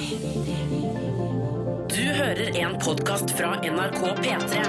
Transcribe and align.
Du 0.00 0.06
hører 2.16 2.54
en 2.56 2.78
podkast 2.80 3.34
fra 3.36 3.50
NRK 3.60 3.98
P3. 4.22 4.60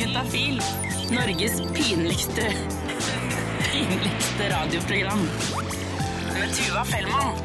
Juntafil. 0.00 0.58
Norges 1.12 1.60
pinligste 1.76 2.48
pinligste 3.70 4.48
radioprogram. 4.50 5.22
Med 6.32 6.56
Tuva 6.56 6.82
Fellmann. 6.90 7.38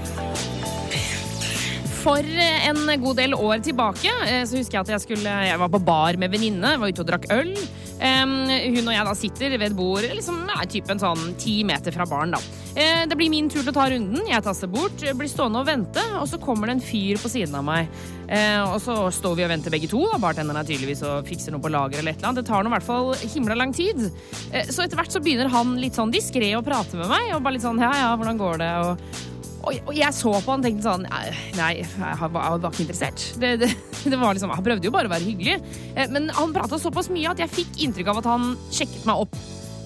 For 2.00 2.26
eh, 2.26 2.66
en 2.72 2.82
god 3.04 3.22
del 3.22 3.38
år 3.38 3.62
tilbake 3.62 4.10
eh, 4.26 4.42
så 4.50 4.58
husker 4.58 4.80
jeg 4.80 4.88
at 4.88 4.94
jeg, 4.96 5.04
skulle, 5.06 5.36
jeg 5.52 5.62
var 5.62 5.70
på 5.70 5.84
bar 5.86 6.18
med 6.18 6.34
venninne, 6.34 6.80
var 6.82 6.90
ute 6.90 7.06
og 7.06 7.12
drakk 7.12 7.30
øl. 7.36 7.54
Hun 8.00 8.88
og 8.88 8.94
jeg 8.96 9.06
da 9.06 9.14
sitter 9.14 9.54
ved 9.60 9.68
et 9.70 9.78
bord 9.78 10.06
liksom, 10.08 10.48
ja, 10.50 10.66
typen 10.72 10.98
sånn 11.04 11.36
ti 11.38 11.60
meter 11.68 11.94
fra 11.94 12.10
baren. 12.10 12.34
da. 12.34 12.59
Eh, 12.80 13.08
det 13.08 13.16
blir 13.20 13.28
min 13.32 13.50
tur 13.52 13.60
til 13.60 13.74
å 13.74 13.76
ta 13.76 13.90
runden. 13.92 14.28
Jeg 14.30 14.44
tasser 14.46 14.70
bort, 14.72 15.02
blir 15.02 15.30
stående 15.30 15.60
og 15.60 15.68
vente, 15.68 16.04
og 16.16 16.28
så 16.32 16.40
kommer 16.40 16.70
det 16.70 16.78
en 16.78 16.86
fyr 16.86 17.20
på 17.20 17.32
siden 17.32 17.58
av 17.60 17.66
meg. 17.68 17.90
Eh, 18.30 18.62
og 18.64 18.78
så 18.80 18.96
står 19.12 19.36
vi 19.36 19.44
og 19.44 19.52
venter 19.52 19.74
begge 19.74 19.90
to. 19.92 20.06
Bartenderen 20.22 20.62
er 20.62 20.68
tydeligvis 20.70 21.04
og 21.08 21.28
fikser 21.28 21.52
noe 21.52 21.64
på 21.64 21.72
lager 21.74 22.00
eller 22.00 22.16
et 22.16 22.22
eller 22.22 22.32
annet. 22.32 22.46
Det 22.46 22.52
tar 22.52 22.64
nå 22.64 22.72
i 22.72 22.76
hvert 22.78 22.88
fall 22.88 23.12
himla 23.34 23.58
lang 23.60 23.76
tid. 23.76 24.06
Eh, 24.54 24.72
så 24.72 24.86
etter 24.86 25.00
hvert 25.00 25.12
så 25.12 25.20
begynner 25.24 25.52
han 25.52 25.76
litt 25.82 26.00
sånn 26.00 26.14
diskré 26.14 26.54
å 26.56 26.64
prate 26.64 26.96
med 27.00 27.12
meg, 27.12 27.34
og 27.36 27.44
bare 27.44 27.58
litt 27.58 27.68
sånn 27.68 27.84
ja 27.84 27.92
ja, 28.00 28.14
hvordan 28.16 28.40
går 28.40 28.64
det? 28.64 28.72
og 28.86 29.28
og, 29.60 29.90
jeg 29.92 30.16
så 30.16 30.32
på 30.32 30.54
han 30.54 30.62
og 30.62 30.66
tenkte 30.66 30.86
sånn 30.86 31.02
Nei, 31.04 31.74
jeg 31.84 32.30
var, 32.32 32.54
ikke 32.64 32.86
interessert. 32.86 33.26
Det, 33.42 33.50
det, 33.60 33.68
det 34.14 34.18
var 34.18 34.32
liksom, 34.32 34.54
Han 34.56 34.64
prøvde 34.66 34.88
jo 34.88 34.94
bare 34.96 35.12
å 35.12 35.12
være 35.12 35.28
hyggelig. 35.28 35.58
Men 36.16 36.32
han 36.32 36.56
prata 36.56 36.80
såpass 36.80 37.12
mye 37.12 37.36
at 37.36 37.44
jeg 37.44 37.52
fikk 37.52 37.82
inntrykk 37.84 38.14
av 38.14 38.22
at 38.24 38.30
han 38.32 38.54
sjekket 38.72 39.04
meg 39.04 39.28
opp. 39.28 39.36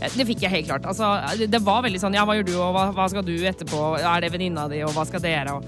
Eh, 0.03 0.11
Det 0.19 0.27
fikk 0.27 0.43
jeg 0.45 0.51
helt 0.57 0.67
klart. 0.69 0.85
Altså, 0.91 1.13
det, 1.47 1.61
var 1.63 1.81
veldig 1.87 2.01
sånn 2.03 2.13
Ja, 2.17 2.25
hva 2.27 2.35
gjør 2.37 2.47
du, 2.51 2.55
og 2.59 2.73
hva, 2.75 2.89
hva 2.95 3.09
skal 3.11 3.23
du 3.25 3.33
etterpå? 3.47 3.81
Er 4.03 4.21
det 4.25 4.31
venninna 4.35 4.67
di, 4.71 4.83
og 4.85 4.91
hva 4.97 5.05
skal 5.07 5.23
dere? 5.23 5.55
Og, 5.55 5.65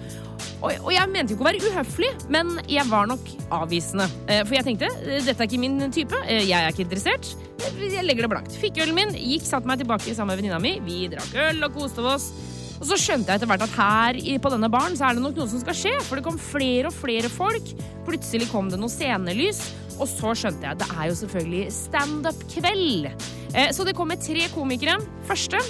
og, 0.65 0.71
og 0.87 0.91
jeg 0.93 1.09
mente 1.11 1.31
jo 1.33 1.37
ikke 1.37 1.45
å 1.45 1.49
være 1.49 1.69
uhøflig, 1.71 2.09
men 2.33 2.55
jeg 2.71 2.85
var 2.91 3.07
nok 3.11 3.27
avvisende. 3.55 4.07
Eh, 4.27 4.43
For 4.47 4.57
jeg 4.59 4.67
tenkte 4.69 4.89
dette 5.25 5.35
er 5.39 5.47
ikke 5.49 5.61
min 5.61 5.79
type. 5.93 6.19
eh, 6.27 6.43
Jeg 6.47 6.57
er 6.59 6.73
ikke 6.73 6.85
interessert. 6.87 7.31
Eh, 7.63 7.85
Jeg 7.95 8.03
legger 8.07 8.25
det 8.27 8.33
blankt. 8.35 8.57
Fikk 8.61 8.81
ølen 8.83 8.97
min, 8.97 9.15
gikk, 9.15 9.45
satte 9.47 9.67
meg 9.69 9.79
tilbake 9.83 10.11
sammen 10.15 10.33
med 10.35 10.41
venninna 10.43 10.59
mi. 10.63 10.75
Vi 10.83 11.07
drakk 11.15 11.35
øl 11.49 11.63
og 11.69 11.73
koste 11.79 12.03
oss. 12.03 12.29
Og 12.75 12.83
så 12.89 12.97
skjønte 12.99 13.31
jeg 13.31 13.39
etter 13.39 13.47
hvert 13.47 13.61
at 13.63 13.75
her 13.79 14.17
på 14.43 14.49
denne 14.51 14.67
baren 14.67 14.97
så 14.99 15.05
er 15.07 15.15
det 15.15 15.21
nok 15.23 15.37
noe 15.39 15.47
som 15.47 15.61
skal 15.61 15.77
skje. 15.79 15.93
For 16.03 16.19
det 16.19 16.25
kom 16.25 16.35
flere 16.41 16.89
og 16.91 16.97
flere 16.97 17.29
folk. 17.31 17.69
Plutselig 18.03 18.49
kom 18.51 18.67
det 18.73 18.81
noe 18.81 18.91
scenelys. 18.91 19.61
Og 19.95 20.09
så 20.11 20.33
skjønte 20.35 20.67
jeg 20.67 20.81
det 20.81 20.89
er 20.91 21.05
jo 21.07 21.15
selvfølgelig 21.21 21.69
standup-kveld. 21.71 23.07
Eh, 23.55 23.71
Så 23.71 23.85
det 23.87 23.95
kommer 23.95 24.19
tre 24.19 24.47
komikere. 24.53 24.99
Første 25.25 25.61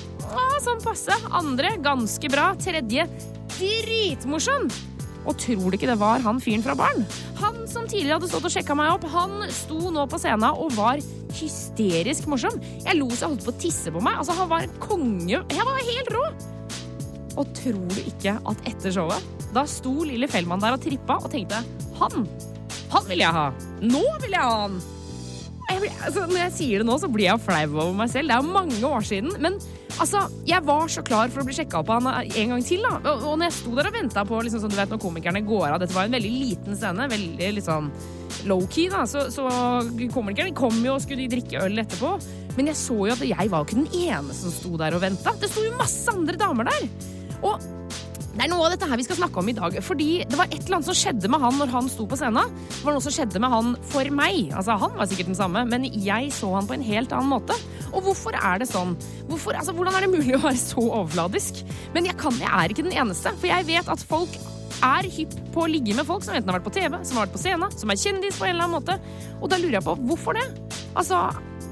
sånn 0.66 0.82
passe. 0.84 1.14
Andre 1.36 1.76
ganske 1.84 2.30
bra. 2.32 2.52
Tredje 2.60 3.06
dritmorsom. 3.56 4.68
Og 5.26 5.38
tror 5.42 5.72
du 5.72 5.78
ikke 5.78 5.90
det 5.90 5.98
var 5.98 6.22
han 6.22 6.40
fyren 6.44 6.64
fra 6.66 6.76
baren? 6.78 7.06
Han 7.42 7.64
som 7.70 7.88
tidligere 7.90 8.20
hadde 8.20 8.30
stått 8.30 8.46
og 8.46 8.54
sjekka 8.54 8.76
meg 8.78 8.92
opp, 8.94 9.08
han 9.10 9.48
sto 9.54 9.90
nå 9.94 10.04
på 10.10 10.20
scenen 10.22 10.52
og 10.54 10.76
var 10.78 11.02
hysterisk 11.36 12.28
morsom. 12.32 12.60
Jeg 12.86 13.00
lo 13.00 13.08
så 13.10 13.26
jeg 13.26 13.32
holdt 13.34 13.48
på 13.48 13.54
å 13.56 13.62
tisse 13.64 13.94
på 13.94 14.04
meg. 14.06 14.20
Altså, 14.22 14.36
han 14.38 14.52
var 14.52 14.68
konge. 14.84 15.42
Jeg 15.42 15.66
var 15.66 15.82
helt 15.90 16.12
rå. 16.14 16.26
Og 17.42 17.50
tror 17.58 17.88
du 17.92 18.02
ikke 18.06 18.38
at 18.38 18.70
etter 18.70 18.94
showet, 18.96 19.32
da 19.56 19.66
sto 19.68 19.96
lille 20.08 20.30
Fellmann 20.32 20.62
der 20.64 20.78
og 20.78 20.84
trippa 20.86 21.18
og 21.20 21.32
tenkte 21.34 21.64
han, 22.00 22.28
han 22.94 23.10
vil 23.10 23.24
jeg 23.26 23.34
ha. 23.36 23.48
Nå 23.82 24.04
vil 24.24 24.36
jeg 24.38 24.46
ha 24.46 24.60
han. 24.68 24.78
Jeg 25.66 25.92
altså, 26.06 26.26
når 26.30 26.38
jeg 26.44 26.54
sier 26.56 26.82
det 26.82 26.88
nå, 26.88 26.96
så 27.02 27.10
blir 27.12 27.28
jeg 27.28 27.42
flau 27.42 27.64
over 27.74 27.96
meg 27.98 28.12
selv. 28.12 28.30
Det 28.32 28.38
er 28.38 28.54
mange 28.56 28.78
år 28.86 29.06
siden. 29.08 29.34
Men 29.42 29.58
altså, 29.98 30.26
jeg 30.48 30.62
var 30.68 30.92
så 30.94 31.04
klar 31.06 31.34
for 31.34 31.42
å 31.42 31.48
bli 31.48 31.56
sjekka 31.58 31.82
opp 31.82 31.92
av 31.94 32.06
han 32.06 32.30
en 32.30 32.54
gang 32.54 32.66
til. 32.66 32.86
da. 32.86 33.00
Og, 33.00 33.26
og 33.32 33.40
når 33.40 33.50
jeg 33.50 33.58
sto 33.58 33.74
der 33.78 33.90
og 33.90 33.98
venta 33.98 34.26
på 34.30 34.42
liksom, 34.46 34.62
sånn, 34.64 34.76
du 34.76 34.80
vet, 34.80 34.94
når 34.94 35.02
komikerne 35.02 35.44
går 35.48 35.68
av 35.72 35.82
Dette 35.82 35.98
var 35.98 36.10
en 36.10 36.18
veldig 36.18 36.34
liten 36.36 36.78
scene. 36.78 37.10
Veldig 37.12 37.52
liksom 37.60 37.92
low-key. 38.50 38.90
Så, 39.10 39.28
så 39.34 39.50
komikerne 40.14 40.56
kom 40.58 40.78
jo 40.86 40.98
og 40.98 41.06
skulle 41.06 41.30
drikke 41.32 41.64
øl 41.66 41.82
etterpå. 41.82 42.16
Men 42.56 42.72
jeg 42.72 42.80
så 42.80 43.00
jo 43.02 43.16
at 43.16 43.26
jeg 43.26 43.52
var 43.52 43.66
ikke 43.66 43.82
den 43.82 43.90
eneste 44.06 44.46
som 44.46 44.54
sto 44.56 44.76
der 44.80 44.96
og 44.96 45.04
venta. 45.04 45.34
Det 45.42 45.50
sto 45.52 45.66
jo 45.66 45.74
masse 45.80 46.14
andre 46.14 46.38
damer 46.40 46.70
der. 46.70 46.86
Og 47.42 47.66
det 48.36 48.44
er 48.44 48.52
noe 48.52 48.66
av 48.68 48.74
dette 48.74 48.88
her 48.90 49.00
vi 49.00 49.06
skal 49.08 49.18
snakke 49.22 49.40
om 49.40 49.50
i 49.50 49.56
dag. 49.56 49.78
Fordi 49.86 50.10
det 50.28 50.40
var 50.40 50.50
et 50.50 50.58
eller 50.66 50.78
annet 50.80 50.90
som 50.90 50.98
skjedde 51.00 51.30
med 51.32 51.44
han 51.44 51.60
når 51.62 51.72
han 51.72 51.92
sto 51.92 52.08
på 52.10 52.18
scenen. 52.20 52.58
Det 52.68 52.82
var 52.84 52.98
noe 52.98 53.06
som 53.06 53.16
skjedde 53.16 53.42
med 53.42 53.54
han 53.54 53.70
for 53.94 54.12
meg. 54.12 54.50
Altså, 54.52 54.76
Han 54.82 54.98
var 54.98 55.08
sikkert 55.08 55.32
den 55.32 55.40
samme, 55.40 55.64
men 55.72 55.88
jeg 55.88 56.34
så 56.36 56.52
han 56.56 56.68
på 56.68 56.76
en 56.76 56.84
helt 56.84 57.16
annen 57.16 57.32
måte. 57.32 57.56
Og 57.94 58.04
hvorfor 58.10 58.36
er 58.36 58.60
det 58.60 58.68
sånn? 58.68 58.98
Hvorfor, 59.30 59.56
altså, 59.56 59.72
hvordan 59.78 59.96
er 59.96 60.06
det 60.06 60.12
mulig 60.12 60.36
å 60.36 60.44
være 60.44 60.60
så 60.60 60.84
overfladisk? 60.84 61.64
Men 61.96 62.10
jeg, 62.12 62.20
kan, 62.20 62.36
jeg 62.44 62.52
er 62.52 62.76
ikke 62.76 62.86
den 62.90 63.00
eneste, 63.00 63.32
for 63.40 63.52
jeg 63.52 63.70
vet 63.72 63.96
at 63.96 64.04
folk 64.04 64.36
er 64.84 65.08
hypp 65.16 65.34
på 65.56 65.64
å 65.64 65.72
ligge 65.72 65.96
med 65.96 66.08
folk 66.08 66.26
som 66.26 66.36
enten 66.36 66.52
har 66.52 66.60
vært 66.60 66.68
på 66.68 66.76
TV, 66.76 67.00
som 67.08 67.18
har 67.18 67.30
vært 67.30 67.38
på 67.38 67.44
scenen, 67.46 67.72
som 67.80 67.92
er 67.92 68.02
kjendis 68.02 68.36
på 68.36 68.50
en 68.50 68.58
eller 68.58 68.68
annen 68.68 68.78
måte. 68.82 69.00
Og 69.40 69.48
da 69.52 69.60
lurer 69.62 69.80
jeg 69.80 69.88
på 69.88 69.96
hvorfor 70.10 70.36
det? 70.36 70.46
Altså, 71.00 71.24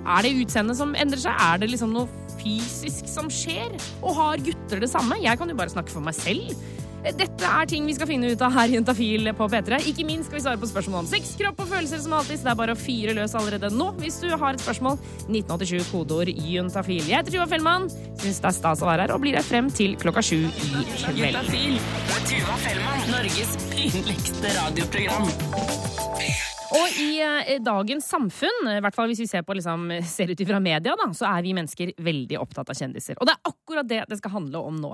er 0.03 0.25
det 0.25 0.35
utseendet 0.43 0.79
som 0.79 0.93
endrer 0.99 1.21
seg? 1.23 1.33
Er 1.39 1.63
det 1.63 1.71
liksom 1.71 1.93
noe 1.95 2.37
fysisk 2.39 3.07
som 3.09 3.29
skjer? 3.31 3.75
Og 4.03 4.15
har 4.19 4.43
gutter 4.43 4.83
det 4.83 4.91
samme? 4.91 5.21
Jeg 5.23 5.39
kan 5.39 5.49
jo 5.49 5.57
bare 5.57 5.73
snakke 5.73 5.93
for 5.93 6.03
meg 6.03 6.17
selv. 6.17 6.55
Dette 7.03 7.43
er 7.43 7.67
ting 7.67 7.83
vi 7.83 7.93
skal 7.97 8.07
finne 8.07 8.29
ut 8.31 8.43
av 8.45 8.53
her 8.55 8.71
i 8.71 8.77
Juntafil 8.77 9.27
på 9.35 9.47
P3. 9.51 9.81
Ikke 9.91 10.05
minst 10.07 10.29
skal 10.29 10.37
vi 10.37 10.43
svare 10.45 10.59
på 10.61 10.69
spørsmål 10.69 11.01
om 11.01 11.09
sex, 11.09 11.33
kropp 11.39 11.59
og 11.65 11.67
følelser 11.73 11.99
som 11.99 12.15
alltid, 12.15 12.39
så 12.39 12.47
det 12.47 12.53
er 12.53 12.59
bare 12.61 12.75
å 12.77 12.79
fyre 12.79 13.15
løs 13.17 13.35
allerede 13.35 13.73
nå 13.75 13.89
hvis 13.99 14.21
du 14.23 14.29
har 14.31 14.55
et 14.55 14.63
spørsmål. 14.63 14.95
1987 15.27 15.91
kodeord 15.91 16.31
juntafil. 16.31 17.03
Jeg 17.03 17.19
heter 17.19 17.35
Tuva 17.35 17.49
Fellmann, 17.51 17.89
syns 18.23 18.39
det 18.39 18.49
er 18.53 18.57
stas 18.61 18.85
å 18.85 18.87
være 18.87 19.07
her 19.07 19.15
og 19.17 19.23
blir 19.25 19.35
her 19.35 19.43
frem 19.43 19.67
til 19.73 19.97
klokka 19.99 20.23
sju 20.23 20.39
i 20.47 20.71
kveld. 20.71 21.19
Juntafil 21.19 21.77
Tuva 22.31 22.57
Fellmann. 22.63 23.05
Norges 23.11 23.55
pinligste 23.75 24.55
radioprogram. 24.61 25.31
Og 26.73 26.95
i 27.01 27.09
eh, 27.21 27.59
dagens 27.61 28.07
samfunn, 28.09 28.69
i 28.71 28.81
hvert 28.81 28.95
fall 28.95 29.09
hvis 29.11 29.21
vi 29.21 29.27
ser, 29.29 29.43
på, 29.45 29.55
liksom, 29.57 29.91
ser 30.15 30.31
ut 30.33 30.41
ifra 30.41 30.59
media, 30.63 30.95
da, 30.97 31.09
så 31.13 31.27
er 31.29 31.45
vi 31.45 31.53
mennesker 31.55 31.93
veldig 32.03 32.39
opptatt 32.41 32.71
av 32.73 32.77
kjendiser. 32.79 33.19
Og 33.19 33.29
det 33.29 33.35
er 33.35 33.51
akkurat 33.51 33.89
det 33.89 34.01
det 34.09 34.17
skal 34.19 34.35
handle 34.37 34.63
om 34.65 34.79
nå. 34.81 34.93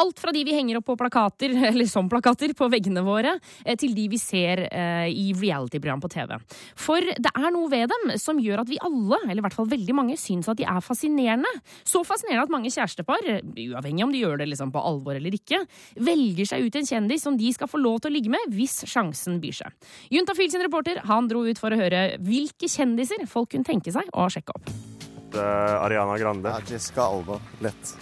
Alt 0.00 0.22
fra 0.22 0.32
de 0.34 0.44
vi 0.46 0.56
henger 0.56 0.80
opp 0.80 0.88
på 0.88 0.96
plakater, 1.00 1.52
eller 1.70 1.88
som 1.90 2.08
plakater, 2.10 2.54
på 2.58 2.70
veggene 2.72 3.04
våre, 3.04 3.36
eh, 3.64 3.76
til 3.78 3.94
de 3.96 4.06
vi 4.12 4.20
ser 4.20 4.64
eh, 4.68 5.08
i 5.12 5.30
reality-program 5.36 6.02
på 6.04 6.12
TV. 6.14 6.36
For 6.78 7.04
det 7.04 7.32
er 7.34 7.50
noe 7.54 7.68
ved 7.72 7.92
dem 7.92 8.14
som 8.20 8.40
gjør 8.40 8.64
at 8.64 8.72
vi 8.72 8.80
alle, 8.84 9.20
eller 9.26 9.42
i 9.42 9.46
hvert 9.46 9.58
fall 9.58 9.70
veldig 9.70 9.98
mange, 9.98 10.18
syns 10.20 10.48
at 10.48 10.58
de 10.58 10.66
er 10.68 10.80
fascinerende. 10.84 11.50
Så 11.86 12.02
fascinerende 12.08 12.46
at 12.48 12.54
mange 12.54 12.72
kjærestepar, 12.72 13.28
uavhengig 13.52 14.06
om 14.06 14.14
de 14.14 14.22
gjør 14.24 14.40
det 14.40 14.48
liksom 14.52 14.72
på 14.72 14.82
alvor 14.82 15.18
eller 15.18 15.34
ikke, 15.36 15.60
velger 16.08 16.48
seg 16.48 16.64
ut 16.64 16.80
en 16.80 16.88
kjendis 16.88 17.24
som 17.26 17.36
de 17.38 17.52
skal 17.54 17.70
få 17.70 17.80
lov 17.82 18.00
til 18.00 18.12
å 18.12 18.16
ligge 18.16 18.32
med 18.32 18.56
hvis 18.56 18.80
sjansen 18.88 19.38
byr 19.42 19.60
seg. 19.60 19.92
Juntafil 20.14 20.50
sin 20.52 20.64
reporter 20.64 21.00
han 21.18 21.30
dro 21.30 21.44
ut 21.46 21.60
for 21.60 21.74
å 21.74 21.80
høre 21.80 22.04
hvilke 22.24 22.70
kjendiser 22.70 23.26
folk 23.30 23.52
kunne 23.54 23.66
tenke 23.66 23.94
seg 23.94 24.08
å 24.14 24.28
sjekke 24.32 24.54
opp. 24.56 24.70
Uh, 25.34 25.84
Ariana 25.84 26.16
Grande. 26.18 26.48
Ja, 26.48 26.60
Jessica 26.64 27.02
Alba. 27.02 27.36
Lett. 27.60 27.96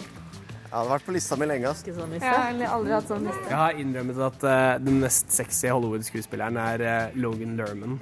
Jeg 0.67 0.73
hadde 0.73 0.91
vært 0.91 1.05
på 1.07 1.15
lista 1.15 1.37
mi 1.39 1.47
lenge. 1.47 1.69
ass. 1.69 1.83
Jeg 1.87 1.95
har 2.21 2.61
aldri 2.75 2.93
hatt 2.95 3.09
sånn 3.09 3.27
liste. 3.27 3.43
Jeg 3.47 3.59
har 3.59 3.81
innrømmet 3.81 4.21
at 4.27 4.45
uh, 4.47 4.75
den 4.83 5.01
mest 5.03 5.31
sexy 5.35 5.71
Hollywood-skuespilleren 5.71 6.59
er 6.59 6.83
uh, 6.83 7.17
Logan 7.19 7.55
Lerman. 7.59 7.99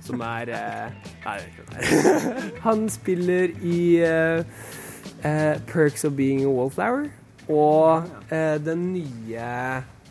Som 0.00 0.22
er 0.24 0.48
eh, 0.56 1.10
Nei, 1.22 1.34
jeg 1.36 1.42
vet 1.42 1.50
ikke 1.50 1.62
hva 1.62 1.74
det 1.76 1.82
er. 1.86 2.46
Han 2.66 2.86
spiller 2.90 3.52
i 3.62 3.80
Perks 5.68 6.06
of 6.08 6.16
Being 6.16 6.40
a 6.42 6.48
Wallflower 6.48 7.10
og 7.52 8.08
den 8.64 8.86
nye 8.94 9.50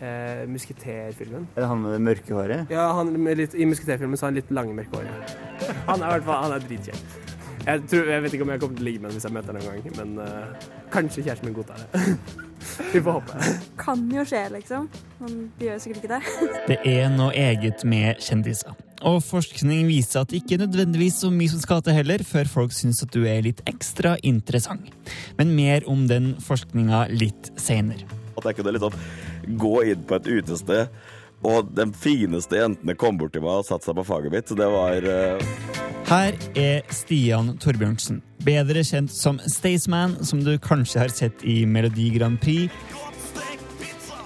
eh, 0.01 0.43
musketerfilmen. 0.49 1.47
Er 1.55 1.63
det 1.63 1.69
han 1.71 1.81
med 1.83 1.95
det 1.95 2.01
mørke 2.07 2.35
håret? 2.37 2.73
Ja, 2.73 2.89
han, 2.97 3.13
med 3.19 3.39
litt, 3.41 3.55
I 3.55 3.67
musketerfilmen 3.69 4.19
så 4.19 4.27
har 4.27 4.33
han 4.33 4.39
litt 4.41 4.51
lange, 4.55 4.75
mørke 4.77 4.99
hår. 4.99 5.75
Han 5.89 6.05
er 6.05 6.25
fall 6.25 6.43
han 6.45 6.55
er 6.55 6.65
dritkjent. 6.65 7.17
Jeg, 7.65 7.81
tror, 7.91 8.07
jeg 8.09 8.23
vet 8.23 8.33
ikke 8.33 8.45
om 8.45 8.51
jeg 8.53 8.61
kommer 8.61 8.77
til 8.79 8.85
å 8.85 8.87
ligge 8.87 9.01
med 9.01 9.11
ham 9.11 9.17
hvis 9.17 9.25
jeg 9.27 9.35
møter 9.35 9.53
ham 9.53 9.65
noen 9.65 9.81
gang, 9.83 9.97
men 9.99 10.21
eh, 10.23 10.69
kanskje 10.93 11.25
kjæresten 11.25 11.49
min 11.49 11.57
godtar 11.57 11.81
det. 11.83 12.05
Vi 12.93 13.01
får 13.01 13.11
håpe. 13.11 13.49
Kan 13.79 14.05
jo 14.13 14.23
skje, 14.27 14.41
liksom. 14.53 14.87
Men 15.19 15.35
de 15.59 15.67
gjør 15.67 15.81
sikkert 15.83 16.03
ikke 16.03 16.17
det. 16.17 16.53
Det 16.67 16.77
er 16.87 17.09
noe 17.13 17.31
eget 17.35 17.83
med 17.87 18.19
kjendiser. 18.23 18.75
Og 19.07 19.21
forskning 19.23 19.87
viser 19.87 20.23
at 20.23 20.31
det 20.31 20.41
ikke 20.41 20.57
er 20.57 20.65
nødvendigvis 20.65 21.21
så 21.23 21.29
mye 21.31 21.51
som 21.51 21.61
skal 21.63 21.83
til 21.85 21.95
heller, 21.95 22.23
før 22.27 22.49
folk 22.51 22.75
syns 22.75 22.99
at 23.05 23.13
du 23.15 23.23
er 23.29 23.43
litt 23.45 23.61
ekstra 23.69 24.17
interessant. 24.27 24.91
Men 25.39 25.55
mer 25.55 25.87
om 25.91 26.05
den 26.09 26.33
forskninga 26.43 27.05
litt 27.13 27.51
seinere. 27.59 28.07
At 28.39 28.49
jeg 28.49 28.59
kunne 28.59 28.75
liksom 28.75 28.95
gå 29.47 29.73
inn 29.91 30.05
på 30.07 30.19
et 30.19 30.29
utested, 30.39 30.93
og 31.45 31.69
de 31.71 31.85
fineste 31.95 32.59
jentene 32.59 32.97
kom 32.99 33.19
bort 33.19 33.31
til 33.35 33.45
meg 33.45 33.61
og 33.61 33.67
satte 33.67 33.87
seg 33.87 33.95
på 33.99 34.07
faget 34.09 34.33
mitt. 34.33 34.49
Så 34.49 34.57
det 34.59 34.67
var 34.73 35.05
uh... 35.07 35.77
Her 36.09 36.35
er 36.57 36.81
Stian 36.91 37.53
Torbjørnsen, 37.61 38.23
bedre 38.43 38.81
kjent 38.87 39.13
som 39.13 39.37
Staysman, 39.45 40.17
som 40.25 40.41
du 40.43 40.55
kanskje 40.61 41.03
har 41.03 41.13
sett 41.13 41.45
i 41.45 41.61
Melodi 41.69 42.09
Grand 42.15 42.39
Prix. 42.41 42.73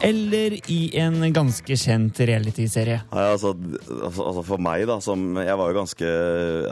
Eller 0.03 0.55
i 0.71 0.79
en 0.99 1.21
ganske 1.33 1.77
kjent 1.79 2.19
realityserie. 2.19 2.99
Ja, 3.09 3.25
altså, 3.33 3.53
altså, 3.53 4.25
altså 4.27 4.43
For 4.47 4.61
meg, 4.61 4.85
da, 4.89 4.99
som 5.03 5.37
Jeg 5.39 5.55
var 5.59 5.71
jo 5.71 5.77
ganske 5.77 6.09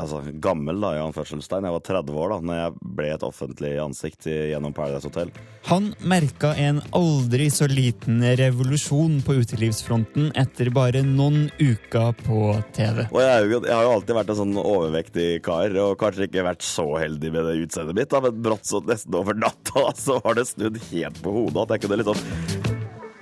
altså, 0.02 0.22
gammel, 0.44 0.82
da, 0.84 0.96
i 0.98 1.04
anførselstegn. 1.06 1.68
Jeg 1.68 1.78
var 1.78 1.86
30 1.88 2.20
år 2.24 2.34
da 2.36 2.40
når 2.50 2.60
jeg 2.60 2.92
ble 3.00 3.10
et 3.16 3.26
offentlig 3.26 3.74
ansikt 3.82 4.28
gjennom 4.28 4.76
Paradise 4.76 5.08
Hotel. 5.08 5.32
Han 5.70 5.92
merka 6.04 6.54
en 6.60 6.82
aldri 6.98 7.48
så 7.54 7.68
liten 7.72 8.22
revolusjon 8.40 9.20
på 9.26 9.38
utelivsfronten 9.42 10.32
etter 10.40 10.72
bare 10.74 11.04
noen 11.06 11.46
uker 11.62 12.12
på 12.26 12.56
TV. 12.76 13.06
Og 13.10 13.22
jeg, 13.24 13.48
jeg 13.56 13.76
har 13.76 13.88
jo 13.88 13.96
alltid 13.96 14.18
vært 14.18 14.34
en 14.34 14.42
sånn 14.42 14.58
overvektig 14.62 15.30
kar, 15.46 15.76
og 15.86 15.98
kanskje 16.02 16.28
ikke 16.28 16.48
vært 16.48 16.66
så 16.66 16.88
heldig 16.98 17.34
med 17.34 17.48
det 17.48 17.58
utseendet 17.66 17.98
mitt, 18.02 18.12
da, 18.12 18.24
men 18.26 18.44
brått 18.44 18.68
så 18.68 18.84
nesten 18.86 19.18
over 19.22 19.38
natta 19.38 19.88
så 19.98 20.20
var 20.26 20.40
det 20.40 20.50
snudd 20.50 20.82
helt 20.92 21.24
på 21.24 21.36
hodet. 21.40 21.66
At 21.66 21.76
jeg 21.78 21.86
kunne 21.86 22.02
liksom 22.02 22.71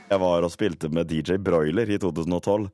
Jeg 0.09 0.21
var 0.23 0.45
og 0.45 0.53
spilte 0.53 0.89
med 0.93 1.09
DJ 1.09 1.37
Broiler 1.41 1.89
i 1.89 1.99
2012. 2.01 2.69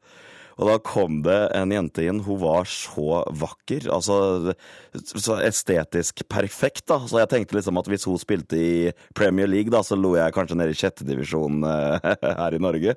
Og 0.56 0.70
da 0.70 0.76
kom 0.80 1.18
det 1.26 1.40
en 1.58 1.74
jente 1.74 2.06
inn. 2.08 2.22
Hun 2.24 2.40
var 2.40 2.68
så 2.72 3.24
vakker. 3.36 3.90
Altså 3.92 4.54
så 4.96 5.40
estetisk 5.44 6.24
perfekt, 6.32 6.86
da. 6.88 7.02
Så 7.04 7.20
jeg 7.20 7.32
tenkte 7.34 7.58
liksom 7.58 7.82
at 7.82 7.90
hvis 7.92 8.08
hun 8.08 8.20
spilte 8.22 8.60
i 8.60 8.76
Premier 9.18 9.52
League, 9.52 9.74
da, 9.74 9.84
så 9.84 10.00
lo 10.00 10.14
jeg 10.16 10.36
kanskje 10.36 10.60
nede 10.60 10.72
i 10.72 10.80
sjettedivisjon 10.80 11.66
eh, 11.68 12.12
her 12.40 12.56
i 12.56 12.62
Norge. 12.64 12.96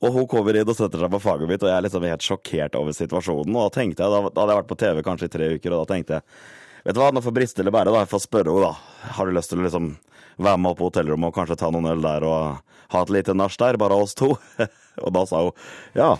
Og 0.00 0.12
hun 0.12 0.28
kommer 0.30 0.56
inn 0.56 0.68
og 0.68 0.76
setter 0.76 1.04
seg 1.04 1.12
på 1.12 1.20
faget 1.24 1.50
mitt, 1.50 1.64
og 1.64 1.70
jeg 1.70 1.76
er 1.76 1.84
liksom 1.84 2.08
helt 2.08 2.24
sjokkert 2.24 2.80
over 2.80 2.96
situasjonen. 2.96 3.52
Og 3.52 3.68
da 3.68 3.76
tenkte 3.76 4.04
jeg, 4.04 4.12
da 4.12 4.22
hadde 4.24 4.52
jeg 4.54 4.60
vært 4.62 4.72
på 4.72 4.80
TV 4.80 5.02
kanskje 5.04 5.28
i 5.28 5.34
tre 5.36 5.50
uker, 5.56 5.76
og 5.76 5.84
da 5.84 5.92
tenkte 5.92 6.18
jeg 6.18 6.26
Vet 6.86 6.94
du 6.94 7.00
hva, 7.02 7.08
nå 7.10 7.18
får 7.18 7.32
briste 7.34 7.62
eller 7.64 7.74
bære, 7.74 7.90
da. 7.90 8.04
Jeg 8.04 8.12
får 8.12 8.20
spørre 8.22 8.52
henne, 8.54 8.68
da. 8.70 9.08
Har 9.16 9.26
du 9.26 9.34
lyst 9.34 9.50
til 9.50 9.58
å 9.58 9.64
liksom 9.64 9.88
være 10.38 10.58
med 10.62 10.70
opp 10.70 10.78
på 10.78 10.86
hotellrommet 10.86 11.32
og 11.32 11.34
kanskje 11.34 11.56
ta 11.58 11.70
noen 11.74 11.88
øl 11.90 12.04
der 12.04 12.26
og 12.28 12.76
ha 12.92 13.00
et 13.02 13.10
lite 13.10 13.34
nach 13.34 13.56
der, 13.58 13.78
bare 13.82 13.96
oss 13.98 14.14
to? 14.14 14.36
og 15.02 15.10
da 15.16 15.22
sa 15.26 15.40
hun 15.48 15.64
ja. 15.98 16.12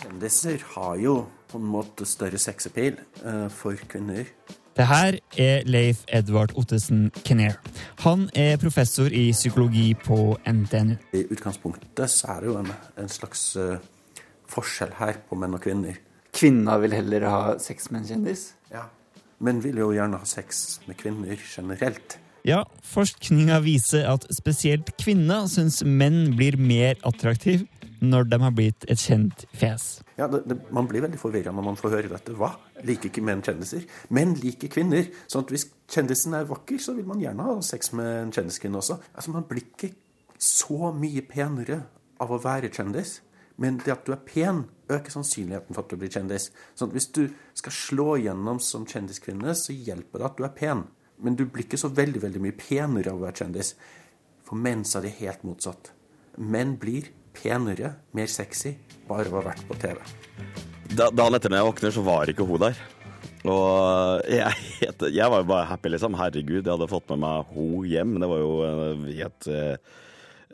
Kjendiser 0.00 0.64
har 0.72 0.96
jo 0.98 1.14
på 1.52 1.60
en 1.60 1.68
måte 1.70 2.06
større 2.10 2.40
sexappeal 2.42 2.98
uh, 3.22 3.46
for 3.46 3.78
kvinner. 3.92 4.32
Det 4.74 4.88
her 4.90 5.20
er 5.38 5.62
Leif 5.70 6.02
Edvard 6.10 6.56
Ottesen 6.58 7.06
Kenner. 7.22 7.54
Han 8.02 8.26
er 8.34 8.58
professor 8.58 9.06
i 9.06 9.28
psykologi 9.30 9.92
på 9.94 10.18
NTNU. 10.50 10.96
I 11.14 11.22
utgangspunktet 11.28 12.10
så 12.10 12.34
er 12.34 12.42
det 12.42 12.50
jo 12.50 12.58
en, 12.64 12.74
en 12.98 13.14
slags 13.20 13.46
uh, 13.54 13.78
forskjell 14.50 14.98
her 14.98 15.22
på 15.30 15.38
menn 15.38 15.54
og 15.54 15.62
kvinner. 15.62 16.02
Kvinna 16.34 16.80
vil 16.82 16.98
heller 16.98 17.30
ha 17.30 17.40
sex 17.62 17.92
med 17.94 18.02
en 18.02 18.10
kjendis? 18.10 18.48
Ja. 18.74 18.88
Menn 19.44 19.60
vil 19.60 19.76
jo 19.76 19.90
gjerne 19.92 20.20
ha 20.20 20.28
sex 20.28 20.80
med 20.88 20.96
kvinner 21.00 21.36
generelt. 21.36 22.18
Ja, 22.44 22.62
forskninga 22.84 23.58
viser 23.64 24.06
at 24.08 24.26
spesielt 24.32 24.90
kvinner 25.00 25.46
syns 25.48 25.82
menn 25.84 26.34
blir 26.36 26.58
mer 26.60 26.98
attraktiv 27.08 27.64
når 28.04 28.28
de 28.28 28.38
har 28.42 28.52
blitt 28.52 28.84
et 28.92 29.00
kjent 29.00 29.46
fjes. 29.56 29.86
Ja, 30.18 30.28
det, 30.28 30.42
det, 30.48 30.58
Man 30.72 30.88
blir 30.88 31.04
veldig 31.04 31.20
forvirra 31.20 31.54
når 31.56 31.66
man 31.70 31.78
får 31.80 31.96
høre 31.96 32.12
dette. 32.12 32.34
Hva? 32.36 32.52
Liker 32.84 33.08
ikke 33.08 33.24
menn 33.24 33.40
kjendiser? 33.44 33.86
Menn 34.12 34.36
liker 34.40 34.72
kvinner. 34.72 35.08
sånn 35.24 35.46
at 35.46 35.54
hvis 35.54 35.70
kjendisen 35.90 36.36
er 36.36 36.48
vakker, 36.48 36.80
så 36.80 36.92
vil 36.96 37.08
man 37.08 37.22
gjerne 37.22 37.48
ha 37.48 37.56
sex 37.64 37.94
med 37.96 38.10
en 38.26 38.34
kjendiskvinne 38.34 38.80
også. 38.80 39.00
Altså, 39.14 39.32
Man 39.32 39.48
blir 39.48 39.64
ikke 39.64 39.94
så 40.36 40.92
mye 40.92 41.24
penere 41.24 41.80
av 42.20 42.32
å 42.32 42.40
være 42.44 42.72
kjendis. 42.72 43.20
Men 43.56 43.80
det 43.84 43.92
at 43.94 44.04
du 44.06 44.12
er 44.12 44.24
pen, 44.26 44.64
øker 44.90 45.14
sannsynligheten 45.14 45.74
for 45.74 45.84
at 45.84 45.92
du 45.92 46.00
blir 46.00 46.12
kjendis. 46.12 46.50
Sånn 46.78 46.92
hvis 46.94 47.10
du 47.16 47.26
skal 47.56 47.74
slå 47.74 48.08
gjennom 48.22 48.60
som 48.62 48.86
kjendiskvinne, 48.88 49.54
så 49.56 49.76
hjelper 49.76 50.20
det 50.20 50.28
at 50.30 50.38
du 50.38 50.46
er 50.46 50.54
pen. 50.56 50.86
Men 51.24 51.38
du 51.38 51.44
blir 51.46 51.66
ikke 51.66 51.80
så 51.80 51.92
veldig 51.94 52.24
veldig 52.24 52.42
mye 52.42 52.56
penere 52.58 53.12
av 53.12 53.20
å 53.20 53.26
være 53.26 53.44
kjendis. 53.44 53.74
For 54.44 54.60
menn 54.60 54.84
så 54.88 55.00
er 55.00 55.08
det 55.08 55.18
helt 55.20 55.46
motsatt. 55.46 55.92
Menn 56.36 56.74
blir 56.80 57.08
penere, 57.34 57.94
mer 58.14 58.30
sexy, 58.30 58.74
bare 59.08 59.30
av 59.30 59.38
å 59.38 59.40
ha 59.40 59.48
vært 59.50 59.64
på 59.68 59.78
TV. 59.80 60.00
Da, 60.94 61.08
dagen 61.10 61.38
etter 61.38 61.50
når 61.50 61.60
jeg 61.60 61.70
våkner, 61.70 61.94
så 61.94 62.04
var 62.06 62.30
ikke 62.30 62.46
hun 62.48 62.62
der. 62.66 62.82
Og 63.44 64.24
jeg, 64.30 64.54
jeg 65.12 65.30
var 65.32 65.42
jo 65.42 65.48
bare 65.50 65.68
happy, 65.68 65.92
liksom. 65.92 66.16
Herregud, 66.16 66.62
jeg 66.62 66.70
hadde 66.70 66.90
fått 66.90 67.10
med 67.12 67.24
meg 67.24 67.54
hun 67.54 67.88
hjem. 67.88 68.16
Det 68.22 68.30
var 68.30 68.40
jo 68.40 68.52
eh, 68.64 69.06
helt 69.20 69.48
eh, 69.52 69.94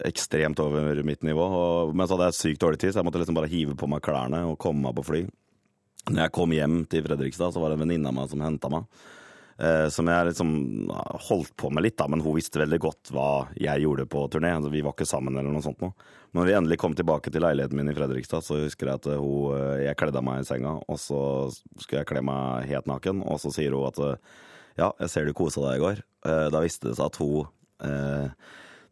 ekstremt 0.08 0.60
over 0.62 1.02
mitt 1.06 1.22
nivå. 1.26 1.44
Og, 1.44 1.94
men 1.94 2.06
så 2.08 2.16
hadde 2.16 2.30
jeg 2.30 2.38
sykt 2.40 2.64
dårlig 2.64 2.80
tid, 2.82 2.94
så 2.94 3.00
jeg 3.00 3.08
måtte 3.08 3.22
liksom 3.22 3.38
bare 3.38 3.50
hive 3.52 3.76
på 3.78 3.88
meg 3.90 4.02
klærne 4.04 4.44
og 4.48 4.58
komme 4.62 4.86
meg 4.88 4.96
på 4.98 5.06
fly. 5.10 5.22
Når 6.10 6.22
jeg 6.24 6.34
kom 6.34 6.52
hjem 6.56 6.82
til 6.90 7.04
Fredrikstad, 7.06 7.52
så 7.54 7.62
var 7.62 7.70
det 7.72 7.78
en 7.78 7.84
venninne 7.84 8.08
av 8.10 8.16
meg 8.16 8.30
som 8.32 8.44
henta 8.44 8.70
meg. 8.72 8.86
Eh, 9.60 9.88
som 9.92 10.08
jeg 10.08 10.30
liksom 10.30 10.52
holdt 11.28 11.52
på 11.60 11.68
med 11.68 11.84
litt, 11.84 11.98
da, 12.00 12.06
men 12.08 12.22
hun 12.24 12.38
visste 12.38 12.62
veldig 12.62 12.78
godt 12.80 13.10
hva 13.12 13.26
jeg 13.60 13.84
gjorde 13.84 14.06
på 14.08 14.22
turné. 14.32 14.54
Altså, 14.56 14.70
vi 14.72 14.80
var 14.86 14.96
ikke 14.96 15.08
sammen 15.10 15.36
eller 15.36 15.52
noe 15.52 15.64
sånt 15.64 15.82
noe. 15.84 15.92
Når 16.32 16.46
vi 16.46 16.54
endelig 16.56 16.78
kom 16.80 16.94
tilbake 16.96 17.32
til 17.34 17.44
leiligheten 17.44 17.76
min 17.76 17.90
i 17.92 17.96
Fredrikstad, 17.96 18.46
så 18.46 18.62
husker 18.62 18.88
jeg 18.88 19.02
at 19.02 19.10
hun, 19.20 19.52
eh, 19.58 19.82
jeg 19.84 19.98
kledde 20.00 20.22
av 20.22 20.24
meg 20.24 20.40
i 20.40 20.48
senga, 20.48 20.78
og 20.80 21.00
så 21.02 21.20
skulle 21.76 22.00
jeg 22.00 22.08
kle 22.08 22.24
meg 22.24 22.70
helt 22.70 22.88
naken, 22.88 23.20
og 23.26 23.42
så 23.42 23.52
sier 23.52 23.76
hun 23.76 23.90
at 23.90 24.00
eh, 24.06 24.32
ja, 24.80 24.88
jeg 25.02 25.12
ser 25.12 25.28
du 25.28 25.34
kosa 25.36 25.66
deg 25.66 25.76
i 25.76 25.84
går. 25.84 26.02
Eh, 26.24 26.46
Da 26.54 26.64
viste 26.64 26.88
det 26.88 26.96
seg 26.96 27.10
at 27.10 27.20
hun 27.20 27.44
eh, 27.84 28.32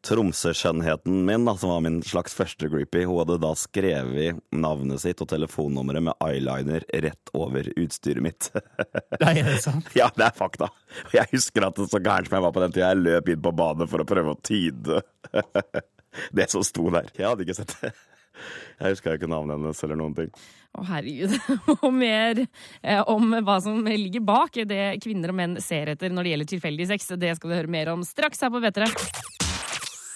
Tromsø-skjønnheten 0.07 1.25
min, 1.27 1.45
da, 1.49 1.57
som 1.59 1.73
var 1.73 1.81
min 1.83 1.99
slags 2.07 2.35
første 2.39 2.69
groupie, 2.71 3.07
hun 3.09 3.19
hadde 3.23 3.39
da 3.43 3.51
skrevet 3.59 4.39
navnet 4.55 5.03
sitt 5.03 5.23
og 5.25 5.31
telefonnummeret 5.33 6.05
med 6.07 6.25
eyeliner 6.25 6.87
rett 7.05 7.33
over 7.37 7.71
utstyret 7.75 8.23
mitt. 8.25 8.51
Nei, 9.23 9.35
er 9.41 9.51
det 9.51 9.59
sant? 9.65 9.91
Ja, 9.99 10.11
det 10.15 10.29
er 10.29 10.37
fakta. 10.37 10.71
Jeg 11.15 11.31
husker 11.33 11.67
at 11.69 11.81
det 11.81 11.89
så 11.91 12.03
gærent 12.03 12.31
som 12.31 12.39
jeg 12.39 12.47
var 12.47 12.55
på 12.55 12.63
den 12.63 12.77
tida, 12.77 12.93
jeg 12.93 13.03
løp 13.03 13.33
inn 13.35 13.43
på 13.43 13.55
badet 13.59 13.89
for 13.91 14.05
å 14.05 14.09
prøve 14.09 14.37
å 14.37 14.41
tyde 14.45 15.03
det 16.39 16.47
som 16.53 16.65
sto 16.67 16.87
der. 16.95 17.11
Jeg 17.19 17.27
hadde 17.33 17.47
ikke 17.47 17.59
sett 17.59 17.75
det. 17.83 17.93
Jeg 18.79 18.95
huska 18.95 19.17
ikke 19.19 19.31
navnet 19.31 19.59
hennes 19.59 19.83
eller 19.83 19.99
noen 19.99 20.15
ting. 20.15 20.31
Å, 20.79 20.85
herregud. 20.93 21.35
Og 21.81 21.91
mer 21.91 22.45
eh, 22.45 23.03
om 23.11 23.35
hva 23.43 23.59
som 23.65 23.83
ligger 23.83 24.23
bak 24.23 24.61
det 24.71 25.01
kvinner 25.03 25.35
og 25.35 25.41
menn 25.41 25.59
ser 25.65 25.91
etter 25.97 26.15
når 26.15 26.29
det 26.29 26.35
gjelder 26.37 26.53
tilfeldig 26.55 26.89
sex. 26.95 27.13
Det 27.19 27.35
skal 27.41 27.51
du 27.51 27.59
høre 27.59 27.77
mer 27.81 27.91
om 27.97 28.07
straks 28.07 28.47
her 28.47 28.55
på 28.55 28.63
P3. 28.63 29.48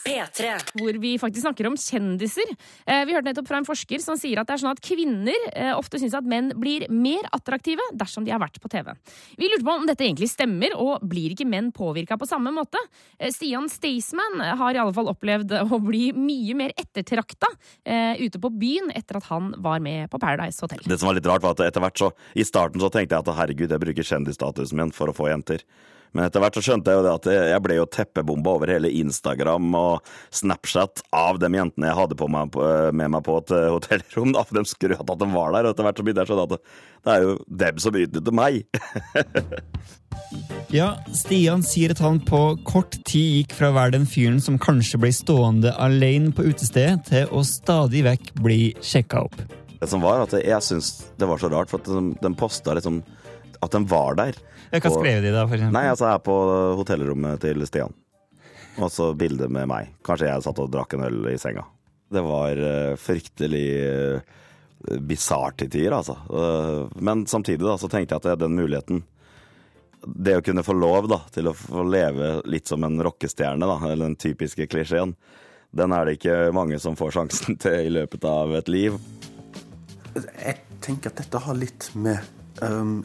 P3. 0.03 0.53
Hvor 0.79 0.99
vi 1.03 1.15
faktisk 1.21 1.45
snakker 1.45 1.69
om 1.69 1.77
kjendiser. 1.79 2.49
Eh, 2.87 3.05
vi 3.07 3.15
hørte 3.15 3.31
nettopp 3.31 3.49
fra 3.49 3.61
en 3.61 3.69
forsker 3.69 4.03
som 4.03 4.19
sier 4.19 4.41
at 4.41 4.49
det 4.49 4.57
er 4.57 4.63
sånn 4.65 4.75
at 4.75 4.83
kvinner 4.85 5.47
eh, 5.53 5.73
ofte 5.77 6.01
syns 6.03 6.17
at 6.19 6.27
menn 6.29 6.51
blir 6.59 6.89
mer 6.93 7.29
attraktive 7.35 7.85
dersom 7.99 8.27
de 8.27 8.35
har 8.35 8.43
vært 8.43 8.61
på 8.63 8.71
TV. 8.73 8.93
Vi 9.39 9.51
lurte 9.51 9.67
på 9.67 9.77
om 9.77 9.87
dette 9.89 10.07
egentlig 10.07 10.31
stemmer, 10.33 10.75
og 10.79 11.05
blir 11.09 11.35
ikke 11.35 11.47
menn 11.49 11.71
påvirka 11.75 12.19
på 12.21 12.29
samme 12.29 12.53
måte? 12.55 12.81
Eh, 13.19 13.33
Stian 13.35 13.69
Staysman 13.71 14.43
har 14.43 14.75
i 14.75 14.83
alle 14.83 14.97
fall 14.97 15.11
opplevd 15.13 15.55
å 15.63 15.81
bli 15.83 16.11
mye 16.17 16.59
mer 16.59 16.75
ettertrakta 16.77 17.51
eh, 17.85 18.19
ute 18.23 18.43
på 18.43 18.53
byen 18.53 18.93
etter 18.97 19.21
at 19.21 19.31
han 19.31 19.53
var 19.63 19.83
med 19.85 20.11
på 20.13 20.21
Paradise 20.23 20.63
Hotel. 20.65 20.83
Det 20.87 20.99
som 20.99 21.11
var 21.11 21.19
litt 21.19 21.29
rart, 21.31 21.45
var 21.45 21.57
at 21.57 21.65
etter 21.69 21.83
hvert 21.85 21.99
så 21.99 22.13
I 22.35 22.47
starten 22.47 22.83
så 22.83 22.91
tenkte 22.93 23.17
jeg 23.17 23.25
at 23.25 23.37
herregud, 23.39 23.71
jeg 23.71 23.87
bruker 23.87 24.07
kjendisstatusen 24.07 24.79
min 24.79 24.95
for 24.95 25.13
å 25.13 25.17
få 25.17 25.31
jenter. 25.31 25.65
Men 26.13 26.27
etter 26.27 26.43
hvert 26.45 26.57
så 26.59 26.65
skjønte 26.65 26.93
jeg 26.93 27.01
jo 27.01 27.05
det 27.07 27.15
at 27.15 27.29
jeg 27.33 27.63
ble 27.65 27.79
jo 27.79 27.89
teppebomba 27.89 28.57
over 28.59 28.73
hele 28.73 28.91
Instagram 29.01 29.71
og 29.79 30.13
Snapchat 30.35 31.05
av 31.17 31.41
de 31.41 31.49
jentene 31.57 31.89
jeg 31.89 31.99
hadde 31.99 32.19
på 32.21 32.29
meg, 32.33 32.59
med 32.93 33.15
meg 33.15 33.25
på 33.27 33.39
et 33.41 33.55
eh, 33.57 33.71
hotellrom. 33.73 34.35
da, 34.37 34.45
for 34.45 34.61
De 34.61 34.69
skrøt 34.69 35.01
at 35.01 35.25
de 35.25 35.31
var 35.33 35.57
der, 35.57 35.69
og 35.69 35.75
etter 35.75 35.89
hvert 35.89 36.01
så 36.01 36.07
begynte 36.07 36.25
jeg 36.25 36.29
å 36.29 36.33
skjønne 36.33 36.47
at 36.49 36.55
det, 36.55 36.61
det 37.03 37.17
er 37.17 37.27
jo 37.27 37.35
dem 37.65 37.83
som 37.83 38.01
utnytter 38.05 38.41
meg. 38.43 38.63
Ja, 40.73 40.95
Stian 41.13 41.61
sier 41.67 41.93
at 41.93 42.01
han 42.01 42.21
på 42.25 42.39
kort 42.65 42.95
tid 43.05 43.35
gikk 43.43 43.57
fra 43.59 43.69
å 43.69 43.77
være 43.77 43.99
den 43.99 44.07
fyren 44.09 44.39
som 44.41 44.57
kanskje 44.61 45.01
ble 45.03 45.11
stående 45.13 45.75
alene 45.77 46.33
på 46.33 46.47
utestedet, 46.49 47.03
til 47.11 47.29
å 47.29 47.43
stadig 47.45 48.05
vekk 48.07 48.31
bli 48.41 48.61
sjekka 48.81 49.27
opp. 49.27 49.37
Det 49.83 49.91
som 49.91 50.01
var 50.05 50.25
at 50.25 50.33
jeg 50.39 50.65
syns 50.65 50.95
det 51.21 51.29
var 51.29 51.43
så 51.43 51.51
rart, 51.53 51.69
for 51.69 51.83
at 51.83 51.91
de, 51.91 52.15
de 52.23 52.33
posta 52.39 52.77
liksom 52.79 53.03
at 53.63 53.77
de 53.77 53.83
var 53.91 54.17
der. 54.19 54.39
Hva 54.73 54.93
skrev 54.93 55.21
de 55.21 55.33
da, 55.35 55.45
for 55.45 55.59
eksempel? 55.59 55.75
Nei, 55.77 55.89
altså 55.91 56.09
jeg 56.09 56.17
er 56.17 56.25
på 56.25 56.37
hotellrommet 56.79 57.43
til 57.45 57.67
Stian. 57.69 57.93
Og 58.81 58.89
så 58.89 59.11
bilde 59.19 59.51
med 59.53 59.69
meg. 59.69 59.91
Kanskje 60.07 60.31
jeg 60.31 60.45
satt 60.47 60.61
og 60.63 60.71
drakk 60.73 60.97
en 60.97 61.05
øl 61.05 61.27
i 61.29 61.37
senga. 61.41 61.67
Det 62.13 62.23
var 62.25 62.57
eh, 62.57 62.95
fryktelig 63.01 63.67
uh, 63.85 64.41
bisart 65.01 65.59
til 65.61 65.71
tider, 65.73 65.95
altså. 65.97 66.17
Eh, 66.29 66.99
men 67.05 67.27
samtidig 67.27 67.65
da, 67.65 67.77
så 67.81 67.89
tenkte 67.89 68.19
jeg 68.19 68.35
at 68.35 68.41
den 68.41 68.57
muligheten 68.57 69.05
Det 70.03 70.35
å 70.37 70.43
kunne 70.43 70.65
få 70.67 70.75
lov 70.75 71.07
da, 71.09 71.21
til 71.33 71.49
å 71.49 71.55
få 71.55 71.85
leve 71.87 72.35
litt 72.51 72.69
som 72.69 72.85
en 72.85 73.01
rockestjerne, 73.05 73.69
da, 73.69 73.79
eller 73.87 74.11
den 74.11 74.19
typiske 74.19 74.67
klisjeen, 74.67 75.15
den 75.71 75.93
er 75.95 76.05
det 76.05 76.19
ikke 76.19 76.53
mange 76.53 76.81
som 76.83 76.97
får 76.99 77.15
sjansen 77.17 77.57
til 77.63 77.87
i 77.87 77.93
løpet 78.01 78.25
av 78.29 78.57
et 78.59 78.69
liv. 78.73 78.99
Jeg 80.17 80.57
tenker 80.83 81.13
at 81.13 81.23
dette 81.23 81.45
har 81.47 81.57
litt 81.57 81.89
med 81.95 82.42
um, 82.61 83.01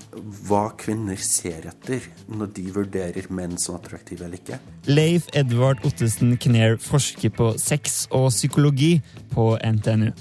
hva 0.48 0.68
kvinner 0.80 1.20
ser 1.22 1.68
etter 1.70 2.06
når 2.28 2.52
de 2.58 2.66
vurderer 2.76 3.30
menn 3.34 3.58
som 3.62 3.78
attraktive 3.78 4.26
eller 4.26 4.42
ikke. 4.42 4.60
Leif 4.90 5.30
Edvard 5.38 5.84
Ottesen 5.88 6.36
Kner 6.42 6.78
forsker 6.82 7.34
på 7.34 7.54
sex 7.62 8.06
og 8.12 8.30
psykologi 8.34 8.98
på 9.34 9.54
NTNU. 9.62 10.12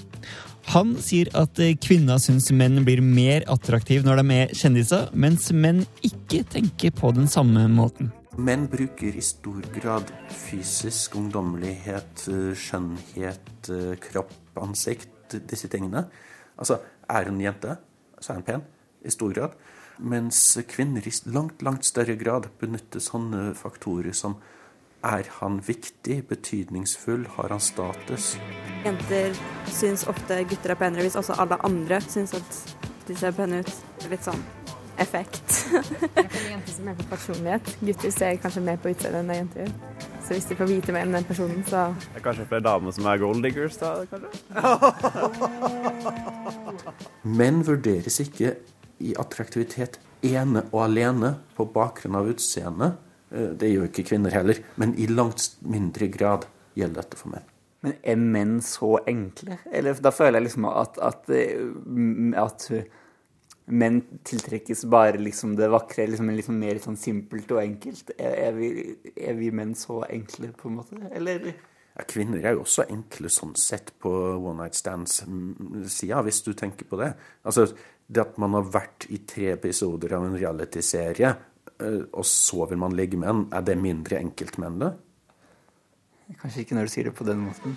Han 0.73 0.97
sier 0.99 1.29
at 1.39 1.59
eh, 1.63 1.77
kvinner 1.79 2.19
syns 2.19 2.49
menn 2.51 2.81
blir 2.83 2.99
mer 2.99 3.45
attraktive 3.51 4.03
når 4.03 4.19
de 4.19 4.35
er 4.35 4.49
kjendiser, 4.51 5.05
mens 5.15 5.47
menn 5.55 5.85
ikke 6.03 6.41
tenker 6.51 6.91
på 6.95 7.13
den 7.15 7.29
samme 7.31 7.63
måten. 7.71 8.11
Menn 8.37 8.67
bruker 8.69 9.15
i 9.15 9.23
stor 9.23 9.63
grad 9.73 10.11
fysisk 10.27 11.15
ungdommelighet, 11.17 12.27
eh, 12.33 12.51
skjønnhet, 12.51 13.71
eh, 13.71 13.95
kropp, 14.09 14.35
ansikt, 14.59 15.37
disse 15.47 15.71
tingene. 15.71 16.03
Altså, 16.59 16.81
er 17.07 17.31
en 17.31 17.39
jente, 17.41 17.77
så 18.19 18.33
er 18.33 18.41
hun 18.41 18.47
pen, 18.49 18.67
i 19.07 19.13
stor 19.13 19.33
grad. 19.33 19.57
Mens 19.97 20.57
kvinner 20.69 21.07
i 21.07 21.13
langt, 21.33 21.63
langt 21.65 21.87
større 21.87 22.15
grad 22.19 22.51
benytter 22.61 23.01
sånne 23.01 23.49
faktorer 23.57 24.13
som 24.13 24.37
er 25.05 25.29
han 25.39 25.59
viktig, 25.65 26.23
betydningsfull, 26.29 27.25
har 27.37 27.49
han 27.53 27.61
status? 27.61 28.35
Jenter 28.85 29.37
syns 29.73 30.05
ofte 30.09 30.41
gutter 30.49 30.73
er 30.73 30.79
penere 30.79 31.05
hvis 31.05 31.17
også 31.19 31.37
alle 31.41 31.57
andre 31.65 31.99
syns 32.05 32.33
at 32.37 32.77
de 33.07 33.15
ser 33.17 33.35
pene 33.37 33.61
ut. 33.63 33.73
Litt 34.11 34.25
sånn 34.25 34.43
effekt. 35.01 35.67
Jenter 36.51 36.71
ser 36.73 36.85
mer 36.87 36.97
på 36.97 37.07
personlighet. 37.11 37.73
Gutter 37.81 38.13
ser 38.13 38.37
kanskje 38.41 38.65
mer 38.65 38.77
på 38.81 38.91
utseendet 38.93 39.21
enn 39.23 39.33
jenter 39.35 39.65
gjør. 39.65 39.73
Så 40.27 40.35
hvis 40.35 40.47
de 40.49 40.57
får 40.59 40.67
vite 40.67 40.91
mer 40.95 41.05
om 41.07 41.13
den 41.15 41.27
personen, 41.27 41.61
så 41.67 41.93
Det 42.03 42.19
er 42.19 42.25
kanskje 42.25 42.47
flere 42.49 42.65
damer 42.65 42.91
som 42.91 43.05
er 43.07 43.21
gold 43.21 43.45
diggers, 43.45 43.77
da? 43.79 43.93
kanskje? 44.11 44.29
Menn 47.39 47.61
vurderes 47.67 48.19
ikke 48.23 48.57
i 48.99 49.13
attraktivitet 49.19 49.99
ene 50.25 50.65
og 50.71 50.81
alene 50.87 51.35
på 51.57 51.67
bakgrunn 51.73 52.17
av 52.19 52.29
utseende. 52.31 52.93
Eh, 53.31 53.53
Det 53.59 53.71
gjør 53.71 53.89
ikke 53.89 54.07
kvinner 54.11 54.33
heller, 54.33 54.61
men 54.75 54.95
i 54.97 55.07
langt 55.07 55.57
mindre 55.61 56.07
grad 56.07 56.47
gjelder 56.77 57.01
dette 57.01 57.17
for 57.17 57.33
menn. 57.33 57.45
Men 57.85 57.93
er 58.03 58.15
menn 58.17 58.55
så 58.61 58.97
enkle? 59.07 59.59
Eller 59.71 59.93
da 60.01 60.11
føler 60.11 60.39
jeg 60.39 60.49
liksom 60.49 60.65
at, 60.71 60.97
at, 60.97 61.29
eh, 61.29 62.41
at 62.41 62.69
menn 63.67 64.01
tiltrekkes 64.25 64.85
bare 64.89 65.19
liksom 65.19 65.55
det 65.59 65.69
vakre, 65.69 66.07
liksom 66.07 66.31
sånn 66.41 66.59
mer 66.59 66.79
sånn 66.79 66.97
simpelt 66.99 67.51
og 67.51 67.61
enkelt. 67.61 68.13
Er, 68.17 68.35
er, 68.47 68.53
vi, 68.57 68.69
er 69.15 69.35
vi 69.39 69.51
menn 69.51 69.75
så 69.75 70.03
enkle, 70.07 70.53
på 70.57 70.69
en 70.69 70.79
måte? 70.79 70.99
Eller? 71.11 71.51
Ja, 71.97 72.05
kvinner 72.07 72.43
er 72.45 72.55
jo 72.55 72.63
også 72.63 72.87
enkle 72.93 73.29
sånn 73.33 73.55
sett 73.59 73.91
på 73.99 74.11
one 74.37 74.63
night 74.63 74.77
stands-sida, 74.77 76.21
hvis 76.23 76.43
du 76.45 76.53
tenker 76.57 76.87
på 76.87 76.99
det. 77.01 77.11
Altså, 77.43 77.67
det 78.07 78.23
at 78.23 78.37
man 78.39 78.55
har 78.55 78.67
vært 78.71 79.07
i 79.11 79.19
tre 79.27 79.51
episoder 79.57 80.15
av 80.17 80.25
en 80.27 80.37
realityserie, 80.37 81.33
eh, 81.83 82.03
og 82.13 82.25
så 82.27 82.67
vil 82.69 82.79
man 82.79 82.95
ligge 82.95 83.19
med 83.19 83.29
en, 83.31 83.43
er 83.51 83.65
det 83.67 83.77
mindre 83.79 84.21
enkelt 84.21 84.59
med 84.63 84.79
det? 84.83 84.93
Kanskje 86.41 86.63
ikke 86.63 86.75
når 86.75 86.87
du 86.87 86.91
sier 86.91 87.07
det 87.07 87.15
på 87.15 87.27
den 87.27 87.45
måten. 87.47 87.75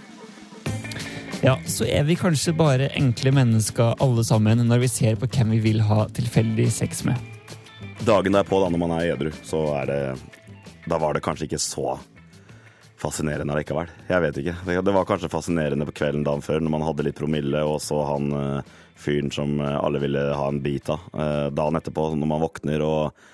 Ja, 1.40 1.54
så 1.64 1.86
er 1.88 2.04
vi 2.04 2.18
kanskje 2.20 2.52
bare 2.52 2.90
enkle 2.98 3.32
mennesker 3.32 3.94
alle 4.04 4.24
sammen 4.26 4.60
når 4.66 4.82
vi 4.82 4.90
ser 4.92 5.16
på 5.16 5.28
hvem 5.30 5.54
vi 5.54 5.60
vil 5.70 5.84
ha 5.88 6.04
tilfeldig 6.12 6.66
sex 6.74 7.04
med. 7.06 7.16
Dagen 8.04 8.36
derpå, 8.36 8.58
da, 8.60 8.68
når 8.72 8.82
man 8.82 8.94
er 8.98 9.14
edru, 9.14 9.30
så 9.44 9.62
er 9.80 9.90
det 9.90 10.00
Da 10.88 10.96
var 10.98 11.14
det 11.14 11.22
kanskje 11.22 11.46
ikke 11.46 11.60
så 11.60 11.98
fascinerende 13.00 13.52
allikevel. 13.54 13.88
Jeg 14.08 14.22
vet 14.24 14.38
ikke. 14.40 14.54
Det, 14.66 14.76
det 14.84 14.94
var 14.94 15.08
kanskje 15.08 15.30
fascinerende 15.32 15.86
på 15.88 15.94
kvelden 16.00 16.24
dagen 16.26 16.44
før, 16.44 16.60
når 16.60 16.72
man 16.74 16.84
hadde 16.84 17.06
litt 17.06 17.18
promille, 17.18 17.62
og 17.64 17.78
så 17.84 18.00
han 18.08 18.32
eh, 18.36 18.72
fyren 19.00 19.32
som 19.34 19.58
eh, 19.60 19.76
alle 19.80 20.02
ville 20.02 20.22
ha 20.36 20.46
en 20.48 20.62
bit 20.64 20.90
av. 20.92 21.06
Eh, 21.14 21.48
dagen 21.56 21.78
etterpå, 21.80 22.10
når 22.14 22.34
man 22.34 22.42
våkner 22.46 22.86
og 22.86 23.26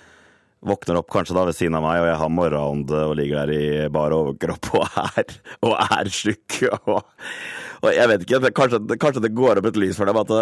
Våkner 0.66 0.96
opp 0.99 1.11
kanskje 1.12 1.35
da 1.37 1.42
ved 1.46 1.54
siden 1.54 1.76
av 1.78 1.82
meg, 1.85 2.00
og 2.00 2.06
jeg 2.08 2.18
har 2.18 2.30
morgenånde 2.32 3.00
og 3.06 3.12
ligger 3.14 3.44
der 3.44 3.50
i 3.54 3.88
bar 3.92 4.11
overkropp 4.16 4.70
og 4.75 4.96
er, 5.04 5.35
og 5.68 5.75
er 5.85 6.08
syk. 6.11 6.56
Og, 6.96 7.04
og 7.85 7.92
jeg 7.92 8.11
vet 8.11 8.25
ikke, 8.25 8.50
kanskje, 8.56 8.80
kanskje 8.99 9.23
det 9.26 9.35
går 9.37 9.61
opp 9.61 9.68
et 9.68 9.78
lys 9.78 10.00
for 10.00 10.08
dem 10.08 10.18
at 10.18 10.32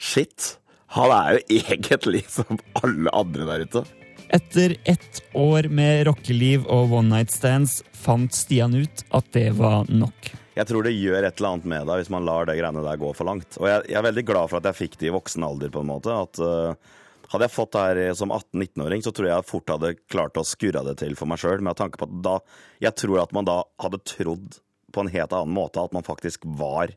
shit, 0.00 0.46
han 0.94 1.12
er 1.18 1.36
jo 1.36 1.58
egentlig 1.58 2.22
som 2.30 2.62
alle 2.80 3.12
andre 3.12 3.48
der 3.50 3.66
ute. 3.66 3.84
Etter 4.32 4.76
ett 4.88 5.20
år 5.36 5.68
med 5.68 6.06
rockeliv 6.08 6.64
og 6.72 6.94
one 6.96 7.10
night 7.10 7.34
stands 7.34 7.82
fant 7.92 8.32
Stian 8.32 8.78
ut 8.78 9.04
at 9.12 9.28
det 9.36 9.50
var 9.58 9.90
nok. 9.92 10.32
Jeg 10.52 10.68
tror 10.68 10.84
det 10.84 10.92
gjør 10.92 11.24
et 11.24 11.38
eller 11.38 11.54
annet 11.54 11.68
med 11.72 11.86
deg 11.88 12.02
hvis 12.02 12.10
man 12.12 12.26
lar 12.28 12.48
det 12.48 12.58
greiene 12.58 12.84
der 12.84 12.98
gå 13.00 13.12
for 13.16 13.28
langt. 13.28 13.56
Og 13.60 13.68
jeg, 13.70 13.86
jeg 13.88 13.98
er 14.00 14.08
veldig 14.08 14.24
glad 14.28 14.50
for 14.50 14.60
at 14.60 14.68
jeg 14.68 14.80
fikk 14.82 14.98
det 15.00 15.08
i 15.08 15.14
voksen 15.14 15.46
alder, 15.46 15.72
på 15.72 15.80
en 15.80 15.88
måte. 15.88 16.12
At 16.12 16.40
uh, 16.44 16.98
hadde 17.32 17.48
jeg 17.48 17.54
fått 17.54 17.72
det 17.72 17.84
her 17.86 18.18
som 18.18 18.34
18-19-åring, 18.34 19.04
så 19.04 19.14
tror 19.16 19.30
jeg 19.30 19.48
fort 19.48 19.72
hadde 19.72 19.94
klart 20.12 20.36
å 20.36 20.44
skurre 20.44 20.84
det 20.90 20.98
til 21.00 21.16
for 21.16 21.30
meg 21.30 21.40
sjøl. 21.40 21.64
Med 21.64 21.78
tanke 21.80 22.00
på 22.00 22.08
at 22.10 22.18
da 22.26 22.36
Jeg 22.84 22.98
tror 23.00 23.22
at 23.22 23.32
man 23.32 23.48
da 23.48 23.62
hadde 23.80 24.02
trodd 24.04 24.60
på 24.92 25.00
en 25.00 25.12
helt 25.14 25.32
annen 25.32 25.56
måte 25.56 25.80
at 25.80 25.94
man 25.96 26.04
faktisk 26.04 26.44
var 26.44 26.92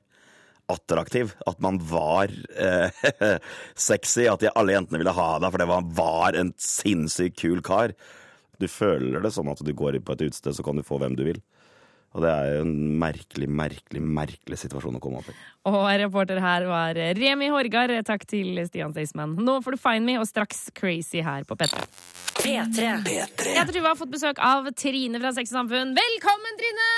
attraktiv. 0.67 1.31
At 1.47 1.63
man 1.63 1.79
var 1.79 2.33
eh, 2.59 3.07
sexy. 3.87 4.27
At 4.27 4.43
de, 4.43 4.51
alle 4.51 4.75
jentene 4.75 4.99
ville 4.99 5.15
ha 5.15 5.29
deg, 5.39 5.51
for 5.53 5.63
det 5.63 5.69
var, 5.71 5.87
var 5.95 6.39
en 6.39 6.51
sinnssykt 6.59 7.39
kul 7.39 7.63
kar. 7.63 7.95
Du 8.59 8.67
føler 8.71 9.23
det 9.23 9.31
sånn 9.35 9.51
at 9.51 9.63
du 9.63 9.71
går 9.75 10.01
på 10.03 10.15
et 10.15 10.27
utested, 10.27 10.55
så 10.57 10.63
kan 10.65 10.75
du 10.75 10.83
få 10.83 10.99
hvem 10.99 11.15
du 11.15 11.23
vil. 11.27 11.39
Og 12.15 12.23
det 12.23 12.31
er 12.31 12.51
jo 12.53 12.59
en 12.63 12.75
merkelig, 13.01 13.47
merkelig, 13.51 13.99
merkelig 13.99 14.59
situasjon 14.61 14.95
å 14.95 15.01
komme 15.03 15.19
opp 15.19 15.27
i. 15.27 15.35
Og 15.67 15.87
reporter 15.99 16.39
her 16.39 16.67
var 16.69 16.95
Remi 17.17 17.49
Horgard. 17.51 17.91
Takk 18.07 18.23
til 18.31 18.61
Stian 18.69 18.95
Staysman. 18.95 19.35
Nå 19.35 19.57
får 19.65 19.75
du 19.75 19.81
Find 19.83 20.07
Me 20.07 20.15
og 20.21 20.29
straks 20.29 20.69
Crazy 20.79 21.19
her 21.25 21.43
på 21.43 21.59
P3. 21.59 21.83
P3. 22.39 22.87
Jeg 23.11 23.67
tror 23.67 23.81
vi 23.81 23.87
har 23.89 23.99
fått 23.99 24.15
besøk 24.15 24.39
av 24.39 24.71
Trine 24.79 25.19
fra 25.19 25.35
Sex 25.35 25.51
og 25.51 25.59
Samfunn. 25.59 25.95
Velkommen, 25.99 26.61
Trine! 26.63 26.91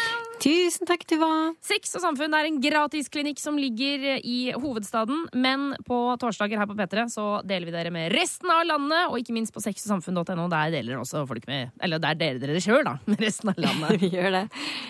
Tusen 0.47 0.87
takk, 0.87 1.01
Tuva. 1.03 1.27
Sex 1.59 1.89
og 1.97 2.03
Samfunn 2.05 2.31
er 2.37 2.47
en 2.47 2.59
gratisklinikk 2.63 3.39
som 3.41 3.57
ligger 3.59 4.21
i 4.23 4.53
hovedstaden, 4.55 5.25
men 5.35 5.73
på 5.83 5.97
torsdager 6.21 6.61
her 6.61 6.69
på 6.69 6.75
P3 6.77 7.03
så 7.11 7.25
deler 7.43 7.67
vi 7.67 7.73
dere 7.73 7.91
med 7.91 8.13
resten 8.15 8.47
av 8.53 8.61
landet, 8.69 9.09
og 9.09 9.19
ikke 9.19 9.35
minst 9.35 9.51
på 9.51 9.59
sexogsamfunn.no. 9.65 10.45
Der 10.53 10.71
deler 10.71 10.93
dere 10.93 11.01
også 11.03 11.25
folk 11.27 11.43
med 11.49 11.73
Eller 11.83 11.99
der 11.99 12.15
deler 12.15 12.39
dere 12.39 12.55
det 12.55 12.61
sjøl, 12.63 12.79
da, 12.87 12.93
med 13.09 13.23
resten 13.25 13.51
av 13.51 13.59
landet. 13.59 13.97
Vi 14.05 14.11
gjør 14.13 14.37
det. 14.37 14.43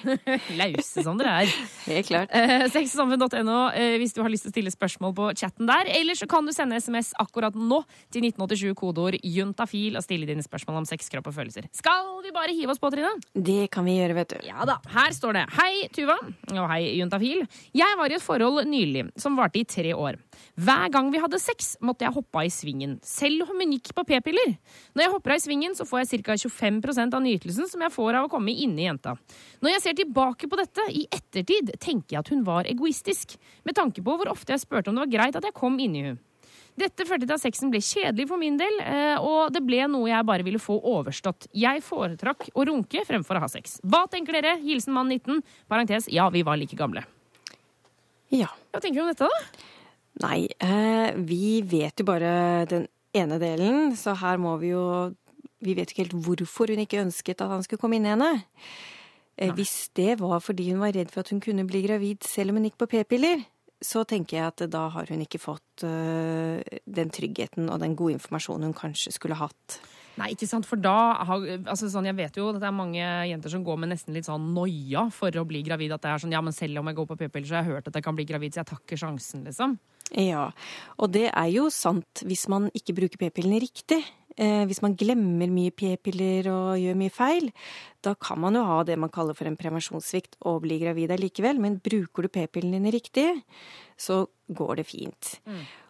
Lause 0.59 1.05
som 1.07 1.17
dere 1.17 1.33
er. 1.41 1.55
Helt 1.87 2.11
klart. 2.11 2.37
Eh, 2.37 2.67
Sexogsamfunn.no 2.75 3.57
eh, 3.71 3.97
hvis 3.97 4.13
du 4.13 4.21
har 4.21 4.29
lyst 4.29 4.45
til 4.45 4.53
å 4.53 4.57
stille 4.59 4.75
spørsmål 4.75 5.17
på 5.17 5.31
chatten 5.41 5.65
der. 5.71 5.89
Eller 5.97 6.19
så 6.19 6.29
kan 6.29 6.45
du 6.45 6.53
sende 6.53 6.77
SMS 6.77 7.15
akkurat 7.17 7.57
nå 7.57 7.81
til 8.13 8.29
1987 8.29 8.77
kodeord 8.77 9.17
juntafil 9.25 9.97
og 9.97 10.05
stille 10.05 10.29
dine 10.29 10.45
spørsmål 10.45 10.83
om 10.83 10.89
sex, 10.89 11.09
kropp 11.09 11.31
og 11.33 11.39
følelser. 11.39 11.65
Skal 11.73 12.13
vi 12.21 12.35
bare 12.35 12.53
hive 12.53 12.77
oss 12.77 12.83
på, 12.83 12.93
Trine? 12.93 13.15
Det 13.33 13.71
kan 13.73 13.89
vi 13.89 13.97
gjøre, 13.97 14.19
vet 14.21 14.37
du. 14.37 14.39
Ja 14.51 14.69
da. 14.69 14.77
Her 14.93 15.17
står 15.17 15.39
det 15.39 15.46
Hei, 15.47 15.87
Tuva. 15.95 16.17
Og 16.51 16.65
hei, 16.67 16.97
juntafil. 16.97 17.45
Jeg 17.75 17.95
var 17.95 18.11
i 18.11 18.17
et 18.17 18.23
forhold 18.23 18.67
nylig 18.67 19.05
som 19.21 19.37
varte 19.39 19.61
i 19.61 19.67
tre 19.67 19.93
år. 19.95 20.17
Hver 20.59 20.91
gang 20.91 21.07
vi 21.13 21.21
hadde 21.23 21.39
sex, 21.39 21.77
måtte 21.79 22.03
jeg 22.03 22.15
hoppe 22.17 22.41
av 22.41 22.49
i 22.49 22.51
svingen. 22.51 22.97
Selv 23.05 23.45
om 23.45 23.61
hun 23.61 23.71
gikk 23.77 23.93
på 23.95 24.03
p-piller. 24.09 24.57
Når 24.91 25.05
jeg 25.05 25.13
hopper 25.13 25.35
av 25.35 25.39
i 25.39 25.45
svingen, 25.45 25.77
så 25.77 25.87
får 25.87 26.03
jeg 26.03 26.25
ca. 26.27 26.35
25% 26.35 27.15
av 27.15 27.23
nytelsen 27.23 27.71
som 27.71 27.85
jeg 27.85 27.95
får 27.95 28.19
av 28.19 28.27
å 28.27 28.33
komme 28.33 28.51
inni 28.51 28.89
jenta. 28.89 29.15
Når 29.63 29.77
jeg 29.77 29.85
ser 29.85 29.99
tilbake 30.01 30.51
på 30.51 30.59
dette 30.59 30.89
i 30.91 31.07
ettertid, 31.07 31.77
tenker 31.79 32.17
jeg 32.17 32.25
at 32.25 32.33
hun 32.35 32.43
var 32.47 32.67
egoistisk. 32.67 33.37
Med 33.63 33.79
tanke 33.79 34.03
på 34.03 34.19
hvor 34.19 34.33
ofte 34.33 34.51
jeg 34.51 34.65
spurte 34.65 34.91
om 34.91 34.99
det 34.99 35.05
var 35.05 35.15
greit 35.15 35.39
at 35.39 35.47
jeg 35.47 35.55
kom 35.55 35.79
inni 35.79 36.09
hun. 36.09 36.19
Dette 36.77 37.07
førte 37.10 37.25
til 37.25 37.34
at 37.34 37.41
sexen 37.41 37.72
ble 37.74 37.79
kjedelig 37.81 38.27
for 38.29 38.38
min 38.38 38.57
del, 38.60 38.75
eh, 38.84 39.15
og 39.17 39.50
det 39.53 39.63
ble 39.65 39.79
noe 39.89 40.12
jeg 40.12 40.25
bare 40.29 40.46
ville 40.46 40.62
få 40.62 40.75
overstått. 40.77 41.48
Jeg 41.57 41.81
foretrakk 41.81 42.51
å 42.53 42.65
runke 42.69 43.01
fremfor 43.07 43.39
å 43.39 43.41
ha 43.48 43.50
sex. 43.50 43.79
Hva 43.81 44.03
tenker 44.12 44.38
dere? 44.38 44.60
Hilsen 44.62 44.93
mann 44.93 45.10
19. 45.10 45.41
Parentes, 45.69 46.05
ja, 46.13 46.27
vi 46.29 46.46
var 46.46 46.60
like 46.62 46.77
gamle. 46.77 47.01
Ja. 48.29 48.51
Hva 48.69 48.84
tenker 48.84 49.01
du 49.01 49.07
om 49.07 49.10
dette, 49.10 49.25
da? 49.25 49.65
Nei, 50.27 50.48
eh, 50.62 51.17
vi 51.17 51.62
vet 51.65 51.98
jo 51.98 52.05
bare 52.05 52.65
den 52.69 52.86
ene 53.17 53.41
delen, 53.41 53.96
så 53.98 54.13
her 54.17 54.38
må 54.38 54.57
vi 54.62 54.75
jo 54.75 55.15
Vi 55.57 55.74
vet 55.74 55.89
ikke 55.89 56.03
helt 56.03 56.13
hvorfor 56.22 56.69
hun 56.69 56.84
ikke 56.84 57.01
ønsket 57.01 57.41
at 57.41 57.50
han 57.50 57.63
skulle 57.65 57.81
komme 57.81 57.98
inn 57.98 58.05
i 58.05 58.12
henne. 58.13 58.43
Nei. 59.38 59.53
hvis 59.57 59.89
det 59.93 60.19
var 60.19 60.39
fordi 60.41 60.72
hun 60.72 60.81
var 60.81 60.93
redd 60.93 61.10
for 61.10 61.22
at 61.22 61.29
hun 61.29 61.41
kunne 61.41 61.65
bli 61.65 61.81
gravid 61.81 62.25
selv 62.25 62.51
om 62.51 62.57
hun 62.57 62.67
gikk 62.69 62.77
på 62.77 62.88
p-piller, 62.89 63.41
så 63.84 64.03
tenker 64.10 64.39
jeg 64.39 64.50
at 64.50 64.65
da 64.74 64.88
har 64.96 65.10
hun 65.12 65.22
ikke 65.22 65.41
fått 65.41 65.86
uh, 65.86 66.57
den 66.86 67.13
tryggheten 67.13 67.69
og 67.69 67.81
den 67.84 67.96
gode 67.98 68.17
informasjonen 68.17 68.69
hun 68.69 68.77
kanskje 68.77 69.13
skulle 69.15 69.38
hatt. 69.38 69.79
Nei, 70.17 70.31
ikke 70.34 70.48
sant, 70.50 70.65
for 70.65 70.81
da 70.81 70.96
har, 71.29 71.43
altså 71.69 71.91
sånn, 71.93 72.07
Jeg 72.10 72.17
vet 72.17 72.38
jo 72.39 72.48
at 72.50 72.57
det 72.57 72.65
er 72.65 72.74
mange 72.74 73.03
jenter 73.29 73.53
som 73.53 73.65
går 73.65 73.77
med 73.84 73.91
nesten 73.91 74.15
litt 74.17 74.25
sånn 74.25 74.48
noia 74.55 75.05
for 75.13 75.29
å 75.38 75.46
bli 75.46 75.62
gravid. 75.65 75.93
At 75.93 76.01
det 76.01 76.10
er 76.10 76.24
sånn 76.24 76.34
ja, 76.34 76.41
men 76.41 76.55
selv 76.57 76.81
om 76.81 76.89
jeg 76.89 76.98
går 76.98 77.10
på 77.12 77.19
p-piller, 77.19 77.46
så 77.50 77.60
har 77.60 77.67
jeg 77.67 77.75
hørt 77.75 77.91
at 77.91 78.00
jeg 78.00 78.07
kan 78.07 78.17
bli 78.17 78.25
gravid, 78.25 78.55
så 78.55 78.63
jeg 78.63 78.72
takker 78.72 79.01
sjansen, 79.03 79.46
liksom. 79.46 79.77
Ja, 80.17 80.48
og 80.98 81.12
det 81.13 81.27
er 81.29 81.50
jo 81.51 81.67
sant 81.74 82.24
hvis 82.25 82.48
man 82.50 82.72
ikke 82.77 82.96
bruker 82.98 83.22
p-pillene 83.22 83.62
riktig. 83.62 84.01
Eh, 84.38 84.63
hvis 84.70 84.84
man 84.86 84.94
glemmer 85.00 85.50
mye 85.50 85.74
p-piller 85.74 86.51
og 86.51 86.77
gjør 86.77 87.00
mye 87.00 87.13
feil, 87.13 87.50
da 88.06 88.13
kan 88.22 88.39
man 88.44 88.58
jo 88.58 88.62
ha 88.67 88.84
det 88.86 89.00
man 89.01 89.12
kaller 89.13 89.38
for 89.38 89.50
en 89.50 89.58
prevensjonssvikt 89.58 90.38
og 90.46 90.62
bli 90.67 90.77
gravid 90.84 91.15
allikevel. 91.15 91.60
Men 91.63 91.79
bruker 91.84 92.27
du 92.27 92.32
p-pillene 92.34 92.77
dine 92.77 92.94
riktig, 92.94 93.27
så 93.98 94.25
går 94.53 94.79
det 94.82 94.88
fint. 94.88 95.34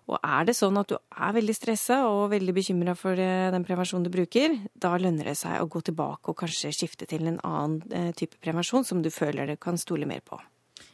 Og 0.08 0.20
er 0.24 0.48
det 0.48 0.56
sånn 0.56 0.80
at 0.80 0.88
du 0.88 0.96
er 0.96 1.34
veldig 1.36 1.56
stressa 1.56 2.00
og 2.08 2.30
veldig 2.32 2.54
bekymra 2.56 2.96
for 2.96 3.20
eh, 3.20 3.50
den 3.52 3.66
prevensjonen 3.68 4.08
du 4.08 4.14
bruker, 4.14 4.56
da 4.74 4.94
lønner 4.96 5.34
det 5.34 5.36
seg 5.40 5.60
å 5.60 5.68
gå 5.72 5.84
tilbake 5.90 6.32
og 6.32 6.40
kanskje 6.40 6.72
skifte 6.76 7.10
til 7.10 7.28
en 7.28 7.42
annen 7.44 7.82
eh, 7.92 8.14
type 8.16 8.40
prevensjon 8.44 8.88
som 8.88 9.04
du 9.04 9.12
føler 9.12 9.52
du 9.52 9.58
kan 9.60 9.80
stole 9.80 10.08
mer 10.08 10.24
på. 10.24 10.40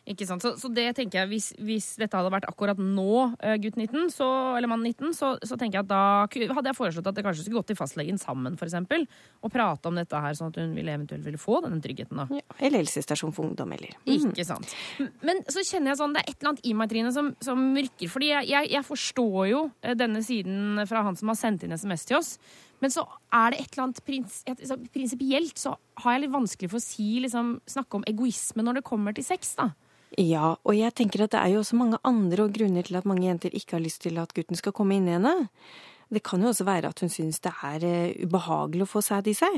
Ikke 0.04 0.26
sant? 0.28 0.44
Så, 0.44 0.50
så 0.60 0.68
det 0.68 0.90
tenker 0.98 1.22
jeg, 1.22 1.30
hvis, 1.32 1.46
hvis 1.64 1.86
dette 2.02 2.18
hadde 2.20 2.32
vært 2.34 2.48
akkurat 2.50 2.80
nå, 2.80 3.36
eh, 3.40 3.56
gutt 3.64 3.78
19, 3.80 4.10
så, 4.12 4.26
eller 4.58 4.68
mann 4.68 4.84
19, 4.84 5.14
så, 5.16 5.30
så 5.40 5.56
tenker 5.56 5.80
jeg 5.80 5.86
at 5.86 5.92
da 5.94 6.50
hadde 6.58 6.74
jeg 6.74 6.76
foreslått 6.76 7.08
at 7.08 7.16
det 7.16 7.24
kanskje 7.24 7.46
skulle 7.46 7.62
gått 7.62 7.70
til 7.72 7.80
fastlegen 7.80 8.20
sammen, 8.20 8.58
eksempel, 8.60 9.06
og 9.40 9.54
prate 9.54 9.88
om 9.88 9.96
dette 10.00 10.20
her, 10.26 10.36
sånn 10.36 10.52
at 10.52 10.60
hun 10.60 10.74
ville 10.76 10.92
eventuelt 10.92 11.24
ville 11.24 11.40
få 11.40 11.62
denne 11.64 11.80
tryggheten. 11.84 12.20
da. 12.20 12.42
Eller 12.60 12.84
helsestasjon 12.84 13.32
for 13.36 13.48
ungdom, 13.48 13.72
eller 13.78 13.96
Ikke 14.04 14.44
sant. 14.48 14.76
Men 15.24 15.40
så 15.48 15.64
kjenner 15.64 15.94
jeg 15.94 16.02
sånn, 16.02 16.18
det 16.18 16.26
er 16.26 16.34
et 16.34 16.36
eller 16.36 16.52
annet 16.52 16.68
i 16.68 16.76
meg, 16.82 16.92
Trine, 16.92 17.14
som, 17.16 17.32
som 17.44 17.64
rykker. 17.80 18.12
Fordi 18.12 18.34
jeg, 18.34 18.50
jeg, 18.52 18.72
jeg 18.76 18.88
forstår 18.90 19.40
jo 19.54 19.64
eh, 19.86 19.96
denne 20.00 20.24
siden 20.26 20.84
fra 20.90 21.06
han 21.08 21.20
som 21.20 21.32
har 21.32 21.40
sendt 21.40 21.64
inn 21.64 21.76
SMS 21.80 22.04
til 22.10 22.20
oss. 22.20 22.34
Men 22.84 22.92
så 22.92 23.06
er 23.32 23.54
det 23.54 23.62
et 23.62 23.72
eller 23.72 23.86
annet 23.86 24.04
prins, 24.04 24.42
så 24.44 24.76
prinsipielt 24.92 25.60
så 25.62 25.78
har 26.04 26.18
jeg 26.18 26.26
litt 26.26 26.36
vanskelig 26.36 26.72
for 26.74 26.82
å 26.82 26.84
si, 26.84 27.08
liksom, 27.24 27.56
snakke 27.72 28.02
om 28.02 28.04
egoisme 28.12 28.66
når 28.66 28.82
det 28.82 28.88
kommer 28.90 29.16
til 29.16 29.24
sex, 29.24 29.56
da. 29.56 29.70
Ja, 30.20 30.54
og 30.62 30.76
jeg 30.78 30.94
tenker 30.94 31.24
at 31.26 31.34
det 31.34 31.40
er 31.42 31.56
jo 31.56 31.64
også 31.64 31.78
mange 31.80 31.98
andre 32.06 32.46
grunner 32.54 32.86
til 32.86 33.00
at 33.00 33.08
mange 33.10 33.26
jenter 33.26 33.54
ikke 33.56 33.78
har 33.80 33.84
lyst 33.84 34.04
til 34.04 34.20
at 34.22 34.34
gutten 34.36 34.60
skal 34.60 34.76
komme 34.76 35.00
inn 35.00 35.08
i 35.10 35.16
henne. 35.16 35.50
Det 36.14 36.22
kan 36.22 36.44
jo 36.44 36.52
også 36.52 36.68
være 36.68 36.92
at 36.94 37.02
hun 37.02 37.10
syns 37.10 37.40
det 37.42 37.54
er 37.66 37.86
eh, 37.88 38.16
ubehagelig 38.22 38.86
å 38.86 38.92
få 38.92 39.02
sæd 39.02 39.32
i 39.32 39.34
seg. 39.38 39.56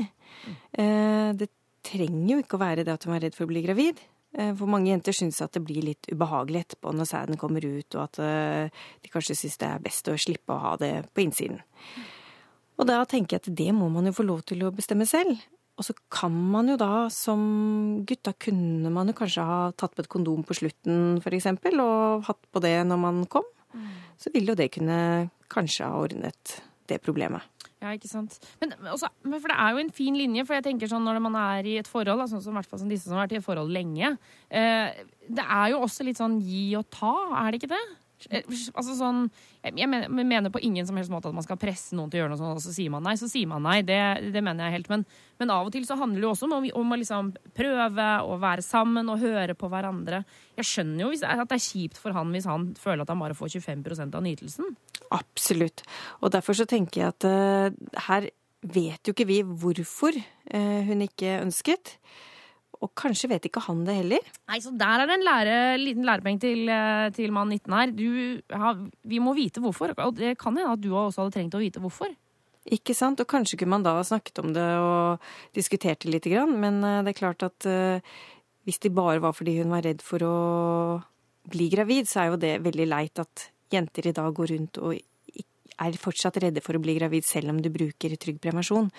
Eh, 0.80 1.32
det 1.36 1.50
trenger 1.84 2.30
jo 2.32 2.38
ikke 2.40 2.56
å 2.56 2.62
være 2.62 2.86
det 2.86 2.94
at 2.94 3.04
hun 3.04 3.16
er 3.16 3.26
redd 3.26 3.36
for 3.36 3.44
å 3.44 3.50
bli 3.50 3.62
gravid. 3.66 4.00
Eh, 4.38 4.54
For 4.56 4.70
mange 4.70 4.88
jenter 4.88 5.12
syns 5.16 5.42
at 5.44 5.52
det 5.52 5.64
blir 5.66 5.84
litt 5.84 6.08
ubehagelig 6.08 6.64
etterpå 6.64 6.94
når 6.96 7.10
sæden 7.12 7.40
kommer 7.40 7.64
ut, 7.66 7.88
og 7.98 8.02
at 8.06 8.22
eh, 8.24 8.86
de 9.04 9.12
kanskje 9.12 9.36
syns 9.36 9.60
det 9.60 9.68
er 9.68 9.84
best 9.84 10.08
å 10.08 10.16
slippe 10.16 10.56
å 10.56 10.62
ha 10.62 10.72
det 10.80 10.94
på 11.12 11.26
innsiden. 11.26 11.60
Og 12.76 12.88
da 12.88 13.02
tenker 13.08 13.36
jeg 13.36 13.44
at 13.44 13.52
det 13.60 13.70
må 13.76 13.90
man 13.92 14.08
jo 14.08 14.16
få 14.16 14.24
lov 14.24 14.42
til 14.48 14.64
å 14.64 14.72
bestemme 14.72 15.06
selv. 15.08 15.36
Og 15.76 15.84
så 15.84 15.92
kan 16.12 16.32
man 16.32 16.70
jo 16.72 16.78
da, 16.80 17.06
som 17.12 17.40
gutta, 18.08 18.32
kunne 18.40 18.92
man 18.92 19.12
jo 19.12 19.16
kanskje 19.18 19.44
ha 19.44 19.58
tatt 19.76 19.92
på 19.96 20.04
et 20.04 20.12
kondom 20.12 20.44
på 20.46 20.56
slutten, 20.56 21.18
eksempel, 21.20 21.82
og 21.84 22.24
hatt 22.30 22.40
på 22.48 22.62
det 22.64 22.78
når 22.88 23.02
man 23.02 23.26
kom. 23.28 23.44
Så 24.16 24.32
ville 24.32 24.54
jo 24.54 24.56
det 24.56 24.70
kunne 24.72 25.28
kanskje 25.52 25.84
ha 25.84 26.00
ordnet 26.00 26.56
det 26.88 27.02
problemet. 27.04 27.44
Ja, 27.82 27.92
ikke 27.92 28.08
sant. 28.08 28.38
Men, 28.62 28.72
også, 28.88 29.10
men 29.26 29.36
for 29.42 29.52
det 29.52 29.58
er 29.60 29.74
jo 29.74 29.82
en 29.82 29.92
fin 29.92 30.16
linje, 30.16 30.46
for 30.48 30.56
jeg 30.56 30.64
tenker 30.64 30.88
sånn 30.88 31.04
når 31.04 31.20
man 31.26 31.36
er 31.38 31.68
i 31.68 31.76
et 31.82 31.90
forhold, 31.90 32.22
da, 32.22 32.28
sånn 32.30 32.40
som, 32.40 32.56
i 32.56 32.58
hvert 32.60 32.70
fall 32.70 32.80
som 32.80 32.88
disse 32.90 33.04
som 33.04 33.18
har 33.18 33.26
vært 33.26 33.36
i 33.36 33.40
et 33.42 33.44
forhold 33.44 33.74
lenge, 33.74 34.14
eh, 34.48 35.04
det 35.28 35.44
er 35.44 35.74
jo 35.74 35.82
også 35.84 36.06
litt 36.08 36.20
sånn 36.20 36.38
gi 36.40 36.70
og 36.78 36.88
ta, 36.94 37.12
er 37.42 37.52
det 37.52 37.60
ikke 37.60 37.74
det? 37.74 37.84
Eh, 38.30 38.44
Altså 38.76 38.94
sånn, 38.96 39.26
jeg 39.64 39.88
mener, 39.88 40.50
på 40.52 40.62
ingen 40.64 40.86
som 40.88 40.96
helst 40.98 41.12
måte 41.12 41.28
at 41.30 41.36
man 41.36 41.44
skal 41.44 41.58
presse 41.60 41.96
noen 41.96 42.10
til 42.10 42.20
å 42.20 42.22
gjøre 42.24 42.32
noe 42.32 42.40
sånt, 42.40 42.60
og 42.60 42.64
så 42.64 42.74
sier 42.74 42.92
man 42.92 43.04
nei, 43.06 43.14
så 43.20 43.28
sier 43.30 43.48
man 43.50 43.64
nei. 43.66 43.80
Det, 43.86 43.98
det 44.34 44.42
mener 44.44 44.66
jeg 44.66 44.78
helt. 44.78 44.90
Men, 44.92 45.04
men 45.40 45.52
av 45.52 45.68
og 45.68 45.74
til 45.74 45.86
så 45.88 45.98
handler 46.00 46.22
det 46.22 46.28
jo 46.28 46.32
også 46.34 46.48
om, 46.48 46.68
om 46.80 46.94
å 46.94 47.00
liksom 47.00 47.32
prøve 47.56 48.08
å 48.24 48.38
være 48.42 48.64
sammen 48.64 49.12
og 49.12 49.22
høre 49.24 49.56
på 49.58 49.70
hverandre. 49.72 50.22
Jeg 50.58 50.70
skjønner 50.70 51.04
jo 51.06 51.12
at 51.16 51.44
det 51.44 51.58
er 51.58 51.66
kjipt 51.66 52.00
for 52.00 52.16
han 52.16 52.32
hvis 52.34 52.48
han 52.48 52.70
føler 52.80 53.04
at 53.04 53.12
han 53.12 53.22
bare 53.22 53.36
får 53.36 53.58
25% 53.58 54.16
av 54.16 54.24
nytelsen. 54.24 54.72
Absolutt. 55.16 55.84
Og 56.22 56.32
derfor 56.34 56.58
så 56.58 56.66
tenker 56.68 57.02
jeg 57.02 57.14
at 57.14 57.28
uh, 57.28 58.00
her 58.08 58.30
vet 58.66 59.06
jo 59.06 59.14
ikke 59.14 59.28
vi 59.28 59.42
hvorfor 59.46 60.16
uh, 60.16 60.80
hun 60.88 61.04
ikke 61.06 61.40
ønsket. 61.42 61.98
Og 62.84 62.92
kanskje 62.98 63.30
vet 63.30 63.48
ikke 63.48 63.62
han 63.64 63.84
det 63.86 63.96
heller. 64.00 64.28
Nei, 64.50 64.60
så 64.62 64.72
der 64.76 65.02
er 65.02 65.08
det 65.08 65.16
en 65.16 65.26
lære, 65.26 65.56
liten 65.80 66.06
lærepeng 66.06 66.38
til, 66.42 66.68
eh, 66.68 67.08
til 67.16 67.32
mann 67.32 67.50
19 67.54 67.76
her. 67.76 67.94
Du, 67.96 68.06
ja, 68.52 68.74
vi 69.02 69.20
må 69.22 69.34
vite 69.36 69.62
hvorfor. 69.64 69.94
Og 70.04 70.14
det 70.18 70.36
kan 70.38 70.56
hende 70.56 70.76
at 70.76 70.82
du 70.84 70.90
også 70.92 71.24
hadde 71.24 71.36
trengt 71.38 71.56
å 71.56 71.62
vite 71.62 71.82
hvorfor. 71.82 72.12
Ikke 72.66 72.96
sant? 72.98 73.20
Og 73.22 73.30
kanskje 73.30 73.60
kunne 73.60 73.76
man 73.76 73.86
da 73.86 73.94
snakket 74.04 74.40
om 74.42 74.52
det 74.54 74.66
og 74.82 75.22
diskutert 75.54 76.02
det 76.02 76.12
lite 76.12 76.32
grann, 76.32 76.56
men 76.60 76.82
eh, 76.84 77.02
det 77.06 77.14
er 77.14 77.20
klart 77.20 77.46
at 77.46 77.68
eh, 77.70 78.00
hvis 78.66 78.82
det 78.82 78.94
bare 78.94 79.22
var 79.22 79.36
fordi 79.36 79.60
hun 79.60 79.70
var 79.70 79.86
redd 79.86 80.02
for 80.02 80.22
å 80.26 80.36
bli 81.46 81.68
gravid, 81.70 82.08
så 82.10 82.24
er 82.24 82.32
jo 82.32 82.40
det 82.42 82.56
veldig 82.64 82.88
leit 82.90 83.22
at 83.22 83.50
jenter 83.70 84.10
i 84.10 84.14
dag 84.14 84.34
går 84.34 84.50
rundt 84.52 84.80
og 84.82 84.96
er 85.78 85.92
fortsatt 86.00 86.36
redde 86.40 86.62
for 86.64 86.74
å 86.78 86.80
bli 86.80 86.94
gravid 86.98 87.24
selv 87.28 87.50
om 87.52 87.60
du 87.60 87.68
bruker 87.70 88.16
trygg 88.16 88.38
prevensjon. 88.40 88.90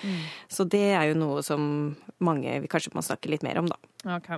Så 0.50 0.66
det 0.70 0.94
er 0.94 1.10
jo 1.12 1.16
noe 1.18 1.42
som 1.44 1.96
mange 2.20 2.60
kanskje 2.70 2.94
må 2.94 3.02
snakke 3.06 3.30
litt 3.34 3.44
mer 3.44 3.58
om, 3.58 3.66
da. 3.72 3.78
Ok. 4.18 4.30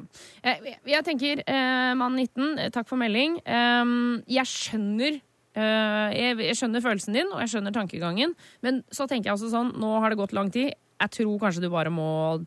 Jeg, 0.43 0.77
Jeg 0.85 1.03
tenker, 1.05 1.43
eh, 1.45 1.93
mann 1.99 2.15
19, 2.15 2.57
eh, 2.59 2.69
takk 2.69 2.87
for 2.87 2.97
melding. 2.97 3.39
Eh, 3.45 4.23
Jeg 4.27 4.45
skjønner 4.45 5.21
eh, 5.55 6.09
jeg 6.15 6.37
jeg 6.37 6.55
skjønner 6.55 6.81
følelsen 6.81 7.13
din, 7.13 7.27
og 7.33 7.39
jeg 7.41 7.49
skjønner 7.49 7.73
tankegangen. 7.75 8.33
Men 8.61 8.83
så 8.91 9.07
tenker 9.07 9.31
jeg 9.31 9.35
også 9.37 9.49
sånn, 9.51 9.73
nå 9.79 9.99
har 9.99 10.09
det 10.09 10.17
gått 10.17 10.31
lang 10.33 10.49
tid. 10.51 10.73
Jeg 10.99 11.09
tror 11.11 11.39
kanskje 11.39 11.61
du 11.61 11.69
bare 11.69 11.89
må 11.91 12.39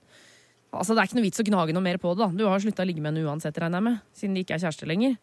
Altså, 0.73 0.95
Det 0.95 1.03
er 1.03 1.07
ikke 1.11 1.17
noe 1.19 1.27
vits 1.29 1.41
å 1.43 1.45
gnage 1.45 1.73
noe 1.75 1.83
mer 1.85 1.99
på 1.99 2.17
det. 2.17 2.25
da. 2.25 2.29
Du 2.33 2.47
har 2.49 2.59
slutta 2.59 2.81
å 2.81 2.87
ligge 2.89 3.03
med 3.03 3.13
henne 3.13 3.29
uansett, 3.29 3.53
regner 3.61 3.77
jeg 3.77 3.83
med. 3.85 4.01
Siden 4.17 4.35
de 4.35 4.41
ikke 4.43 4.55
er 4.57 4.63
kjærester 4.65 4.89
lenger. 4.89 5.19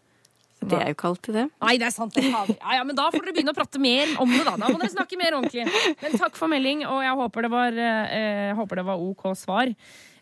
Det 0.60 0.76
er 0.76 0.90
jo 0.92 0.96
ikke 0.98 1.08
alltid 1.08 1.38
det. 1.38 1.46
Nei, 1.64 1.78
det 1.80 1.88
er 1.88 1.94
sant. 1.96 2.14
det. 2.14 2.26
Ja, 2.28 2.76
ja, 2.76 2.84
men 2.84 2.98
da 2.98 3.08
får 3.14 3.24
dere 3.24 3.36
begynne 3.38 3.54
å 3.54 3.58
prate 3.58 3.80
mer 3.82 4.12
om 4.20 4.30
det, 4.34 4.44
da. 4.44 4.58
Da 4.60 4.68
må 4.68 4.80
dere 4.82 4.92
snakke 4.92 5.20
mer 5.20 5.38
ordentlig. 5.38 5.66
Men 6.02 6.20
takk 6.20 6.36
for 6.40 6.52
melding, 6.52 6.84
og 6.90 7.00
jeg 7.06 7.16
håper 7.22 7.48
det 7.48 7.52
var, 7.54 7.80
eh, 7.80 8.52
håper 8.60 8.82
det 8.82 8.86
var 8.90 9.00
OK 9.00 9.24
svar. 9.40 9.72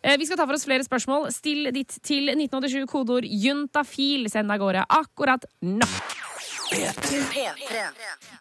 Eh, 0.04 0.18
vi 0.22 0.28
skal 0.30 0.38
ta 0.38 0.46
for 0.46 0.54
oss 0.54 0.68
flere 0.68 0.86
spørsmål. 0.86 1.32
Still 1.34 1.72
ditt 1.74 1.98
til 2.06 2.30
1987, 2.36 2.86
kodeord 2.92 3.26
juntafil. 3.26 4.30
Send 4.32 4.54
av 4.54 4.62
gårde 4.62 4.86
akkurat 4.86 5.50
nå. 5.66 5.90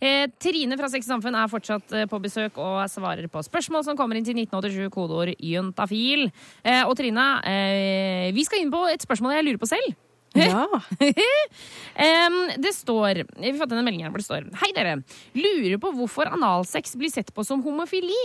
Eh, 0.00 0.26
Trine 0.42 0.76
fra 0.78 0.88
Sex 0.90 1.06
Samfunn 1.06 1.36
er 1.38 1.50
fortsatt 1.50 1.92
eh, 1.94 2.06
på 2.10 2.18
besøk 2.22 2.58
og 2.58 2.80
svarer 2.90 3.28
på 3.30 3.42
spørsmål 3.46 3.84
som 3.86 3.98
kommer 3.98 4.18
inn 4.18 4.26
til 4.26 4.36
1987, 4.36 4.90
kodeord 4.94 5.32
juntafil. 5.38 6.26
Eh, 6.64 6.82
og 6.84 6.96
Trine, 6.98 7.26
eh, 7.46 8.32
vi 8.36 8.44
skal 8.46 8.64
inn 8.64 8.72
på 8.74 8.82
et 8.90 9.06
spørsmål 9.06 9.38
jeg 9.38 9.46
lurer 9.46 9.62
på 9.62 9.70
selv. 9.70 9.94
Ja. 10.38 10.64
um, 12.26 12.38
det 12.62 12.72
står 12.76 13.22
Vi 13.40 13.52
fått 13.58 13.72
en 13.72 13.84
melding 13.84 14.04
her 14.04 14.12
hvor 14.12 14.22
det 14.22 14.26
står 14.28 14.48
Hei 14.62 14.70
dere. 14.76 14.98
Lurer 15.36 15.78
på 15.82 15.92
hvorfor 15.96 16.30
analsex 16.32 16.96
blir 17.00 17.12
sett 17.12 17.32
på 17.34 17.44
som 17.46 17.62
homofili. 17.64 18.22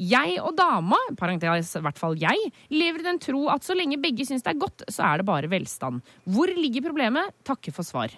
Jeg 0.00 0.38
og 0.42 0.54
dama, 0.58 0.98
parentes 1.20 1.74
i 1.78 1.84
hvert 1.84 2.00
fall 2.00 2.18
jeg, 2.20 2.50
lever 2.72 3.02
i 3.02 3.08
den 3.08 3.22
tro 3.22 3.46
at 3.52 3.66
så 3.66 3.76
lenge 3.76 4.00
begge 4.02 4.26
syns 4.28 4.44
det 4.44 4.54
er 4.54 4.62
godt, 4.64 4.86
så 4.90 5.06
er 5.08 5.20
det 5.20 5.28
bare 5.28 5.50
velstand. 5.52 6.02
Hvor 6.24 6.50
ligger 6.52 6.84
problemet? 6.88 7.34
Takker 7.46 7.74
for 7.74 7.86
svar. 7.86 8.12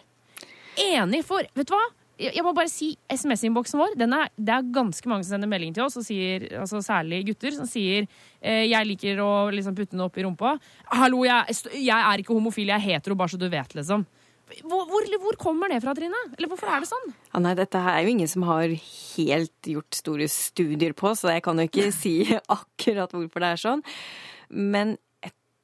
Enig, 0.77 1.23
for 1.27 1.47
vet 1.57 1.69
du 1.69 1.75
hva? 1.77 1.85
Jeg 2.17 2.41
må 2.47 2.55
bare 2.57 2.71
si 2.73 2.95
SMS-innboksen 3.13 3.81
vår. 3.81 3.97
Den 4.01 4.15
er, 4.17 4.31
det 4.41 4.55
er 4.55 4.69
ganske 4.73 5.11
mange 5.11 5.27
som 5.27 5.35
sender 5.37 5.51
melding 5.51 5.75
til 5.77 5.85
oss, 5.85 5.99
og 6.01 6.07
sier, 6.07 6.47
altså 6.63 6.81
særlig 6.85 7.27
gutter, 7.29 7.53
som 7.53 7.69
sier 7.69 8.07
eh, 8.41 8.65
'jeg 8.65 8.89
liker 8.89 9.21
å 9.21 9.51
liksom 9.53 9.77
putte 9.77 9.93
den 9.93 10.05
opp 10.07 10.17
i 10.17 10.25
rumpa'. 10.25 10.57
'Hallo, 10.89 11.25
jeg, 11.29 11.57
jeg 11.77 11.99
er 12.01 12.23
ikke 12.23 12.33
homofil, 12.33 12.73
jeg 12.73 12.81
er 12.81 12.87
hetero, 12.87 13.15
bare 13.15 13.29
så 13.29 13.37
du 13.37 13.49
vet', 13.53 13.77
liksom. 13.77 14.07
Hvor, 14.63 14.87
hvor, 14.87 15.07
hvor 15.21 15.37
kommer 15.37 15.69
det 15.69 15.83
fra, 15.83 15.93
Trine? 15.93 16.19
Eller 16.39 16.49
hvorfor 16.49 16.71
er 16.71 16.81
det 16.81 16.89
sånn? 16.89 17.09
Ja, 17.35 17.41
nei, 17.43 17.55
dette 17.59 17.81
her 17.83 17.99
er 17.99 18.07
jo 18.07 18.13
ingen 18.15 18.31
som 18.31 18.47
har 18.47 18.71
helt 18.71 19.69
gjort 19.69 19.99
store 19.99 20.29
studier 20.31 20.95
på, 20.97 21.13
så 21.19 21.35
jeg 21.35 21.43
kan 21.43 21.59
jo 21.59 21.67
ikke 21.67 21.91
si 22.03 22.21
akkurat 22.33 23.13
hvorfor 23.13 23.43
det 23.43 23.51
er 23.51 23.61
sånn. 23.61 23.83
Men 24.49 24.97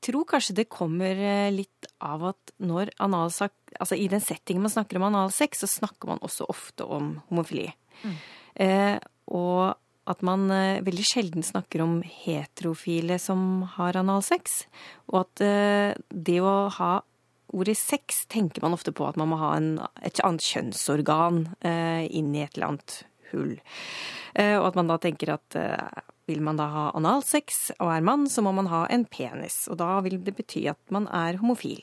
tror 0.05 0.27
kanskje 0.29 0.57
det 0.61 0.71
kommer 0.73 1.19
eh, 1.19 1.53
litt 1.55 1.89
av 2.03 2.25
at 2.33 2.55
når 2.63 2.93
analsak, 3.03 3.55
altså 3.79 3.99
i 3.99 4.09
den 4.13 4.23
settingen 4.25 4.65
man 4.65 4.75
snakker 4.75 4.99
om 4.99 5.09
analsex, 5.11 5.63
så 5.63 5.71
snakker 5.71 6.13
man 6.13 6.23
også 6.25 6.49
ofte 6.53 6.87
om 6.87 7.15
homofili. 7.31 7.71
Eh, 8.61 8.99
og 9.33 9.79
at 10.11 10.23
man 10.27 10.51
eh, 10.51 10.83
veldig 10.83 11.07
sjelden 11.07 11.47
snakker 11.47 11.85
om 11.85 12.01
heterofile 12.03 13.19
som 13.23 13.63
har 13.77 13.99
analsex. 14.01 14.65
Og 15.13 15.23
at 15.23 15.45
eh, 15.47 15.95
det 16.11 16.41
å 16.43 16.69
ha 16.79 16.93
ordet 17.53 17.77
sex 17.79 18.25
tenker 18.33 18.65
man 18.65 18.75
ofte 18.75 18.95
på 18.97 19.07
at 19.07 19.19
man 19.21 19.31
må 19.31 19.39
ha 19.43 19.55
en, 19.59 19.75
et 20.03 20.21
annet 20.25 20.45
kjønnsorgan 20.45 21.45
eh, 21.61 22.09
inn 22.09 22.33
i 22.35 22.43
et 22.45 22.57
eller 22.57 22.73
annet 22.73 23.03
hull. 23.33 23.55
Eh, 24.35 24.57
og 24.59 24.73
at 24.73 24.81
man 24.81 24.91
da 24.91 24.99
tenker 25.03 25.37
at 25.37 25.59
vil 26.31 26.43
man 26.45 26.59
da 26.61 26.69
ha 26.71 26.85
analsex 26.99 27.73
og 27.79 27.91
er 27.95 28.05
mann, 28.07 28.29
så 28.31 28.45
må 28.45 28.53
man 28.55 28.71
ha 28.73 28.85
en 28.93 29.05
penis. 29.11 29.65
Og 29.73 29.81
da 29.81 29.97
vil 30.05 30.21
det 30.23 30.37
bety 30.39 30.67
at 30.71 30.81
man 30.95 31.09
er 31.11 31.41
homofil. 31.43 31.83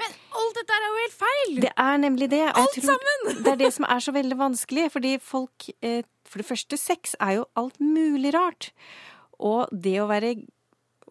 Men 0.00 0.16
Alt 0.40 0.56
dette 0.56 0.76
er 0.76 0.86
jo 0.86 1.00
helt 1.00 1.18
feil! 1.18 1.58
Det 1.66 1.72
er 1.84 1.98
nemlig 2.00 2.30
det. 2.32 2.44
Alt 2.56 2.78
sammen! 2.78 3.26
Det 3.44 3.52
er 3.52 3.60
det 3.60 3.72
som 3.76 3.84
er 3.88 4.00
så 4.00 4.14
veldig 4.16 4.38
vanskelig. 4.38 4.86
Fordi 4.94 5.16
folk 5.22 5.68
eh, 5.82 6.06
For 6.24 6.40
det 6.40 6.48
første, 6.48 6.78
sex 6.80 7.16
er 7.20 7.40
jo 7.40 7.46
alt 7.58 7.80
mulig 7.82 8.32
rart. 8.36 8.70
Og 9.40 9.68
det 9.72 9.98
å 10.00 10.08
være 10.08 10.36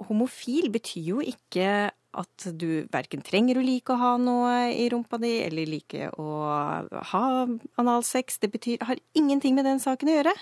homofil 0.08 0.70
betyr 0.72 1.10
jo 1.12 1.22
ikke 1.22 1.89
at 2.20 2.46
du 2.58 2.88
verken 2.89 3.22
trenger 3.22 3.60
å 3.60 3.63
like 3.63 3.94
å 3.94 4.00
ha 4.00 4.13
noe 4.18 4.54
i 4.74 4.88
rumpa 4.89 5.20
di, 5.22 5.36
eller 5.46 5.70
like 5.70 6.08
å 6.18 6.30
ha 7.12 7.26
analsex. 7.78 8.39
Det 8.42 8.50
betyr, 8.54 8.80
har 8.88 9.02
ingenting 9.13 9.58
med 9.58 9.68
den 9.70 9.82
saken 9.84 10.10
å 10.10 10.15
gjøre. 10.18 10.34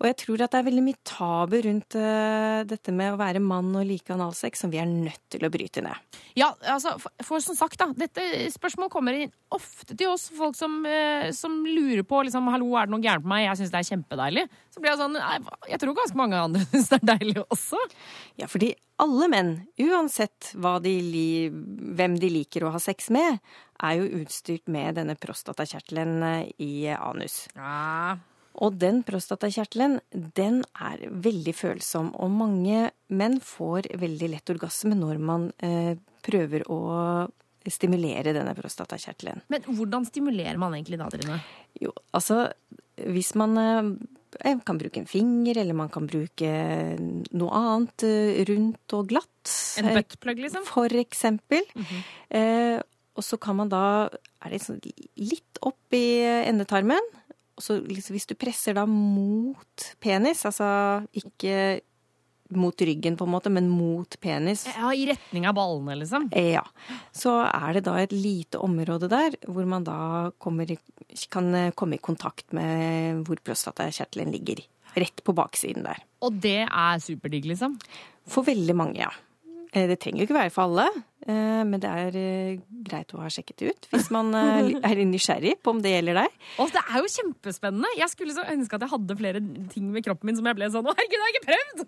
Og 0.00 0.06
jeg 0.08 0.16
tror 0.22 0.40
at 0.40 0.54
det 0.54 0.60
er 0.62 0.66
veldig 0.70 0.82
mye 0.84 0.98
tabu 1.04 1.56
rundt 1.66 1.96
uh, 2.00 2.62
dette 2.68 2.92
med 2.96 3.12
å 3.12 3.18
være 3.20 3.42
mann 3.44 3.68
og 3.76 3.84
like 3.84 4.14
analsex 4.14 4.64
som 4.64 4.72
vi 4.72 4.80
er 4.80 4.88
nødt 4.88 5.26
til 5.32 5.44
å 5.44 5.50
bryte 5.52 5.84
ned. 5.84 6.16
Ja, 6.38 6.48
altså, 6.72 6.94
for, 7.02 7.12
for 7.26 7.44
som 7.44 7.58
sagt, 7.58 7.76
da. 7.80 7.90
Dette 8.00 8.24
spørsmålet 8.54 8.94
kommer 8.94 9.18
inn 9.18 9.34
ofte 9.52 9.92
til 9.92 10.08
oss, 10.08 10.30
folk 10.32 10.56
som, 10.56 10.80
uh, 10.88 11.28
som 11.36 11.60
lurer 11.68 12.04
på 12.08 12.22
liksom, 12.24 12.48
hallo, 12.48 12.72
er 12.80 12.88
det 12.88 12.96
noe 12.96 13.04
gærent 13.04 13.26
med 13.26 13.34
meg, 13.34 13.46
jeg 13.50 13.60
syns 13.60 13.74
det 13.74 13.82
er 13.82 13.90
kjempedeilig. 13.90 14.46
Så 14.70 14.80
blir 14.80 14.92
jeg 14.92 15.00
sånn 15.00 15.18
Jeg 15.68 15.82
tror 15.82 15.98
ganske 15.98 16.20
mange 16.22 16.40
andre 16.48 16.64
syns 16.70 16.88
det 16.94 17.00
er 17.02 17.08
deilig 17.12 17.44
også. 17.44 17.82
Ja, 18.40 18.48
fordi 18.48 18.72
alle 19.00 19.28
menn, 19.32 19.52
uansett 19.80 20.52
de 20.84 20.94
li 21.04 21.28
hvem 21.50 22.16
de 22.20 22.32
liker 22.32 22.64
å 22.64 22.72
ha 22.74 22.80
sex 22.82 23.12
med, 23.12 23.40
er 23.80 24.00
jo 24.00 24.22
utstyrt 24.22 24.68
med 24.72 24.98
denne 25.00 25.16
prostatakjertelen 25.20 26.20
eh, 26.26 26.50
i 26.60 26.72
anus. 26.92 27.46
Ja. 27.56 28.18
Og 28.60 28.76
den 28.80 29.02
prostatakjertelen, 29.06 29.98
den 30.36 30.60
er 30.76 31.06
veldig 31.08 31.54
følsom, 31.56 32.12
og 32.12 32.32
mange 32.34 32.90
menn 33.08 33.38
får 33.40 33.88
veldig 34.00 34.30
lett 34.34 34.52
orgasme 34.52 34.96
når 34.98 35.20
man 35.22 35.48
eh, 35.64 35.94
prøver 36.26 36.66
å 36.68 36.80
stimulere 37.70 38.32
denne 38.36 38.54
prostatakjertelen. 38.56 39.42
Men 39.52 39.64
hvordan 39.68 40.06
stimulerer 40.08 40.60
man 40.60 40.76
egentlig 40.76 41.00
da, 41.00 41.08
Trine? 41.12 41.40
Jo, 41.80 41.92
altså 42.16 42.46
hvis 43.00 43.32
man 43.38 43.56
eh, 43.56 44.58
kan 44.66 44.80
bruke 44.80 45.00
en 45.00 45.08
finger, 45.08 45.60
eller 45.60 45.76
man 45.76 45.90
kan 45.92 46.08
bruke 46.10 46.50
noe 47.00 47.60
annet 47.60 48.06
eh, 48.06 48.40
rundt 48.48 48.96
og 48.96 49.10
glatt. 49.12 49.54
En 49.80 49.92
buttplug, 49.96 50.42
liksom? 50.46 50.66
For 50.68 51.00
eksempel. 51.00 51.64
eh, 52.28 52.78
og 53.16 53.26
så 53.26 53.36
kan 53.42 53.58
man 53.58 53.68
da 53.68 54.08
Er 54.40 54.52
det 54.54 54.62
sånn 54.64 54.78
litt 55.20 55.58
opp 55.66 55.92
i 55.96 56.22
endetarmen. 56.48 57.10
Så 57.62 57.78
liksom, 57.84 58.16
hvis 58.16 58.28
du 58.30 58.36
presser 58.38 58.76
da 58.78 58.86
mot 58.88 59.86
penis, 60.02 60.44
altså 60.48 60.68
ikke 61.16 61.80
mot 62.50 62.82
ryggen 62.82 63.16
på 63.16 63.26
en 63.26 63.30
måte, 63.30 63.50
men 63.52 63.68
mot 63.70 64.16
penis. 64.20 64.64
Ja, 64.74 64.90
I 64.94 65.06
retning 65.10 65.46
av 65.46 65.54
ballene, 65.58 65.94
liksom? 66.00 66.28
Ja. 66.34 66.64
Så 67.14 67.36
er 67.46 67.76
det 67.76 67.84
da 67.86 67.96
et 68.00 68.14
lite 68.14 68.60
område 68.62 69.10
der 69.10 69.36
hvor 69.46 69.68
man 69.70 69.86
da 69.86 70.30
kommer 70.42 70.74
kan 71.30 71.54
eh, 71.54 71.72
komme 71.78 71.98
i 71.98 72.02
kontakt 72.02 72.54
med 72.56 73.22
hvor 73.26 73.40
prostatakjertelen 73.44 74.34
ligger. 74.34 74.62
Rett 74.98 75.22
på 75.22 75.34
baksiden 75.36 75.86
der. 75.86 76.02
Og 76.26 76.40
det 76.42 76.64
er 76.66 77.02
superdigg, 77.02 77.46
liksom? 77.52 77.78
For 78.30 78.46
veldig 78.46 78.76
mange, 78.76 79.04
ja. 79.04 79.10
Eh, 79.72 79.86
Det 79.86 80.00
trenger 80.02 80.22
jo 80.24 80.26
ikke 80.26 80.34
være 80.34 80.50
for 80.50 80.66
alle, 80.66 80.84
eh, 81.30 81.62
men 81.62 81.78
det 81.82 81.90
er 81.90 82.16
eh, 82.18 82.56
greit 82.88 83.12
å 83.14 83.20
ha 83.22 83.28
sjekket 83.30 83.60
det 83.60 83.68
ut 83.70 83.86
hvis 83.92 84.08
man 84.10 84.32
er 84.88 85.02
nysgjerrig 85.06 85.52
på 85.62 85.74
om 85.74 85.82
det 85.84 85.92
gjelder 85.92 86.18
deg. 86.24 86.38
Og 86.62 86.72
det 86.74 86.82
er 86.82 86.96
jo 87.04 87.10
kjempespennende! 87.14 87.92
Jeg 88.00 88.10
skulle 88.10 88.34
så 88.34 88.46
ønske 88.50 88.74
at 88.74 88.86
jeg 88.86 88.92
hadde 88.96 89.16
flere 89.20 89.42
ting 89.70 89.92
ved 89.94 90.06
kroppen 90.06 90.30
min 90.30 90.38
som 90.40 90.48
jeg 90.50 90.58
ble 90.58 90.70
sånn 90.74 90.90
Å, 90.90 90.94
herregud, 90.98 91.14
jeg 91.14 91.22
har 91.22 91.34
ikke 91.36 91.46
prøvd! 91.50 91.84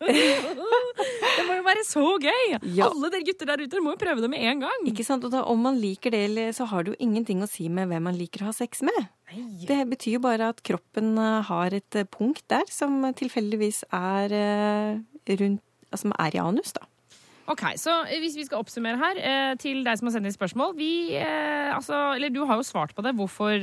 det 1.38 1.46
må 1.48 1.56
jo 1.58 1.64
være 1.66 1.82
så 1.88 2.04
gøy! 2.22 2.44
Ja. 2.76 2.86
Alle 2.86 3.10
dere 3.16 3.26
gutter 3.32 3.50
der 3.50 3.64
ute 3.66 3.82
må 3.82 3.96
jo 3.96 4.02
prøve 4.04 4.22
det 4.22 4.30
med 4.30 4.46
en 4.52 4.62
gang. 4.62 4.86
Ikke 4.92 5.08
sant? 5.08 5.26
Og 5.26 5.34
da, 5.34 5.42
om 5.50 5.66
man 5.66 5.80
liker 5.82 6.14
det, 6.14 6.22
eller 6.28 6.54
så 6.54 6.68
har 6.70 6.86
det 6.86 6.94
jo 6.94 7.00
ingenting 7.02 7.42
å 7.42 7.50
si 7.50 7.66
med 7.72 7.90
hvem 7.90 8.06
man 8.10 8.18
liker 8.18 8.44
å 8.44 8.52
ha 8.52 8.54
sex 8.54 8.84
med. 8.86 9.10
Det 9.66 9.80
betyr 9.90 10.18
jo 10.20 10.22
bare 10.22 10.52
at 10.52 10.62
kroppen 10.62 11.16
har 11.18 11.74
et 11.74 11.98
punkt 12.12 12.44
der 12.52 12.68
som 12.70 13.00
tilfeldigvis 13.16 13.82
er 13.96 14.34
rundt 15.40 15.62
Som 15.96 16.12
er 16.20 16.32
i 16.36 16.40
anus, 16.40 16.70
da. 16.76 16.86
Ok, 17.50 17.64
så 17.80 17.94
eh, 18.06 18.20
Hvis 18.22 18.36
vi 18.38 18.46
skal 18.46 18.62
oppsummere 18.62 19.00
her, 19.00 19.18
eh, 19.18 19.56
til 19.60 19.82
deg 19.86 19.98
som 19.98 20.08
har 20.08 20.16
sendt 20.16 20.30
inn 20.30 20.36
spørsmål 20.36 20.76
vi, 20.78 20.92
eh, 21.18 21.72
altså, 21.74 22.14
eller 22.16 22.30
Du 22.30 22.44
har 22.46 22.58
jo 22.58 22.66
svart 22.66 22.94
på 22.94 23.02
det, 23.02 23.14
hvorfor 23.18 23.58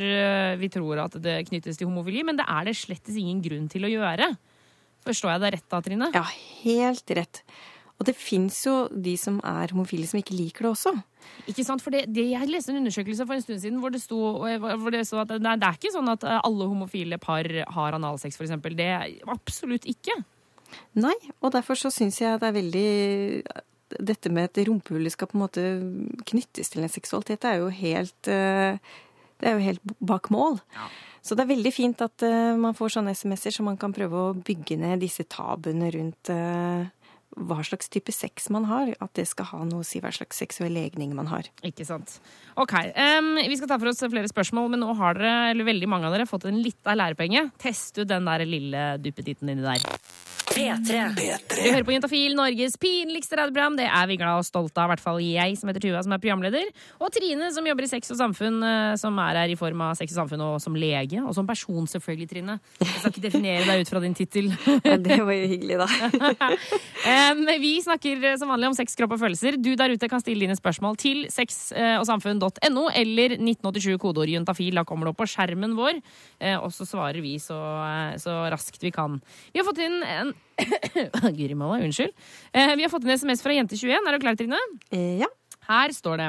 vi 0.60 0.70
tror 0.72 1.06
at 1.06 1.18
det 1.22 1.42
knyttes 1.48 1.80
til 1.80 1.88
homofili, 1.88 2.24
men 2.26 2.40
det 2.40 2.48
er 2.48 2.68
det 2.68 2.78
slettes 2.78 3.16
ingen 3.20 3.42
grunn 3.44 3.68
til 3.72 3.88
å 3.88 3.92
gjøre. 3.92 4.34
Forstår 5.08 5.36
jeg 5.36 5.44
det 5.44 5.52
rett 5.56 5.70
da, 5.72 5.82
Trine? 5.82 6.10
Ja, 6.14 6.26
helt 6.64 7.14
rett. 7.16 7.44
Og 8.00 8.08
det 8.08 8.16
fins 8.16 8.62
jo 8.64 8.88
de 8.92 9.16
som 9.20 9.42
er 9.44 9.72
homofile 9.74 10.08
som 10.08 10.20
ikke 10.20 10.36
liker 10.36 10.68
det 10.68 10.72
også. 10.72 10.94
Ikke 11.52 11.66
sant? 11.68 11.84
For 11.84 11.92
det, 11.92 12.06
det, 12.16 12.30
Jeg 12.32 12.48
leste 12.48 12.72
en 12.72 12.80
undersøkelse 12.80 13.28
for 13.28 13.36
en 13.36 13.44
stund 13.44 13.60
siden 13.60 13.80
hvor 13.84 13.92
det 13.92 14.00
sto 14.00 14.20
hvor 14.40 14.92
det 14.96 15.04
sto 15.08 15.20
at 15.20 15.34
det, 15.34 15.42
det 15.44 15.68
er 15.68 15.80
ikke 15.80 15.92
sånn 15.92 16.12
at 16.12 16.24
alle 16.40 16.68
homofile 16.68 17.20
par 17.20 17.48
har 17.48 17.98
analsex, 17.98 18.40
f.eks. 18.40 18.56
Det 18.76 18.92
absolutt 19.28 19.88
ikke. 19.88 20.16
Nei, 21.00 21.16
og 21.42 21.54
derfor 21.56 21.80
så 21.80 21.92
syns 21.94 22.20
jeg 22.22 22.40
det 22.40 22.48
er 22.50 22.56
veldig 22.56 22.90
Dette 23.98 24.32
med 24.34 24.52
at 24.52 24.62
rumpehullet 24.68 25.16
skal 25.16 25.30
på 25.32 25.38
en 25.38 25.44
måte 25.46 25.66
knyttes 26.30 26.74
til 26.74 26.86
en 26.86 26.92
seksualitet, 26.92 27.42
det 27.44 27.52
er 27.52 27.64
jo 27.64 27.70
helt 27.74 28.32
eh, 28.32 28.98
Det 29.40 29.48
er 29.48 29.56
jo 29.56 29.66
helt 29.66 29.94
bak 30.04 30.30
mål. 30.36 30.60
Så 31.24 31.36
det 31.36 31.46
er 31.46 31.54
veldig 31.54 31.72
fint 31.74 32.02
at 32.04 32.24
eh, 32.26 32.56
man 32.60 32.76
får 32.78 32.96
sånne 32.96 33.16
SMS-er, 33.16 33.56
så 33.56 33.66
man 33.66 33.80
kan 33.80 33.94
prøve 33.96 34.24
å 34.30 34.38
bygge 34.38 34.80
ned 34.80 35.04
disse 35.04 35.26
tabuene 35.32 35.92
rundt 35.96 36.32
eh, 36.34 36.88
hva 37.38 37.60
slags 37.66 37.92
type 37.92 38.14
sex 38.16 38.50
man 38.54 38.66
har. 38.70 38.92
At 39.04 39.14
det 39.18 39.28
skal 39.30 39.50
ha 39.52 39.62
noe 39.68 39.84
å 39.84 39.88
si 39.88 40.02
hva 40.04 40.12
slags 40.16 40.40
seksuell 40.42 40.74
legning 40.76 41.14
man 41.18 41.30
har. 41.32 41.48
Ikke 41.66 41.86
sant. 41.88 42.18
Ok, 42.60 42.76
um, 42.96 43.36
Vi 43.40 43.60
skal 43.60 43.72
ta 43.72 43.80
for 43.80 43.92
oss 43.92 44.02
flere 44.04 44.32
spørsmål, 44.32 44.72
men 44.74 44.84
nå 44.84 44.96
har 45.00 45.20
dere, 45.20 45.36
eller 45.54 45.70
veldig 45.70 45.92
mange 45.92 46.10
av 46.10 46.16
dere 46.16 46.30
fått 46.30 46.50
en 46.50 46.60
lita 46.64 46.96
lærepenge. 46.98 47.50
Test 47.62 48.02
ut 48.02 48.10
den 48.10 48.28
der 48.28 48.46
lille 48.48 48.90
duppetitten 49.04 49.52
inni 49.54 49.66
der. 49.66 49.86
P3. 50.50 51.04
Du 51.50 51.68
hører 51.70 51.86
på 51.88 51.94
Juntafil, 51.94 52.36
Norges 52.38 52.78
pinligste 52.82 53.38
radioprogram. 53.40 53.78
Det 53.80 53.88
er 53.88 54.10
vi 54.10 54.18
glad 54.20 54.42
og 54.42 54.48
stolte 54.48 54.82
av, 54.82 54.90
i 54.90 54.94
hvert 54.94 55.04
fall 55.04 55.20
jeg 55.24 55.58
som 55.60 55.72
heter 55.72 55.84
Tuva, 55.86 56.02
som 56.06 56.16
er 56.16 56.22
programleder. 56.24 56.72
Og 57.00 57.12
Trine, 57.14 57.52
som 57.56 57.68
jobber 57.68 57.86
i 57.86 57.92
Sex 57.92 58.12
og 58.14 58.20
Samfunn, 58.20 58.60
eh, 58.66 58.96
som 59.02 59.18
er 59.24 59.42
her 59.44 59.54
i 59.54 59.58
form 59.60 59.84
av 59.86 59.96
Sex 60.00 60.14
og 60.16 60.24
Samfunn 60.24 60.46
og 60.46 60.58
som 60.64 60.78
lege. 60.80 61.22
Og 61.24 61.36
som 61.38 61.48
person, 61.48 61.88
selvfølgelig, 61.90 62.30
Trine. 62.34 62.58
Jeg 62.82 62.96
skal 62.98 63.14
ikke 63.14 63.26
definere 63.28 63.68
deg 63.68 63.84
ut 63.84 63.94
fra 63.94 64.04
din 64.04 64.18
tittel. 64.18 64.52
Det 65.10 65.20
var 65.24 65.34
jo 65.36 65.50
hyggelig, 65.54 65.80
da. 65.80 66.54
Vi 67.60 67.74
snakker 67.84 68.24
eh, 68.32 68.38
som 68.40 68.52
vanlig 68.52 68.72
om 68.72 68.78
sex, 68.78 68.96
kropp 68.98 69.16
og 69.16 69.22
følelser. 69.22 69.58
Du 69.60 69.72
der 69.80 69.94
ute 69.94 70.10
kan 70.12 70.22
stille 70.24 70.46
dine 70.46 70.58
spørsmål 70.58 70.98
til 71.00 71.26
sexogsamfunn.no 71.34 72.86
eller 72.96 73.38
1987 73.38 73.98
kodeord 74.02 74.32
juntafil. 74.32 74.78
Da 74.80 74.86
kommer 74.88 75.08
det 75.08 75.14
opp 75.14 75.22
på 75.24 75.30
skjermen 75.30 75.76
vår, 75.78 76.02
eh, 76.40 76.58
og 76.58 76.72
så 76.76 76.88
svarer 76.88 77.22
vi 77.24 77.38
så, 77.42 77.58
eh, 77.86 78.18
så 78.22 78.42
raskt 78.52 78.84
vi 78.84 78.94
kan. 78.96 79.20
Vi 79.54 79.62
har 79.62 79.68
fått 79.68 79.84
inn 79.84 80.02
en 80.04 80.34
Guri 81.40 81.56
malla, 81.56 81.80
unnskyld. 81.86 82.16
Eh, 82.54 82.76
Vi 82.76 82.84
har 82.84 82.90
fått 82.92 83.06
en 83.08 83.16
SMS 83.18 83.44
fra 83.46 83.56
Jente21. 83.56 84.00
Er 84.08 84.18
du 84.18 84.24
klar, 84.24 84.40
Trine? 84.40 84.60
Ja. 84.92 85.30
Her 85.70 85.94
står 85.94 86.18
det. 86.18 86.28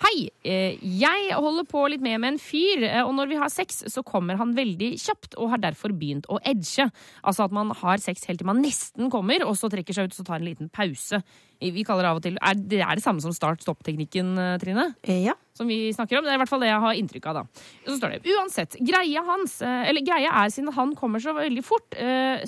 Hei, 0.00 0.30
eh, 0.48 0.78
jeg 0.80 1.34
holder 1.36 1.66
på 1.68 1.82
litt 1.92 2.00
med 2.02 2.16
med 2.22 2.32
en 2.32 2.38
fyr, 2.40 2.86
eh, 2.88 3.02
og 3.04 3.12
når 3.14 3.28
vi 3.28 3.36
har 3.38 3.50
sex, 3.52 3.82
så 3.92 4.02
kommer 4.02 4.38
han 4.40 4.54
veldig 4.56 4.94
kjapt 4.98 5.36
og 5.36 5.50
har 5.52 5.60
derfor 5.60 5.92
begynt 5.92 6.24
å 6.32 6.38
edge. 6.48 6.86
Altså 7.22 7.44
at 7.44 7.52
man 7.52 7.70
har 7.82 8.00
sex 8.00 8.24
helt 8.26 8.40
til 8.40 8.48
man 8.48 8.62
nesten 8.64 9.10
kommer, 9.12 9.44
og 9.44 9.54
så 9.60 9.68
trekker 9.70 9.94
seg 9.94 10.08
ut 10.08 10.16
og 10.22 10.26
tar 10.30 10.40
en 10.40 10.48
liten 10.48 10.70
pause. 10.72 11.20
Vi 11.60 11.84
kaller 11.84 12.06
det 12.06 12.10
av 12.10 12.16
og 12.16 12.24
til 12.24 12.38
Er 12.40 12.56
det 12.56 12.80
er 12.80 12.96
det 12.96 13.04
samme 13.04 13.20
som 13.20 13.34
start-stopp-teknikken, 13.36 14.32
eh, 14.40 14.56
Trine? 14.58 14.88
Ja. 15.04 15.36
Som 15.54 15.68
vi 15.68 15.92
snakker 15.92 16.18
om. 16.18 16.24
Det 16.24 16.32
er 16.32 16.40
i 16.40 16.42
hvert 16.42 16.48
fall 16.54 16.64
det 16.64 16.72
jeg 16.72 16.80
har 16.80 16.94
inntrykk 16.96 17.26
av, 17.30 17.34
da. 17.34 17.44
Så 17.84 17.98
står 18.00 18.16
det 18.16 18.34
uansett, 18.34 18.78
greia 18.80 19.22
hans, 19.28 19.60
eller 19.60 20.00
greia 20.00 20.32
er 20.32 20.48
siden 20.48 20.72
han 20.72 20.96
kommer 20.96 21.20
så 21.20 21.36
veldig 21.36 21.62
fort, 21.62 21.92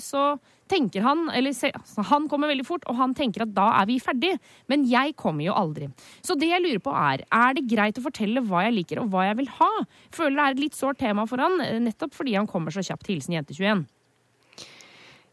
så 0.01 0.25
tenker 0.73 1.05
han 1.05 1.27
Eller 1.33 1.53
altså, 1.53 2.03
han 2.09 2.27
kommer 2.31 2.51
veldig 2.51 2.65
fort, 2.67 2.85
og 2.89 2.97
han 2.99 3.15
tenker 3.17 3.45
at 3.45 3.53
da 3.55 3.69
er 3.79 3.89
vi 3.89 3.99
ferdig. 4.03 4.33
Men 4.71 4.85
jeg 4.89 5.15
kommer 5.19 5.45
jo 5.45 5.55
aldri. 5.57 5.89
Så 6.25 6.37
det 6.39 6.49
jeg 6.51 6.63
lurer 6.63 6.83
på 6.83 6.93
er, 6.97 7.25
er 7.29 7.57
det 7.57 7.67
greit 7.69 7.99
å 7.99 8.05
fortelle 8.05 8.43
hva 8.47 8.65
jeg 8.67 8.77
liker 8.79 9.03
og 9.03 9.11
hva 9.13 9.27
jeg 9.29 9.39
vil 9.41 9.51
ha? 9.59 9.71
Føler 10.15 10.39
det 10.39 10.45
er 10.45 10.57
et 10.57 10.63
litt 10.65 10.79
sårt 10.79 11.01
tema 11.03 11.27
for 11.29 11.41
han, 11.43 11.59
eh, 11.61 11.79
nettopp 11.83 12.17
fordi 12.17 12.37
han 12.37 12.49
kommer 12.49 12.73
så 12.73 12.83
kjapt. 12.85 13.09
Hilsen 13.09 13.37
jente21. 13.37 13.85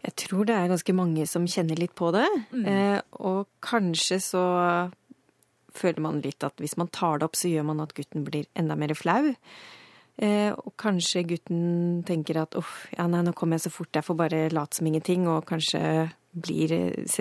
Jeg 0.01 0.17
tror 0.17 0.47
det 0.49 0.57
er 0.57 0.71
ganske 0.71 0.95
mange 0.97 1.27
som 1.29 1.45
kjenner 1.51 1.77
litt 1.77 1.93
på 1.99 2.09
det. 2.15 2.29
Eh, 2.57 3.01
og 3.21 3.51
kanskje 3.65 4.17
så 4.25 4.45
føler 5.77 6.03
man 6.03 6.23
litt 6.25 6.43
at 6.47 6.57
hvis 6.61 6.79
man 6.81 6.89
tar 6.93 7.21
det 7.21 7.29
opp, 7.29 7.37
så 7.39 7.51
gjør 7.51 7.69
man 7.69 7.83
at 7.85 7.93
gutten 7.97 8.25
blir 8.27 8.49
enda 8.59 8.77
mer 8.81 8.95
flau. 8.97 9.35
Eh, 10.21 10.53
og 10.53 10.75
kanskje 10.81 11.23
gutten 11.25 12.03
tenker 12.05 12.43
at 12.43 12.57
uff, 12.61 12.85
ja 12.93 13.07
nei, 13.09 13.23
nå 13.25 13.33
kommer 13.37 13.57
jeg 13.57 13.69
så 13.69 13.73
fort, 13.73 13.95
jeg 13.97 14.05
får 14.05 14.19
bare 14.19 14.41
late 14.53 14.77
som 14.77 14.89
ingenting, 14.91 15.25
og 15.31 15.47
kanskje 15.49 15.81
blir 16.37 16.75
eh, 16.77 17.21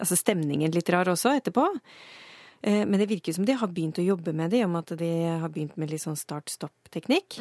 altså 0.00 0.18
stemningen 0.18 0.74
litt 0.74 0.90
rar 0.90 1.12
også 1.12 1.36
etterpå. 1.38 1.68
Eh, 2.66 2.82
men 2.82 2.98
det 2.98 3.06
virker 3.12 3.36
som 3.36 3.46
de 3.46 3.54
har 3.60 3.70
begynt 3.70 4.02
å 4.02 4.06
jobbe 4.08 4.34
med 4.34 4.50
det, 4.50 4.64
i 4.64 4.66
og 4.66 4.72
med 4.74 4.82
at 4.82 4.98
de 4.98 5.12
har 5.44 5.54
begynt 5.54 5.78
med 5.78 5.94
litt 5.94 6.02
sånn 6.02 6.18
start-stopp-teknikk. 6.18 7.38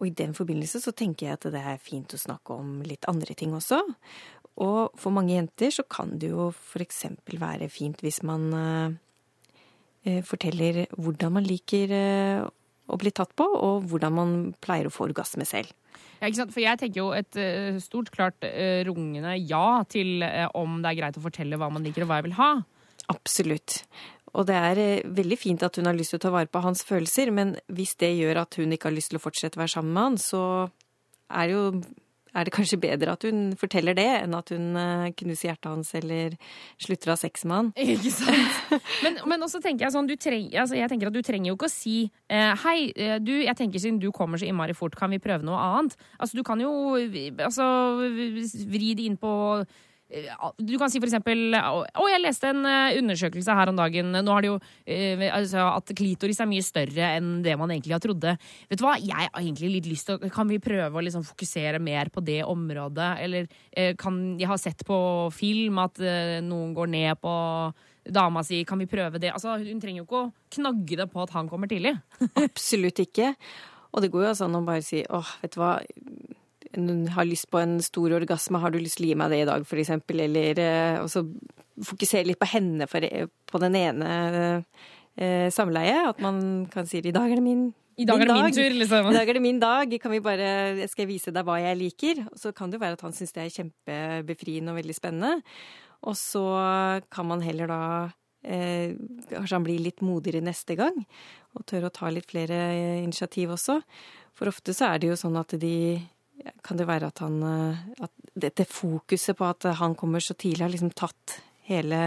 Og 0.00 0.10
i 0.10 0.14
den 0.18 0.34
forbindelse 0.34 0.82
så 0.82 0.90
tenker 0.96 1.28
jeg 1.28 1.38
at 1.38 1.48
det 1.54 1.62
er 1.62 1.78
fint 1.82 2.10
å 2.10 2.20
snakke 2.20 2.58
om 2.58 2.80
litt 2.82 3.06
andre 3.06 3.38
ting 3.38 3.54
også. 3.54 3.78
Og 4.66 4.98
for 4.98 5.14
mange 5.14 5.36
jenter 5.36 5.70
så 5.70 5.86
kan 5.86 6.16
det 6.18 6.32
jo 6.32 6.50
eksempel 6.80 7.38
være 7.38 7.70
fint 7.70 8.00
hvis 8.02 8.22
man 8.26 8.98
forteller 10.24 10.86
hvordan 10.96 11.34
man 11.34 11.44
liker 11.46 11.92
å 12.86 12.98
bli 13.00 13.12
tatt 13.14 13.34
på, 13.38 13.46
og 13.46 13.86
hvordan 13.90 14.14
man 14.14 14.36
pleier 14.62 14.88
å 14.88 14.94
få 14.94 15.08
orgasme 15.08 15.46
selv. 15.48 15.72
Ja, 16.20 16.28
ikke 16.28 16.40
sant? 16.40 16.54
For 16.54 16.62
jeg 16.62 16.80
tenker 16.80 17.00
jo 17.02 17.10
et 17.16 17.38
eh, 17.40 17.76
stort, 17.82 18.10
klart 18.14 18.44
eh, 18.46 18.82
rungende 18.88 19.34
ja 19.36 19.82
til 19.90 20.24
eh, 20.24 20.46
om 20.56 20.80
det 20.82 20.92
er 20.92 21.00
greit 21.00 21.18
å 21.18 21.24
fortelle 21.24 21.58
hva 21.60 21.68
man 21.72 21.84
liker 21.84 22.04
og 22.04 22.10
hva 22.10 22.20
jeg 22.20 22.28
vil 22.30 22.38
ha. 22.38 22.50
Absolutt. 23.12 23.80
Og 24.36 24.48
det 24.48 24.56
er 24.56 24.80
veldig 25.16 25.38
fint 25.40 25.62
at 25.64 25.78
hun 25.78 25.88
har 25.88 25.96
lyst 25.96 26.12
til 26.12 26.20
å 26.20 26.24
ta 26.26 26.32
vare 26.34 26.50
på 26.50 26.60
hans 26.64 26.84
følelser, 26.84 27.32
men 27.32 27.54
hvis 27.72 27.94
det 28.00 28.12
gjør 28.16 28.42
at 28.44 28.58
hun 28.60 28.72
ikke 28.74 28.90
har 28.90 28.96
lyst 28.96 29.12
til 29.12 29.20
å 29.20 29.24
fortsette 29.24 29.56
å 29.56 29.64
være 29.64 29.74
sammen 29.76 29.94
med 29.96 30.08
han, 30.08 30.18
så 30.20 30.42
er, 31.30 31.46
det 31.48 31.54
jo, 31.54 31.64
er 32.36 32.46
det 32.46 32.54
kanskje 32.54 32.78
bedre 32.80 33.14
at 33.16 33.24
hun 33.26 33.50
forteller 33.58 33.96
det, 33.96 34.08
enn 34.22 34.36
at 34.36 34.52
hun 34.54 34.76
eh, 34.80 35.06
knuser 35.20 35.50
hjertet 35.50 35.70
hans 35.70 35.92
eller 35.98 36.36
slutter 36.82 37.10
å 37.10 37.14
ha 37.14 37.20
sex 37.20 37.46
med 37.48 37.56
han. 37.56 37.70
Ikke 37.96 38.12
sant? 38.14 38.84
Men, 39.04 39.18
men 39.32 39.46
også 39.46 39.62
tenker 39.64 39.86
jeg 39.86 39.96
sånn, 39.96 40.10
treng, 40.20 40.50
altså 40.56 40.78
jeg 40.78 40.90
tenker 40.92 41.10
at 41.10 41.16
du 41.16 41.22
trenger 41.24 41.50
jo 41.50 41.56
ikke 41.56 41.68
å 41.68 41.72
si 41.72 41.96
eh, 42.32 42.52
Hei, 42.62 42.78
eh, 42.92 43.16
du, 43.22 43.34
jeg 43.42 43.56
tenker 43.58 43.82
siden 43.82 44.00
du 44.02 44.10
kommer 44.14 44.40
så 44.40 44.48
innmari 44.48 44.76
fort, 44.76 44.96
kan 44.98 45.12
vi 45.12 45.22
prøve 45.22 45.46
noe 45.46 45.60
annet? 45.60 45.96
Altså, 46.18 46.38
du 46.38 46.44
kan 46.46 46.60
jo 46.62 46.72
altså, 46.96 47.66
vri 48.70 48.94
det 48.96 49.08
inn 49.08 49.18
på 49.20 49.32
du 50.06 50.76
kan 50.78 50.90
si 50.90 51.00
for 51.02 51.08
eksempel 51.08 51.56
Å, 51.58 52.04
jeg 52.06 52.22
leste 52.22 52.52
en 52.52 52.62
eh, 52.68 52.98
undersøkelse 53.00 53.56
her 53.58 53.72
om 53.72 53.78
dagen. 53.78 54.12
Nå 54.14 54.34
har 54.36 54.44
det 54.44 54.52
jo 54.52 54.58
eh, 54.86 55.24
altså, 55.34 55.64
At 55.72 55.90
klitoris 55.98 56.38
er 56.42 56.50
mye 56.50 56.62
større 56.62 57.10
enn 57.16 57.40
det 57.42 57.56
man 57.58 57.72
egentlig 57.74 57.96
har 57.96 58.04
trodde. 58.04 58.36
Vet 58.70 58.78
du 58.78 58.84
hva, 58.86 58.94
jeg 59.02 59.16
har 59.16 59.42
egentlig 59.42 59.72
litt 59.74 59.90
lyst 59.90 60.10
til 60.10 60.30
Kan 60.32 60.50
vi 60.50 60.60
prøve 60.62 61.00
å 61.00 61.04
liksom 61.04 61.26
fokusere 61.26 61.82
mer 61.82 62.12
på 62.14 62.22
det 62.24 62.42
området? 62.46 63.10
Eller 63.26 63.50
eh, 63.72 63.94
kan 63.98 64.36
Jeg 64.38 64.50
har 64.52 64.62
sett 64.62 64.86
på 64.86 64.98
film 65.34 65.82
at 65.82 65.98
eh, 65.98 66.38
noen 66.44 66.74
går 66.76 66.92
ned 66.94 67.22
på 67.22 67.34
dama 68.06 68.44
si. 68.46 68.62
Kan 68.68 68.78
vi 68.78 68.90
prøve 68.90 69.18
det? 69.18 69.34
Altså, 69.34 69.56
hun 69.58 69.82
trenger 69.82 70.04
jo 70.04 70.06
ikke 70.06 70.22
å 70.22 70.32
knagge 70.60 71.00
det 71.02 71.10
på 71.10 71.24
at 71.24 71.34
han 71.34 71.50
kommer 71.50 71.70
tidlig. 71.70 71.96
Absolutt 72.46 73.02
ikke. 73.02 73.34
Og 73.90 74.04
det 74.04 74.12
går 74.12 74.26
jo 74.26 74.32
altså 74.34 74.46
an 74.46 74.58
å 74.58 74.66
bare 74.66 74.84
si 74.86 75.02
åh, 75.02 75.34
vet 75.42 75.56
du 75.56 75.62
hva, 75.62 75.78
har 77.14 77.28
lyst 77.28 77.48
på 77.52 77.60
en 77.60 77.78
stor 77.84 78.14
orgasme, 78.18 78.60
har 78.62 78.72
du 78.72 78.78
lyst 78.80 79.00
til 79.00 79.08
å 79.08 79.10
gi 79.12 79.18
meg 79.18 79.32
det 79.32 79.40
i 79.44 79.48
dag, 79.48 79.64
for 79.68 79.80
eksempel? 79.80 80.22
Eller 80.26 80.60
eh, 80.62 80.98
og 81.02 81.10
så 81.12 81.24
fokusere 81.84 82.26
litt 82.28 82.40
på 82.40 82.48
henne 82.50 82.88
for, 82.88 83.04
på 83.50 83.62
den 83.62 83.78
ene 83.78 84.10
eh, 85.16 85.48
samleiet. 85.52 86.12
At 86.14 86.22
man 86.24 86.66
kan 86.72 86.88
si 86.88 87.02
i 87.02 87.14
dag 87.14 87.30
er 87.30 87.40
det 87.40 87.44
min 87.44 87.68
I 87.96 88.06
dag 88.08 88.20
er 88.20 88.30
det 88.30 88.36
min 88.36 88.56
tur, 88.56 88.76
liksom. 88.82 89.10
I 89.10 89.16
dag 89.16 89.28
er 89.28 89.38
det 89.38 89.44
min 89.44 89.62
dag. 89.62 89.96
Kan 90.02 90.14
vi 90.14 90.20
bare, 90.24 90.50
skal 90.90 91.06
jeg 91.06 91.14
vise 91.14 91.34
deg 91.34 91.46
hva 91.46 91.58
jeg 91.62 91.80
liker? 91.80 92.26
Og 92.30 92.38
så 92.40 92.52
kan 92.56 92.70
det 92.70 92.80
jo 92.80 92.84
være 92.84 92.98
at 92.98 93.06
han 93.06 93.16
syns 93.16 93.34
det 93.36 93.44
er 93.44 93.56
kjempebefriende 93.56 94.72
og 94.72 94.80
veldig 94.80 94.96
spennende. 94.96 95.34
Og 96.06 96.16
så 96.18 96.44
kan 97.12 97.28
man 97.28 97.44
heller 97.44 97.70
da 97.70 97.82
eh, 98.44 98.92
Kanskje 99.30 99.56
han 99.56 99.64
blir 99.66 99.80
litt 99.82 100.04
modigere 100.04 100.44
neste 100.44 100.76
gang, 100.78 101.00
og 101.56 101.64
tør 101.68 101.88
å 101.88 101.94
ta 101.94 102.12
litt 102.12 102.28
flere 102.30 102.60
eh, 102.74 103.00
initiativ 103.02 103.56
også. 103.56 103.80
For 104.36 104.52
ofte 104.52 104.74
så 104.76 104.92
er 104.92 105.00
det 105.00 105.10
jo 105.10 105.18
sånn 105.18 105.38
at 105.40 105.56
de 105.60 105.96
Kan 106.64 106.78
det 106.80 106.86
være 106.88 107.08
at 107.10 107.20
han 107.24 107.36
eh, 107.42 107.84
At 108.04 108.12
dette 108.36 108.66
fokuset 108.68 109.36
på 109.38 109.46
at 109.48 109.64
han 109.78 109.94
kommer 109.96 110.20
så 110.20 110.34
tidlig, 110.34 110.64
har 110.64 110.72
liksom 110.72 110.92
tatt 110.92 111.38
hele 111.66 112.00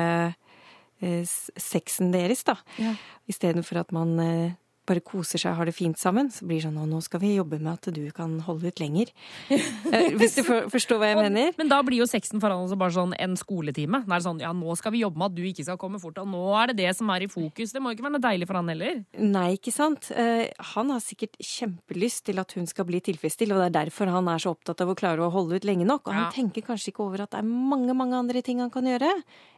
eh, 1.01 1.23
sexen 1.25 2.11
deres, 2.13 2.43
da. 2.47 2.55
Ja. 2.77 2.93
Istedenfor 3.29 3.81
at 3.81 3.93
man 3.95 4.13
eh, 4.21 4.57
bare 4.89 5.03
koser 5.05 5.39
seg 5.41 5.53
og 5.53 5.59
har 5.61 5.69
det 5.69 5.75
fint 5.77 5.97
sammen. 6.01 6.31
Så 6.33 6.47
blir 6.49 6.57
det 6.59 6.65
sånn 6.67 6.77
«Å, 6.81 6.87
nå 6.89 6.99
skal 7.05 7.21
vi 7.21 7.35
jobbe 7.37 7.59
med 7.61 7.71
at 7.77 7.89
du 7.95 8.01
kan 8.15 8.39
holde 8.47 8.71
ut 8.73 8.81
lenger. 8.81 9.13
Eh, 9.89 10.11
Hvis 10.19 10.35
du 10.37 10.43
forstår 10.69 10.99
hva 11.01 11.07
jeg 11.09 11.17
mener? 11.17 11.53
Men 11.57 11.69
da 11.71 11.79
blir 11.85 11.97
jo 12.03 12.05
sexen 12.09 12.37
for 12.41 12.53
han 12.53 12.69
bare 12.77 12.93
sånn 12.93 13.13
en 13.17 13.33
skoletime. 13.39 14.03
Da 14.05 14.15
er 14.17 14.21
det 14.21 14.25
sånn, 14.27 14.41
ja, 14.43 14.51
nå 14.53 14.75
skal 14.77 14.93
vi 14.93 15.01
jobbe 15.01 15.17
med 15.17 15.31
at 15.31 15.37
du 15.39 15.41
ikke 15.49 15.65
skal 15.65 15.79
komme 15.81 15.97
fort, 16.01 16.19
og 16.21 16.27
nå 16.29 16.43
er 16.61 16.69
det 16.71 16.75
det 16.83 16.91
som 16.97 17.09
er 17.09 17.25
i 17.25 17.29
fokus. 17.31 17.73
Det 17.73 17.81
må 17.81 17.89
jo 17.89 17.97
ikke 17.97 18.05
være 18.05 18.15
noe 18.17 18.25
deilig 18.27 18.47
for 18.51 18.59
han 18.59 18.69
heller. 18.69 18.99
Nei, 19.17 19.47
ikke 19.57 19.73
sant. 19.73 20.11
Eh, 20.13 20.51
Han 20.75 20.91
har 20.93 21.01
sikkert 21.01 21.39
kjempelyst 21.41 22.25
til 22.29 22.39
at 22.43 22.53
hun 22.57 22.67
skal 22.69 22.85
bli 22.89 23.01
tilfredsstilt, 23.01 23.51
og 23.55 23.63
det 23.63 23.69
er 23.71 23.77
derfor 23.85 24.11
han 24.13 24.29
er 24.29 24.41
så 24.43 24.53
opptatt 24.53 24.81
av 24.85 24.93
å 24.93 24.97
klare 24.99 25.25
å 25.25 25.31
holde 25.33 25.57
ut 25.57 25.65
lenge 25.67 25.87
nok. 25.89 26.05
Og 26.07 26.13
han 26.13 26.27
Ja. 26.29 26.31
tenker 26.35 26.61
kanskje 26.69 26.93
ikke 26.93 27.05
over 27.07 27.21
at 27.25 27.31
det 27.33 27.39
er 27.41 27.49
mange, 27.49 27.93
mange 27.97 28.13
andre 28.19 28.41
ting 28.45 28.59
han 28.59 28.69
kan 28.69 28.85
gjøre 28.85 29.09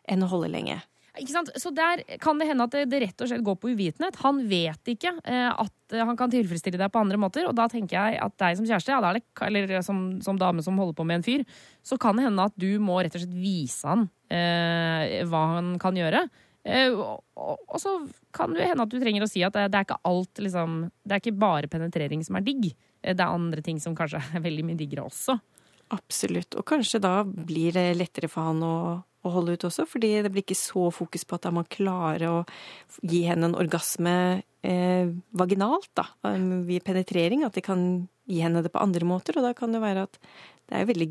enn 0.07 0.23
å 0.23 0.29
holde 0.31 0.49
lenge. 0.51 0.79
Ikke 1.21 1.35
sant? 1.35 1.51
Så 1.61 1.69
der 1.75 2.01
kan 2.21 2.39
det 2.41 2.47
hende 2.49 2.65
at 2.65 2.73
det, 2.73 2.87
det 2.89 3.01
rett 3.03 3.23
og 3.23 3.29
slett 3.29 3.45
går 3.45 3.57
på 3.61 3.71
uvitenhet. 3.75 4.17
Han 4.23 4.41
vet 4.49 4.93
ikke 4.95 5.13
eh, 5.21 5.49
at 5.51 5.95
eh, 5.95 6.01
han 6.01 6.17
kan 6.17 6.31
tilfredsstille 6.33 6.79
deg 6.81 6.91
på 6.93 7.01
andre 7.03 7.19
måter, 7.21 7.45
og 7.49 7.55
da 7.57 7.67
tenker 7.71 7.97
jeg 7.99 8.21
at 8.25 8.37
deg 8.41 8.57
som 8.57 8.69
kjæreste, 8.69 8.95
ja, 8.95 9.13
det, 9.13 9.23
eller 9.45 9.75
som, 9.85 10.05
som 10.25 10.39
dame 10.41 10.65
som 10.65 10.79
holder 10.81 10.97
på 10.97 11.05
med 11.05 11.21
en 11.21 11.27
fyr, 11.27 11.45
så 11.85 11.99
kan 12.01 12.17
det 12.17 12.25
hende 12.25 12.47
at 12.49 12.57
du 12.59 12.71
må 12.81 12.99
rett 13.01 13.17
og 13.17 13.23
slett 13.23 13.37
vise 13.37 13.85
han 13.87 14.07
eh, 14.33 15.21
hva 15.29 15.43
han 15.57 15.75
kan 15.81 15.99
gjøre. 15.99 16.25
Eh, 16.65 16.93
og, 16.93 17.23
og, 17.37 17.61
og 17.69 17.79
så 17.81 17.95
kan 18.35 18.53
det 18.53 18.67
hende 18.69 18.85
at 18.85 18.91
du 18.91 18.99
trenger 19.01 19.25
å 19.25 19.29
si 19.29 19.41
at 19.45 19.55
det, 19.55 19.69
det 19.73 19.79
er 19.79 19.85
ikke 19.87 20.03
alt 20.05 20.41
liksom 20.45 20.75
Det 21.01 21.15
er 21.15 21.23
ikke 21.23 21.39
bare 21.41 21.69
penetrering 21.71 22.21
som 22.25 22.37
er 22.37 22.45
digg. 22.45 22.67
Eh, 23.01 23.15
Det 23.15 23.21
er 23.21 23.29
andre 23.29 23.63
ting 23.65 23.81
som 23.81 23.97
kanskje 23.97 24.21
er 24.21 24.43
veldig 24.47 24.67
mye 24.69 24.79
diggere 24.79 25.05
også. 25.09 25.37
Absolutt. 25.91 26.55
Og 26.55 26.65
kanskje 26.67 27.01
da 27.03 27.21
blir 27.25 27.73
det 27.75 27.89
lettere 27.97 28.29
for 28.31 28.47
han 28.47 28.61
å, 28.63 28.75
å 29.21 29.33
holde 29.35 29.55
ut 29.55 29.65
også, 29.67 29.85
fordi 29.89 30.13
det 30.25 30.31
blir 30.33 30.45
ikke 30.45 30.57
så 30.57 30.87
fokus 30.93 31.25
på 31.27 31.37
at 31.37 31.45
da 31.45 31.51
man 31.53 31.67
klarer 31.69 32.25
å 32.29 32.37
gi 33.05 33.23
henne 33.27 33.49
en 33.49 33.57
orgasme 33.59 34.15
eh, 34.65 35.11
vaginalt, 35.37 35.91
da, 35.97 36.07
ved 36.23 36.85
penetrering, 36.87 37.45
at 37.45 37.57
de 37.57 37.65
kan 37.65 37.85
gi 38.29 38.41
henne 38.41 38.63
det 38.63 38.71
på 38.73 38.81
andre 38.81 39.07
måter, 39.07 39.37
og 39.37 39.45
da 39.45 39.53
kan 39.57 39.73
det 39.75 39.83
være 39.83 40.07
at 40.07 40.19
det 40.71 40.79
er 40.79 40.87
veldig, 40.89 41.09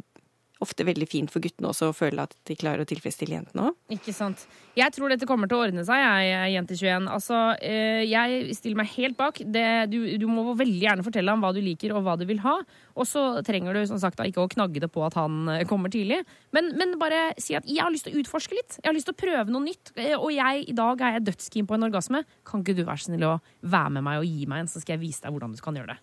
ofte 0.61 0.85
veldig 0.85 1.07
fint 1.09 1.31
for 1.33 1.41
guttene 1.41 1.71
også 1.71 1.89
å 1.91 1.95
føle 1.97 2.23
at 2.27 2.35
de 2.49 2.55
klarer 2.59 2.85
å 2.85 2.89
tilfredsstille 2.89 3.33
jentene 3.39 3.71
òg. 3.71 3.77
Ikke 3.97 4.13
sant. 4.13 4.43
Jeg 4.77 4.93
tror 4.95 5.09
dette 5.13 5.27
kommer 5.29 5.49
til 5.51 5.57
å 5.59 5.63
ordne 5.65 5.83
seg, 5.89 5.99
jeg, 6.05 6.53
jente 6.55 6.77
21. 6.77 7.09
Altså, 7.11 7.39
eh, 7.65 8.03
jeg 8.09 8.55
stiller 8.59 8.79
meg 8.83 8.91
helt 8.97 9.17
bak. 9.19 9.41
Det, 9.41 9.65
du, 9.93 9.99
du 10.21 10.27
må 10.31 10.45
veldig 10.59 10.83
gjerne 10.85 11.07
fortelle 11.07 11.33
ham 11.33 11.41
hva 11.45 11.51
du 11.57 11.63
liker 11.65 11.95
og 11.97 12.05
hva 12.07 12.19
du 12.21 12.27
vil 12.29 12.43
ha. 12.45 12.59
Og 12.95 13.09
så 13.09 13.25
trenger 13.47 13.75
du 13.79 13.83
som 13.89 13.99
sagt 14.03 14.21
ikke 14.21 14.45
å 14.45 14.51
knagge 14.53 14.83
det 14.85 14.91
på 14.93 15.03
at 15.09 15.17
han 15.19 15.49
eh, 15.57 15.65
kommer 15.71 15.93
tidlig. 15.93 16.21
Men, 16.57 16.71
men 16.79 16.95
bare 17.01 17.31
si 17.41 17.57
at 17.59 17.65
jeg 17.67 17.81
har 17.83 17.91
lyst 17.95 18.07
til 18.09 18.19
å 18.19 18.23
utforske 18.23 18.57
litt. 18.61 18.77
Jeg 18.83 18.89
har 18.91 18.97
lyst 18.97 19.09
til 19.11 19.17
å 19.17 19.21
prøve 19.25 19.49
noe 19.51 19.65
nytt. 19.65 19.95
eh, 19.97 20.13
Og 20.19 20.29
jeg, 20.37 20.69
i 20.71 20.77
dag 20.77 21.01
er 21.09 21.17
jeg 21.19 21.27
dødskeen 21.33 21.67
på 21.71 21.79
en 21.81 21.89
orgasme. 21.89 22.23
Kan 22.47 22.61
ikke 22.65 22.77
du 22.79 22.85
være 22.85 23.07
snill 23.09 23.27
å 23.33 23.35
være 23.65 23.97
med 23.97 24.05
meg 24.07 24.21
og 24.23 24.29
gi 24.29 24.47
meg 24.51 24.67
en, 24.67 24.71
så 24.71 24.85
skal 24.85 24.99
jeg 24.99 25.07
vise 25.09 25.25
deg 25.25 25.33
hvordan 25.35 25.57
du 25.57 25.65
kan 25.65 25.81
gjøre 25.81 25.95
det. 25.97 26.01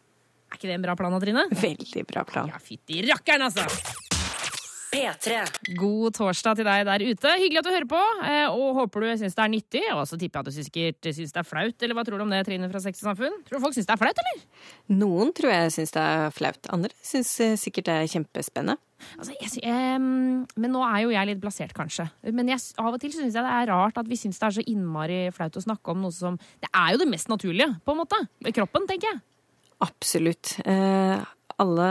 Er 0.48 0.56
ikke 0.60 0.70
det 0.72 0.78
en 0.78 0.86
bra 0.90 0.94
plan, 0.96 1.18
Trine? 1.22 1.48
Veldig 1.52 2.06
bra 2.08 2.24
plan. 2.28 2.48
Ja, 2.54 2.62
fytti 2.64 3.02
rakkeren, 3.10 3.50
altså! 3.52 4.17
P3. 4.98 5.76
God 5.78 6.16
torsdag 6.18 6.58
til 6.60 6.68
deg 6.68 6.86
der 6.90 7.06
ute. 7.06 7.34
Hyggelig 7.38 7.62
at 7.62 7.68
du 7.70 7.72
hører 7.76 7.90
på, 7.92 8.02
eh, 8.28 8.48
og 8.50 8.80
håper 8.82 9.06
du 9.06 9.10
syns 9.22 9.38
det 9.38 9.44
er 9.46 9.54
nyttig. 9.54 9.84
Og 9.94 10.04
så 10.10 10.18
tipper 10.20 10.42
jeg 10.42 10.48
at 10.48 10.50
du 10.50 10.58
sikkert 10.58 11.10
syns 11.14 11.36
det 11.36 11.42
er 11.44 11.48
flaut, 11.48 11.78
eller 11.86 11.98
hva 12.00 12.06
tror 12.08 12.18
du 12.20 12.26
om 12.26 12.34
det, 12.34 12.42
Trine 12.50 12.70
fra 12.74 12.82
Sex 12.84 13.04
og 13.06 13.12
Samfunn? 13.12 13.38
Tror 13.48 13.60
du 13.62 13.66
folk 13.68 13.78
syns 13.78 13.88
det 13.90 13.96
er 13.96 14.02
flaut, 14.02 14.22
eller? 14.26 14.42
Noen 14.98 15.32
tror 15.38 15.54
jeg 15.54 15.76
syns 15.78 15.94
det 15.96 16.04
er 16.04 16.34
flaut, 16.36 16.70
andre 16.74 16.92
syns 17.06 17.32
eh, 17.46 17.56
sikkert 17.62 17.88
det 17.92 17.96
er 18.02 18.12
kjempespennende. 18.18 18.78
Altså, 19.22 19.36
jeg, 19.38 19.50
sy- 19.54 19.62
em, 19.70 20.06
men 20.58 20.72
nå 20.74 20.80
er 20.82 21.04
jo 21.04 21.12
jeg 21.14 21.30
litt 21.30 21.42
blasert, 21.44 21.74
kanskje. 21.78 22.08
Men 22.34 22.48
jeg, 22.50 22.58
av 22.82 22.90
og 22.96 23.00
til 23.04 23.14
syns 23.14 23.36
jeg 23.38 23.46
det 23.46 23.52
er 23.60 23.70
rart 23.70 24.00
at 24.02 24.08
vi 24.10 24.18
syns 24.18 24.40
det 24.42 24.48
er 24.48 24.56
så 24.58 24.64
innmari 24.74 25.20
flaut 25.36 25.60
å 25.60 25.62
snakke 25.68 25.94
om 25.94 26.02
noe 26.02 26.16
som 26.16 26.40
Det 26.64 26.72
er 26.74 26.96
jo 26.96 27.04
det 27.04 27.10
mest 27.12 27.30
naturlige, 27.30 27.76
på 27.86 27.94
en 27.94 28.00
måte. 28.02 28.18
Kroppen, 28.58 28.88
tenker 28.90 29.12
jeg. 29.12 29.22
Absolutt. 29.86 30.56
Eh, 30.66 31.22
alle 31.62 31.90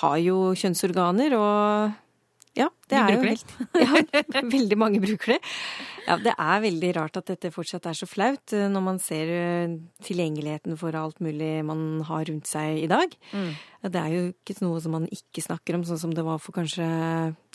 har 0.00 0.18
jo 0.22 0.50
kjønnsorganer, 0.58 1.36
og 1.38 1.94
ja, 2.56 2.70
det 2.88 2.96
er 2.96 3.10
jo 3.12 3.20
helt 3.20 3.50
ja, 3.84 4.40
Veldig 4.48 4.78
mange 4.80 5.00
bruker 5.02 5.34
det. 5.34 5.40
Ja, 6.06 6.16
det 6.22 6.32
er 6.32 6.62
veldig 6.64 6.92
rart 6.96 7.18
at 7.20 7.28
dette 7.28 7.50
fortsatt 7.52 7.88
er 7.90 7.98
så 7.98 8.08
flaut, 8.08 8.54
eh, 8.56 8.68
når 8.72 8.84
man 8.86 9.00
ser 9.02 9.32
eh, 9.34 9.74
tilgjengeligheten 10.06 10.78
for 10.80 10.96
alt 10.96 11.20
mulig 11.24 11.50
man 11.66 12.00
har 12.08 12.24
rundt 12.30 12.48
seg 12.48 12.80
i 12.84 12.88
dag. 12.90 13.12
Mm. 13.34 13.50
Det 13.90 14.02
er 14.02 14.14
jo 14.14 14.22
ikke 14.30 14.56
noe 14.64 14.80
som 14.80 14.96
man 14.96 15.08
ikke 15.12 15.44
snakker 15.44 15.76
om, 15.76 15.84
sånn 15.84 16.00
som 16.06 16.16
det 16.16 16.24
var 16.24 16.40
for 16.40 16.56
kanskje 16.56 16.86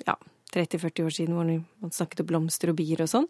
ja, 0.05 0.17
30-40 0.53 1.07
år 1.07 1.15
siden, 1.15 1.37
hvor 1.37 1.49
man 1.49 1.95
snakket 1.95 2.21
om 2.21 2.31
blomster 2.33 2.73
og 2.73 2.77
bier 2.81 3.01
og 3.01 3.09
sånn. 3.09 3.29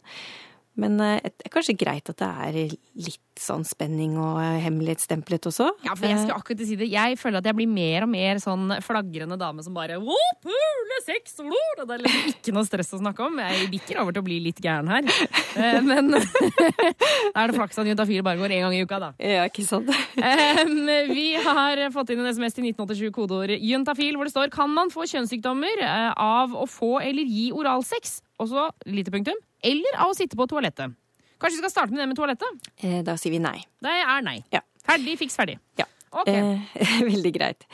Men 0.79 0.95
eh, 1.03 1.19
det 1.25 1.43
er 1.47 1.51
kanskje 1.51 1.75
greit 1.75 2.07
at 2.11 2.21
det 2.21 2.27
er 2.45 2.57
litt 2.95 3.41
sånn 3.41 3.63
spenning 3.67 4.13
og 4.21 4.37
eh, 4.39 4.59
hemmelighetsstemplet 4.63 5.47
også. 5.49 5.67
Ja, 5.83 5.95
for 5.99 6.07
jeg 6.07 6.21
skal 6.21 6.37
akkurat 6.37 6.63
si 6.67 6.77
det. 6.79 6.87
Jeg 6.93 7.17
føler 7.19 7.41
at 7.41 7.49
jeg 7.49 7.57
blir 7.57 7.67
mer 7.67 8.05
og 8.05 8.11
mer 8.13 8.39
sånn 8.43 8.71
flagrende 8.85 9.35
dame 9.41 9.65
som 9.65 9.75
bare 9.75 9.97
«Å, 9.99 10.19
pule, 10.45 10.99
sex, 11.03 11.35
lor! 11.43 11.81
Det 11.81 11.97
er 11.97 12.03
liksom 12.05 12.31
ikke 12.31 12.55
noe 12.55 12.67
stress 12.69 12.93
å 12.95 13.01
snakke 13.01 13.25
om. 13.27 13.41
Jeg 13.43 13.67
bikker 13.73 13.99
over 14.03 14.15
til 14.15 14.23
å 14.23 14.27
bli 14.29 14.39
litt 14.47 14.63
gæren 14.63 14.91
her. 14.91 15.11
Eh, 15.59 15.81
Men 15.83 16.11
da 16.15 16.21
er 16.23 17.51
det 17.51 17.57
flaks 17.57 17.81
at 17.83 17.91
juntafil 17.91 18.23
bare 18.23 18.39
går 18.39 18.55
én 18.55 18.63
gang 18.63 18.77
i 18.77 18.81
uka, 18.85 19.01
da. 19.03 19.11
Ja, 19.19 19.43
ikke 19.51 19.67
sant? 19.67 19.91
Vi 21.11 21.27
har 21.43 21.83
fått 21.91 22.15
inn 22.15 22.23
en 22.23 22.31
SMS 22.31 22.55
til 22.55 22.69
1987 22.71 23.11
kodeord 23.15 23.55
juntafil, 23.59 24.15
hvor 24.15 24.27
det 24.29 24.33
står 24.35 24.51
Kan 24.53 24.71
man 24.75 24.91
få 24.93 25.03
kjønnssykdommer 25.09 25.83
eh, 25.83 26.11
av 26.15 26.55
å 26.55 26.67
få 26.69 26.99
eller 27.03 27.27
gi 27.27 27.49
oralsex? 27.51 28.21
Og 28.41 28.49
så 28.49 28.69
lite 28.89 29.11
punktum. 29.13 29.37
Eller 29.63 29.97
av 30.01 30.11
å 30.11 30.17
sitte 30.17 30.37
på 30.39 30.47
toalettet. 30.49 30.95
Kanskje 31.41 31.57
vi 31.57 31.63
skal 31.63 31.73
starte 31.73 31.93
med 31.95 32.01
det 32.03 32.09
med 32.11 32.17
toalettet? 32.19 32.69
Eh, 32.85 33.01
Da 33.05 33.15
sier 33.17 33.33
vi 33.33 33.39
nei. 33.41 33.57
Det 33.81 33.93
er 34.03 34.21
nei. 34.25 34.39
Ja. 34.53 34.61
Ferdig, 34.85 35.17
fiks 35.21 35.37
ferdig. 35.37 35.57
Ja. 35.79 35.85
Ok. 36.11 36.27
Eh, 36.29 36.59
veldig 37.11 37.31
greit. 37.33 37.65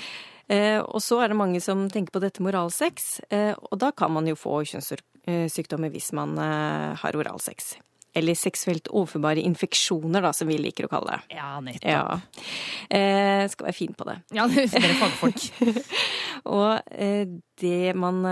Eh, 0.47 0.80
og 0.80 1.02
så 1.04 1.19
er 1.23 1.32
det 1.34 1.39
mange 1.39 1.60
som 1.63 1.88
tenker 1.91 2.13
på 2.15 2.21
dette 2.23 2.39
med 2.43 2.54
oralsex, 2.54 3.19
eh, 3.36 3.52
og 3.58 3.80
da 3.82 3.89
kan 3.91 4.13
man 4.15 4.28
jo 4.30 4.36
få 4.39 4.62
kjønnssykdommer 4.69 5.91
hvis 5.91 6.13
man 6.15 6.38
eh, 6.39 6.93
har 7.02 7.17
oralsex. 7.19 7.73
Eller 8.17 8.34
seksuelt 8.39 8.88
overførbare 8.88 9.43
infeksjoner, 9.45 10.23
da, 10.23 10.32
som 10.34 10.47
vi 10.50 10.56
liker 10.58 10.88
å 10.88 10.89
kalle 10.89 11.17
det. 11.17 11.36
Ja, 11.38 11.50
nettopp. 11.62 11.91
Ja. 11.91 12.45
Eh, 12.89 13.43
skal 13.52 13.67
være 13.67 13.76
fin 13.78 13.93
på 14.00 14.08
det. 14.08 14.15
Ja, 14.34 14.47
dere 14.52 14.63
er 14.80 14.95
fagfolk. 15.02 15.43
Og 16.56 16.71
eh, 16.95 17.28
det 17.62 17.91
man 18.00 18.23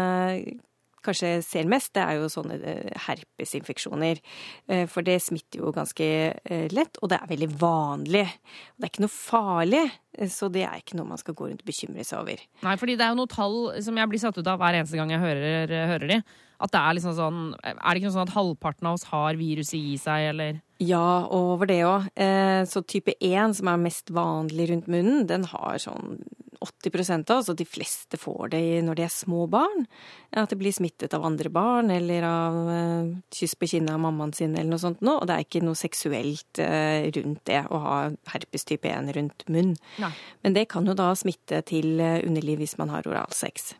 kanskje 1.06 1.30
ser 1.46 1.68
mest, 1.70 1.92
det 1.96 2.04
er 2.04 2.18
jo 2.20 2.30
sånne 2.32 2.58
eh, 2.60 2.96
herpesinfeksjoner. 3.08 4.22
Eh, 4.68 4.86
For 4.92 5.06
det 5.06 5.20
smitter 5.24 5.62
jo 5.64 5.74
ganske 5.76 6.08
eh, 6.38 6.66
lett, 6.74 7.00
og 7.02 7.12
det 7.12 7.20
er 7.22 7.32
veldig 7.32 7.50
vanlig. 7.62 8.26
Det 8.76 8.88
er 8.88 8.92
ikke 8.94 9.06
noe 9.06 9.14
farlig, 9.16 9.84
så 10.32 10.50
det 10.52 10.64
er 10.66 10.82
ikke 10.82 10.98
noe 11.00 11.12
man 11.14 11.22
skal 11.22 11.36
gå 11.38 11.50
rundt 11.50 11.64
og 11.64 11.70
bekymre 11.70 12.06
seg 12.08 12.22
over. 12.24 12.42
Nei, 12.66 12.76
fordi 12.82 12.96
det 12.98 13.06
er 13.06 13.14
jo 13.14 13.20
noen 13.22 13.32
tall 13.36 13.58
som 13.86 14.02
jeg 14.02 14.12
blir 14.12 14.24
satt 14.24 14.40
ut 14.40 14.52
av 14.52 14.60
hver 14.62 14.80
eneste 14.80 15.00
gang 15.00 15.14
jeg 15.14 15.24
hører, 15.24 15.76
hører 15.94 16.12
de. 16.16 16.20
At 16.56 16.72
det 16.72 16.80
er 16.80 16.94
liksom 16.96 17.12
sånn 17.18 17.40
Er 17.68 17.76
det 17.76 18.00
ikke 18.00 18.08
noe 18.08 18.16
sånn 18.16 18.30
at 18.30 18.36
halvparten 18.38 18.88
av 18.88 18.96
oss 18.96 19.04
har 19.10 19.36
viruset 19.36 19.76
i 19.76 19.98
seg, 20.00 20.30
eller? 20.32 20.62
Ja, 20.80 21.28
over 21.36 21.68
det 21.68 21.82
òg. 21.84 22.08
Så 22.72 22.80
type 22.88 23.12
1, 23.20 23.58
som 23.60 23.68
er 23.74 23.82
mest 23.84 24.12
vanlig 24.16 24.70
rundt 24.72 24.88
munnen, 24.92 25.26
den 25.28 25.44
har 25.52 25.76
sånn 25.84 26.22
80 26.66 27.30
av, 27.30 27.38
altså 27.38 27.56
de 27.58 27.68
fleste 27.68 28.20
får 28.20 28.52
det 28.56 28.64
når 28.86 29.00
de 29.00 29.06
er 29.06 29.14
små 29.14 29.46
barn. 29.52 29.86
At 30.36 30.52
de 30.52 30.60
blir 30.60 30.76
smittet 30.76 31.14
av 31.16 31.26
andre 31.28 31.52
barn, 31.54 31.92
eller 31.94 32.26
av 32.28 32.60
eh, 32.74 33.14
kyss 33.36 33.56
på 33.60 33.70
kinnet 33.76 33.94
av 33.96 34.02
mammaen 34.04 34.34
sin, 34.36 34.58
eller 34.58 34.74
noe 34.74 34.82
sånt 34.82 35.04
noe. 35.06 35.22
Og 35.22 35.30
det 35.30 35.38
er 35.38 35.48
ikke 35.48 35.64
noe 35.66 35.80
seksuelt 35.80 36.62
eh, 36.64 37.08
rundt 37.16 37.46
det 37.50 37.64
å 37.70 37.82
ha 37.86 37.98
herpes 38.34 38.68
type 38.68 38.92
1 38.92 39.14
rundt 39.16 39.48
munn. 39.52 39.76
Nei. 40.02 40.12
Men 40.46 40.58
det 40.58 40.68
kan 40.74 40.88
jo 40.88 40.98
da 40.98 41.12
smitte 41.18 41.64
til 41.70 42.00
eh, 42.04 42.22
underliv 42.26 42.64
hvis 42.64 42.78
man 42.82 42.94
har 42.94 43.08
oralsex. 43.10 43.74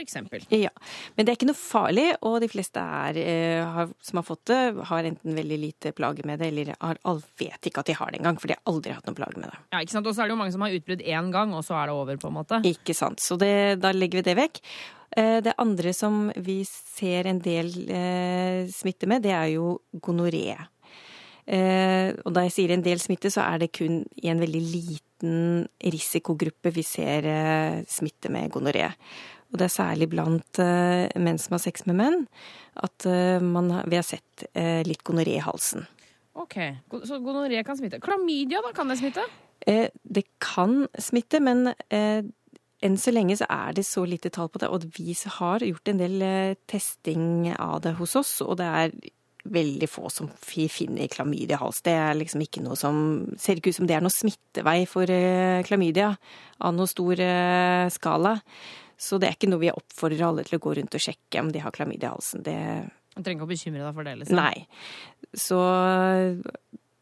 Eksempel. 0.00 0.44
Ja, 0.48 0.70
Men 1.16 1.26
det 1.26 1.32
er 1.32 1.36
ikke 1.36 1.50
noe 1.50 1.58
farlig, 1.58 2.06
og 2.22 2.40
de 2.40 2.48
fleste 2.48 2.80
er, 2.80 3.18
eh, 3.20 3.64
har, 3.74 3.90
som 4.00 4.16
har 4.20 4.24
fått 4.26 4.44
det, 4.46 4.60
har 4.88 5.04
enten 5.04 5.36
veldig 5.36 5.58
lite 5.58 5.92
plager 5.92 6.24
med 6.26 6.40
det, 6.40 6.48
eller 6.48 6.72
har, 6.80 6.98
vet 7.38 7.68
ikke 7.68 7.80
at 7.84 7.86
de 7.86 7.92
har 7.98 8.10
det 8.10 8.20
engang, 8.20 8.40
for 8.40 8.48
de 8.48 8.56
har 8.56 8.72
aldri 8.72 8.92
hatt 8.96 9.06
noen 9.06 9.18
plager 9.20 9.38
med 9.38 9.50
det. 9.52 9.60
Ja, 9.72 9.82
ikke 9.84 9.92
sant? 9.98 10.06
Og 10.06 10.14
så 10.16 10.22
er 10.22 10.30
det 10.30 10.36
jo 10.36 10.40
mange 10.40 10.52
som 10.56 10.64
har 10.64 10.74
utbrudd 10.78 11.02
én 11.04 11.30
gang, 11.32 11.54
og 11.54 11.64
så 11.64 11.76
er 11.82 11.86
det 11.86 11.94
over, 12.00 12.16
på 12.16 12.28
en 12.32 12.38
måte. 12.40 12.62
Ikke 12.72 12.94
sant. 12.96 13.20
Så 13.20 13.38
det, 13.38 13.52
da 13.82 13.92
legger 13.92 14.22
vi 14.22 14.26
det 14.30 14.36
vekk. 14.40 14.60
Eh, 15.16 15.40
Det 15.44 15.54
andre 15.58 15.92
som 15.92 16.30
vi 16.36 16.62
ser 16.64 17.26
en 17.28 17.38
del 17.44 17.68
eh, 17.90 18.66
smitte 18.72 19.06
med, 19.06 19.22
det 19.22 19.32
er 19.36 19.52
jo 19.58 19.80
gonoré. 20.00 20.56
Eh, 21.46 22.14
og 22.24 22.32
da 22.36 22.44
jeg 22.46 22.54
sier 22.54 22.72
en 22.72 22.84
del 22.84 23.00
smitte, 23.02 23.30
så 23.32 23.42
er 23.42 23.58
det 23.64 23.72
kun 23.74 24.04
i 24.22 24.28
en 24.30 24.40
veldig 24.40 24.62
liten 24.62 25.66
risikogruppe 25.82 26.70
vi 26.74 26.84
ser 26.86 27.26
eh, 27.26 27.82
smitte 27.90 28.30
med 28.30 28.50
gonoré. 28.54 28.92
Og 29.52 29.58
det 29.60 29.66
er 29.68 29.74
særlig 29.74 30.08
blant 30.12 30.58
eh, 30.64 31.12
menn 31.20 31.38
som 31.40 31.52
har 31.58 31.60
sex 31.60 31.84
med 31.84 31.98
menn, 31.98 32.22
at 32.80 33.04
eh, 33.08 33.36
man, 33.44 33.68
vi 33.84 33.98
har 33.98 34.06
sett 34.06 34.46
eh, 34.56 34.80
litt 34.88 35.04
gonoré 35.04 35.36
i 35.36 35.44
halsen. 35.44 35.84
Ok, 36.40 36.56
Så 37.04 37.18
gonoré 37.20 37.60
kan 37.64 37.76
smitte. 37.76 38.00
Klamydia, 38.00 38.62
da? 38.64 38.72
Kan 38.72 38.88
det 38.88 38.96
smitte? 39.02 39.26
Eh, 39.68 39.90
Det 40.02 40.24
kan 40.40 40.86
smitte, 40.96 41.42
men 41.44 41.74
enn 41.92 42.96
så 42.98 43.12
lenge 43.12 43.36
så 43.38 43.46
er 43.52 43.76
det 43.76 43.84
så 43.86 44.06
lite 44.08 44.32
tall 44.32 44.48
på 44.48 44.58
det. 44.62 44.70
Og 44.72 44.88
vi 44.96 45.12
har 45.36 45.60
gjort 45.60 45.92
en 45.92 46.00
del 46.00 46.24
testing 46.66 47.52
av 47.52 47.82
det 47.84 47.92
hos 48.00 48.16
oss, 48.16 48.38
og 48.40 48.56
det 48.58 48.66
er 48.66 48.96
veldig 49.52 49.88
få 49.90 50.08
som 50.10 50.30
finner 50.40 51.10
klamydia 51.12 51.58
i 51.58 51.60
hals. 51.60 51.82
Det 51.84 51.92
er 51.92 52.16
liksom 52.16 52.40
ikke 52.46 52.62
noe 52.64 52.78
som 52.78 53.26
Ser 53.36 53.58
ikke 53.60 53.74
ut 53.74 53.76
som 53.82 53.88
det 53.90 53.96
er 53.98 54.04
noe 54.04 54.14
smittevei 54.14 54.86
for 54.88 55.10
klamydia 55.68 56.14
av 56.62 56.74
noe 56.74 56.88
stor 56.90 57.20
skala. 57.92 58.38
Så 59.02 59.18
det 59.18 59.28
er 59.28 59.34
ikke 59.34 59.50
noe 59.50 59.58
vi 59.64 59.72
oppfordrer 59.74 60.22
alle 60.28 60.44
til 60.46 60.58
å 60.60 60.62
gå 60.62 60.76
rundt 60.78 60.94
og 60.94 61.02
sjekke 61.02 61.40
om 61.42 61.48
de 61.50 61.58
har 61.64 61.74
klamydia 61.74 62.12
i 62.12 62.14
halsen. 62.14 62.44
Det 62.46 62.56
Du 63.16 63.22
trenger 63.22 63.40
ikke 63.42 63.48
å 63.48 63.50
bekymre 63.50 63.82
deg 63.82 63.96
for 63.98 64.06
det. 64.06 64.12
liksom. 64.20 64.38
Nei. 64.38 64.66
Så 65.34 65.58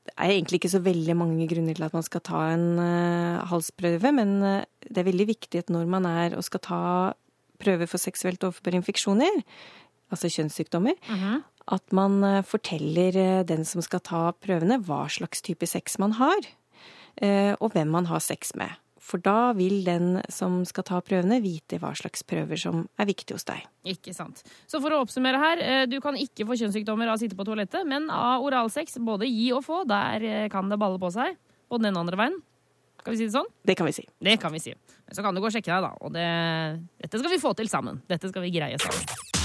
det 0.09 0.15
er 0.17 0.33
egentlig 0.33 0.59
ikke 0.61 0.73
så 0.73 0.81
veldig 0.83 1.15
mange 1.19 1.47
grunner 1.51 1.77
til 1.77 1.85
at 1.87 1.95
man 1.97 2.07
skal 2.07 2.23
ta 2.27 2.41
en 2.55 2.65
uh, 2.81 3.45
halsprøve, 3.51 4.11
men 4.17 4.33
eh, 4.43 4.65
det 4.89 5.03
er 5.03 5.07
veldig 5.11 5.27
viktig 5.29 5.61
at 5.63 5.71
når 5.73 5.87
man 5.93 6.09
er 6.09 6.35
og 6.39 6.43
skal 6.47 6.63
ta 6.65 6.81
prøver 7.61 7.87
for 7.91 8.01
seksuelt 8.01 8.43
overførbare 8.49 8.81
infeksjoner, 8.81 9.43
altså 10.11 10.31
kjønnssykdommer, 10.33 10.97
Mhm. 11.13 11.43
at 11.77 11.93
man 11.93 12.17
eh, 12.25 12.41
forteller 12.43 13.45
den 13.47 13.65
som 13.69 13.83
skal 13.85 14.01
ta 14.01 14.23
prøvene, 14.33 14.81
hva 14.83 15.05
slags 15.13 15.45
type 15.47 15.69
sex 15.69 15.99
man 16.01 16.17
har, 16.19 16.41
og 17.61 17.73
hvem 17.75 17.91
man 17.93 18.07
har 18.09 18.21
sex 18.25 18.55
med. 18.57 18.71
For 19.11 19.23
da 19.23 19.51
vil 19.59 19.81
den 19.87 20.21
som 20.31 20.61
skal 20.69 20.87
ta 20.87 21.01
prøvene, 21.03 21.41
vite 21.43 21.81
hva 21.83 21.91
slags 21.99 22.23
prøver 22.27 22.61
som 22.61 22.85
er 23.01 23.09
viktig 23.11 23.35
hos 23.35 23.47
deg. 23.49 23.65
Ikke 23.91 24.15
sant. 24.15 24.45
Så 24.71 24.79
for 24.83 24.95
å 24.95 25.01
oppsummere 25.03 25.41
her, 25.43 25.63
eh, 25.65 25.87
du 25.91 25.99
kan 26.05 26.15
ikke 26.15 26.47
få 26.47 26.59
kjønnssykdommer 26.61 27.11
av 27.11 27.19
å 27.19 27.23
sitte 27.23 27.39
på 27.39 27.47
toalettet, 27.49 27.87
men 27.89 28.07
av 28.15 28.45
oralsex, 28.47 29.01
både 29.03 29.27
gi 29.27 29.51
og 29.57 29.65
få, 29.67 29.83
der 29.89 30.23
eh, 30.23 30.49
kan 30.53 30.71
det 30.71 30.79
balle 30.79 31.01
på 31.03 31.11
seg. 31.11 31.35
Både 31.71 31.83
den 31.83 31.91
ene 31.91 31.99
og 31.99 32.07
andre 32.07 32.21
veien. 32.23 32.39
Skal 33.01 33.15
vi 33.15 33.19
si 33.19 33.27
det 33.27 33.35
sånn? 33.35 33.51
Det 33.65 33.77
kan 33.81 33.89
vi 33.89 33.97
si. 33.97 34.07
Det 34.21 34.39
kan 34.39 34.53
vi 34.53 34.61
si. 34.61 34.75
Så 35.11 35.25
kan 35.25 35.35
du 35.35 35.41
gå 35.41 35.49
og 35.49 35.55
sjekke 35.55 35.73
deg, 35.73 35.89
da. 35.89 35.93
Og 36.05 36.15
det, 36.15 36.29
dette 37.01 37.19
skal 37.19 37.33
vi 37.33 37.43
få 37.43 37.55
til 37.57 37.73
sammen. 37.73 38.03
Dette 38.11 38.31
skal 38.31 38.45
vi 38.45 38.55
greie 38.55 38.79
sammen. 38.79 39.40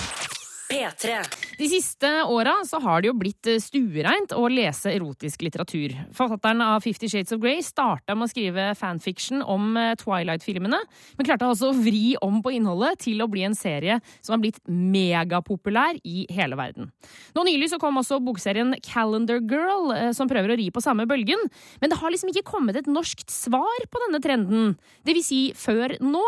P3. 0.76 1.20
De 1.58 1.68
siste 1.70 2.10
åra 2.24 2.54
så 2.68 2.80
har 2.84 3.02
det 3.02 3.08
jo 3.08 3.16
blitt 3.16 3.48
eh, 3.48 3.62
stuereint 3.64 4.34
å 4.36 4.48
lese 4.52 4.92
erotisk 4.92 5.46
litteratur. 5.46 5.94
Forfatteren 6.16 6.60
av 6.66 6.84
Fifty 6.84 7.08
Shades 7.12 7.32
of 7.32 7.40
Grey 7.44 7.62
starta 7.64 8.16
med 8.16 8.28
å 8.28 8.32
skrive 8.32 8.66
fanfiction 8.76 9.40
om 9.40 9.78
eh, 9.80 9.94
Twilight-filmene, 10.02 10.82
men 11.16 11.28
klarte 11.28 11.48
altså 11.48 11.72
å 11.72 11.78
vri 11.78 12.18
om 12.24 12.42
på 12.44 12.52
innholdet 12.58 13.00
til 13.06 13.24
å 13.24 13.30
bli 13.32 13.46
en 13.48 13.56
serie 13.56 14.02
som 14.20 14.36
har 14.36 14.42
blitt 14.44 14.60
megapopulær 14.68 16.02
i 16.04 16.26
hele 16.36 16.60
verden. 16.60 16.92
Nå 17.38 17.46
nylig 17.48 17.72
så 17.72 17.80
kom 17.80 18.02
også 18.02 18.20
bokserien 18.26 18.76
Calendar 18.84 19.40
Girl, 19.40 19.94
eh, 19.96 20.12
som 20.18 20.30
prøver 20.32 20.52
å 20.54 20.60
ri 20.60 20.68
på 20.76 20.84
samme 20.84 21.08
bølgen, 21.08 21.40
men 21.80 21.94
det 21.94 22.02
har 22.02 22.12
liksom 22.12 22.34
ikke 22.34 22.48
kommet 22.52 22.82
et 22.82 22.92
norskt 22.92 23.32
svar 23.32 23.88
på 23.88 24.04
denne 24.08 24.20
trenden. 24.24 24.76
Det 25.08 25.16
vil 25.16 25.24
si 25.24 25.42
før 25.56 25.96
nå. 26.04 26.26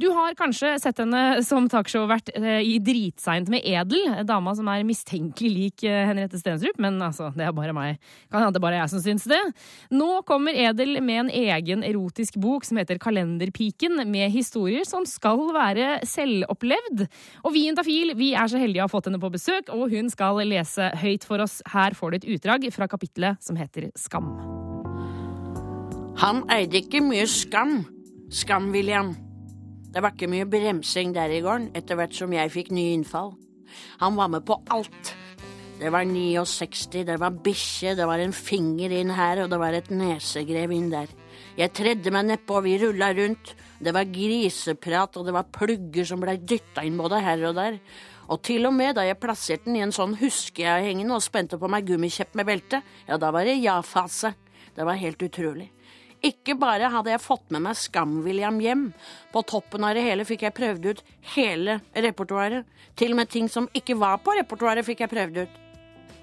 Du 0.00 0.08
har 0.16 0.38
kanskje 0.38 0.78
sett 0.80 1.02
henne 1.02 1.42
som 1.44 1.68
talkshow-vert 1.68 2.32
i 2.32 2.78
Dritseint 2.82 3.52
med 3.52 3.66
Edel, 3.82 4.22
dama 4.28 4.54
som 4.56 4.68
er 4.72 4.84
mistenkelig 4.86 5.50
lik 5.52 5.84
eh, 5.88 6.02
Henriette 6.08 6.40
Stensrup, 6.40 6.78
men 6.82 7.00
altså, 7.04 7.30
det 7.36 7.46
er 7.46 7.54
bare 7.56 7.74
meg. 7.76 8.00
Kan 8.30 8.42
hende 8.42 8.56
det 8.56 8.62
bare 8.64 8.80
jeg 8.80 8.92
som 8.92 9.02
syns 9.04 9.26
det. 9.30 9.40
Nå 9.94 10.22
kommer 10.28 10.56
Edel 10.56 10.98
med 11.04 11.24
en 11.26 11.32
egen 11.42 11.84
erotisk 11.86 12.38
bok 12.42 12.66
som 12.68 12.80
heter 12.80 13.00
Kalenderpiken, 13.02 14.04
med 14.08 14.32
historier 14.34 14.86
som 14.88 15.06
skal 15.08 15.44
være 15.54 16.00
selvopplevd. 16.08 17.06
Og 17.44 17.54
vi 17.54 17.66
i 17.66 17.72
Intafil 17.72 18.14
vi 18.18 18.32
er 18.38 18.50
så 18.50 18.60
heldige 18.60 18.84
å 18.84 18.88
ha 18.88 18.92
fått 18.92 19.10
henne 19.10 19.22
på 19.22 19.32
besøk, 19.32 19.72
og 19.74 19.92
hun 19.92 20.10
skal 20.12 20.42
lese 20.46 20.92
høyt 21.02 21.26
for 21.28 21.42
oss. 21.44 21.60
Her 21.72 21.96
får 21.98 22.12
du 22.12 22.20
et 22.20 22.30
utdrag 22.36 22.68
fra 22.74 22.88
kapittelet 22.90 23.42
som 23.42 23.58
heter 23.60 23.90
Skam. 23.98 24.32
Han 26.22 26.44
eide 26.52 26.82
ikke 26.82 27.00
mye 27.02 27.26
skam. 27.26 27.80
Skam-William. 28.32 29.12
Det 29.92 30.00
var 30.00 30.14
ikke 30.14 30.28
mye 30.30 30.48
bremsing 30.48 31.12
der 31.12 31.32
i 31.32 31.40
gården 31.44 31.72
etter 31.76 31.98
hvert 31.98 32.14
som 32.16 32.32
jeg 32.32 32.52
fikk 32.52 32.70
nye 32.72 32.94
innfall. 32.96 33.34
Han 34.02 34.16
var 34.18 34.30
med 34.32 34.46
på 34.46 34.58
alt. 34.72 35.14
Det 35.82 35.90
var 35.90 36.06
69, 36.06 37.02
det 37.08 37.18
var 37.18 37.34
bikkje, 37.42 37.96
det 37.98 38.06
var 38.06 38.22
en 38.22 38.34
finger 38.36 38.92
inn 38.94 39.10
her, 39.16 39.42
og 39.42 39.50
det 39.50 39.58
var 39.58 39.74
et 39.74 39.90
nesegrev 39.90 40.70
inn 40.70 40.92
der. 40.92 41.10
Jeg 41.58 41.72
tredde 41.74 42.12
meg 42.14 42.28
nedpå, 42.28 42.60
vi 42.62 42.76
rulla 42.80 43.10
rundt. 43.16 43.54
Det 43.82 43.90
var 43.94 44.06
griseprat, 44.06 45.18
og 45.18 45.26
det 45.26 45.34
var 45.34 45.50
plugger 45.50 46.06
som 46.06 46.22
blei 46.22 46.36
dytta 46.38 46.84
inn 46.86 47.00
både 47.00 47.18
her 47.24 47.42
og 47.48 47.58
der. 47.58 47.80
Og 48.30 48.40
til 48.46 48.68
og 48.68 48.76
med 48.76 48.94
da 48.96 49.04
jeg 49.08 49.18
plasserte 49.20 49.66
den 49.66 49.80
i 49.80 49.82
en 49.84 49.94
sånn 49.94 50.14
huskeavhengende 50.20 51.18
og 51.18 51.24
spente 51.24 51.58
på 51.58 51.68
meg 51.72 51.88
gummikjepp 51.88 52.38
med 52.38 52.48
belte, 52.48 52.82
ja, 53.08 53.18
da 53.18 53.32
var 53.34 53.48
det 53.48 53.58
ja-fase. 53.58 54.32
Det 54.72 54.86
var 54.86 55.00
helt 55.02 55.20
utrolig. 55.26 55.68
Ikke 56.22 56.54
bare 56.54 56.86
hadde 56.92 57.10
jeg 57.10 57.22
fått 57.22 57.48
med 57.50 57.64
meg 57.64 57.78
Skam-William 57.78 58.60
hjem, 58.62 58.84
på 59.34 59.42
toppen 59.42 59.82
av 59.82 59.96
det 59.98 60.04
hele 60.06 60.26
fikk 60.26 60.44
jeg 60.46 60.54
prøvd 60.54 60.84
ut 60.92 61.02
hele 61.34 61.80
repertoaret. 61.94 62.68
Til 62.94 63.14
og 63.14 63.18
med 63.18 63.32
ting 63.32 63.48
som 63.50 63.66
ikke 63.74 63.96
var 63.98 64.20
på 64.22 64.36
repertoaret, 64.38 64.86
fikk 64.86 65.02
jeg 65.02 65.10
prøvd 65.10 65.40
ut. 65.42 65.56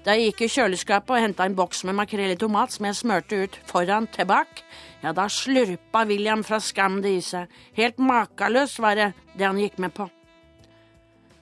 Da 0.00 0.14
jeg 0.16 0.30
gikk 0.30 0.46
i 0.46 0.48
kjøleskapet 0.54 1.12
og 1.12 1.20
henta 1.20 1.44
en 1.44 1.56
boks 1.58 1.82
med 1.84 1.98
makrell 1.98 2.32
i 2.32 2.38
tomat 2.40 2.72
som 2.72 2.86
jeg 2.88 2.96
smørte 2.96 3.42
ut 3.42 3.58
foran 3.68 4.08
tilbake, 4.14 4.64
ja, 5.02 5.12
da 5.12 5.26
slurpa 5.28 6.06
William 6.08 6.44
fra 6.46 6.62
Skam 6.64 7.02
det 7.04 7.12
i 7.18 7.20
seg. 7.24 7.52
Helt 7.76 8.00
makeløst 8.00 8.80
var 8.80 8.96
det 8.96 9.10
det 9.34 9.44
han 9.44 9.60
gikk 9.60 9.76
med 9.84 9.92
på. 9.92 10.08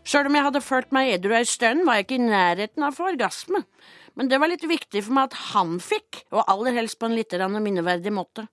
Sjøl 0.09 0.27
om 0.31 0.38
jeg 0.38 0.47
hadde 0.49 0.64
følt 0.64 0.90
meg 0.97 1.12
edru 1.14 1.37
ei 1.37 1.44
stund, 1.47 1.85
var 1.87 2.01
jeg 2.01 2.09
ikke 2.09 2.18
i 2.18 2.27
nærheten 2.27 2.83
av 2.83 2.94
å 2.94 2.97
få 2.97 3.11
orgasme. 3.12 3.62
Men 4.18 4.26
det 4.26 4.40
var 4.42 4.50
litt 4.50 4.64
viktig 4.66 5.04
for 5.07 5.14
meg 5.14 5.28
at 5.28 5.37
han 5.52 5.76
fikk, 5.78 6.24
og 6.35 6.42
aller 6.50 6.74
helst 6.74 6.98
på 6.98 7.07
en 7.07 7.14
litt 7.14 7.37
minneverdig 7.38 8.11
måte. 8.11 8.48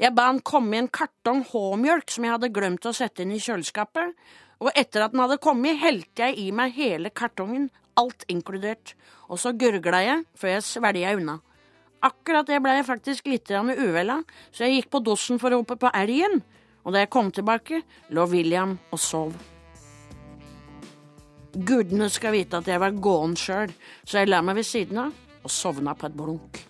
Jeg 0.00 0.14
ba 0.16 0.30
han 0.30 0.40
komme 0.40 0.72
i 0.72 0.80
en 0.80 0.88
kartong 0.88 1.42
H-mjølk 1.50 2.14
som 2.14 2.24
jeg 2.24 2.32
hadde 2.32 2.48
glemt 2.48 2.88
å 2.88 2.94
sette 2.96 3.22
inn 3.22 3.36
i 3.36 3.42
kjøleskapet, 3.42 4.16
og 4.64 4.72
etter 4.72 5.04
at 5.04 5.12
den 5.12 5.20
hadde 5.20 5.36
kommet, 5.42 5.82
helte 5.82 6.30
jeg 6.30 6.38
i 6.40 6.48
meg 6.54 6.72
hele 6.78 7.12
kartongen, 7.12 7.68
alt 8.00 8.24
inkludert, 8.32 8.94
og 9.28 9.36
så 9.42 9.52
gurgla 9.52 10.00
jeg 10.00 10.24
før 10.32 10.54
jeg 10.54 10.68
svelga 10.70 11.14
unna. 11.18 11.38
Akkurat 12.02 12.48
det 12.48 12.62
ble 12.64 12.78
jeg 12.78 12.88
faktisk 12.88 13.28
litt 13.28 13.52
uvel 13.52 14.16
av, 14.16 14.24
så 14.48 14.64
jeg 14.64 14.80
gikk 14.80 14.92
på 14.96 15.04
dosen 15.04 15.42
for 15.42 15.52
å 15.52 15.60
rope 15.60 15.76
på 15.76 15.92
elgen, 15.92 16.40
og 16.88 16.96
da 16.96 17.04
jeg 17.04 17.12
kom 17.12 17.28
tilbake, 17.30 17.84
lå 18.10 18.30
William 18.32 18.78
og 18.90 18.98
sov. 18.98 19.51
Gudene 21.52 22.08
skal 22.08 22.32
vite 22.32 22.62
at 22.62 22.68
jeg 22.70 22.80
var 22.80 22.94
gåen 22.96 23.34
sjøl, 23.36 23.72
så 24.04 24.22
jeg 24.22 24.30
la 24.30 24.40
meg 24.44 24.56
ved 24.56 24.64
siden 24.64 25.02
av 25.04 25.16
og 25.42 25.50
sovna 25.52 25.92
på 25.98 26.08
et 26.08 26.16
blunk. 26.16 26.60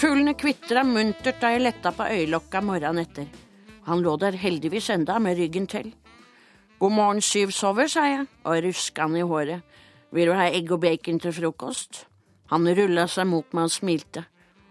Fuglene 0.00 0.34
kvitra 0.36 0.82
muntert 0.84 1.40
da 1.40 1.54
jeg 1.54 1.64
letta 1.64 1.92
på 1.96 2.08
øyelokka 2.08 2.60
morgenen 2.64 3.04
etter. 3.04 3.26
Han 3.88 4.04
lå 4.04 4.14
der 4.20 4.36
heldigvis 4.36 4.90
enda 4.92 5.18
med 5.18 5.38
ryggen 5.38 5.66
til. 5.68 5.90
God 6.80 6.92
morgen, 6.92 7.20
syvsover, 7.20 7.88
sa 7.88 8.06
jeg 8.08 8.26
og 8.44 8.62
ruska 8.64 9.04
han 9.04 9.16
i 9.16 9.24
håret. 9.24 9.60
Vil 10.12 10.28
du 10.28 10.34
ha 10.34 10.48
egg 10.48 10.72
og 10.72 10.80
bacon 10.80 11.20
til 11.20 11.32
frokost? 11.36 12.04
Han 12.52 12.68
rulla 12.76 13.06
seg 13.08 13.28
mot 13.30 13.52
meg 13.54 13.68
og 13.68 13.74
smilte. 13.74 14.24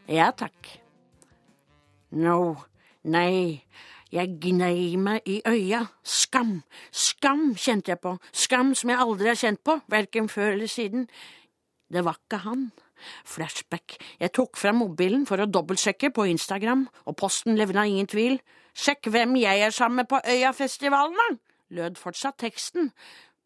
Ja 0.09 0.31
takk. 0.35 0.73
No, 2.17 2.55
nei, 3.05 3.61
jeg 4.13 4.37
gnei 4.41 4.97
meg 4.97 5.25
i 5.29 5.39
øya. 5.47 5.85
Skam, 6.03 6.61
skam 6.91 7.53
kjente 7.55 7.93
jeg 7.93 8.01
på, 8.03 8.15
skam 8.31 8.73
som 8.77 8.91
jeg 8.91 9.01
aldri 9.01 9.31
har 9.31 9.39
kjent 9.39 9.63
på, 9.65 9.79
verken 9.91 10.29
før 10.31 10.55
eller 10.55 10.71
siden. 10.71 11.07
Det 11.89 12.05
var 12.05 12.19
ikke 12.19 12.41
han. 12.45 12.69
Flashback. 13.25 13.95
Jeg 14.19 14.33
tok 14.35 14.57
fram 14.59 14.81
mobilen 14.83 15.25
for 15.29 15.39
å 15.39 15.47
dobbeltsjekke 15.47 16.11
på 16.15 16.27
Instagram, 16.33 16.87
og 17.07 17.17
posten 17.19 17.55
levna 17.59 17.87
ingen 17.87 18.09
tvil. 18.11 18.39
Sjekk 18.75 19.09
hvem 19.13 19.37
jeg 19.39 19.63
er 19.65 19.75
sammen 19.75 20.03
med 20.03 20.11
på 20.11 20.19
Øyafestivalen, 20.19 21.15
da! 21.15 21.29
lød 21.69 21.99
fortsatt 22.01 22.39
teksten. 22.41 22.89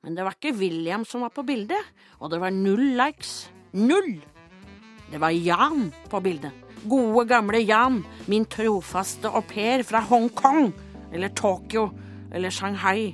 Men 0.04 0.16
det 0.16 0.26
var 0.26 0.36
ikke 0.38 0.56
William 0.60 1.06
som 1.08 1.24
var 1.24 1.34
på 1.36 1.46
bildet, 1.48 1.92
og 2.20 2.32
det 2.32 2.40
var 2.44 2.56
null 2.56 2.94
likes. 3.00 3.50
Null! 3.74 4.16
Det 5.12 5.20
var 5.22 5.36
Jan 5.36 5.92
på 6.10 6.20
bildet. 6.24 6.63
Gode, 6.90 7.28
gamle 7.30 7.62
Jan, 7.64 8.02
min 8.28 8.46
trofaste 8.46 9.30
au 9.30 9.42
pair 9.48 9.84
fra 9.88 10.02
Hongkong. 10.10 10.74
Eller 11.14 11.30
Tokyo. 11.30 11.90
Eller 12.34 12.50
Shanghai. 12.50 13.14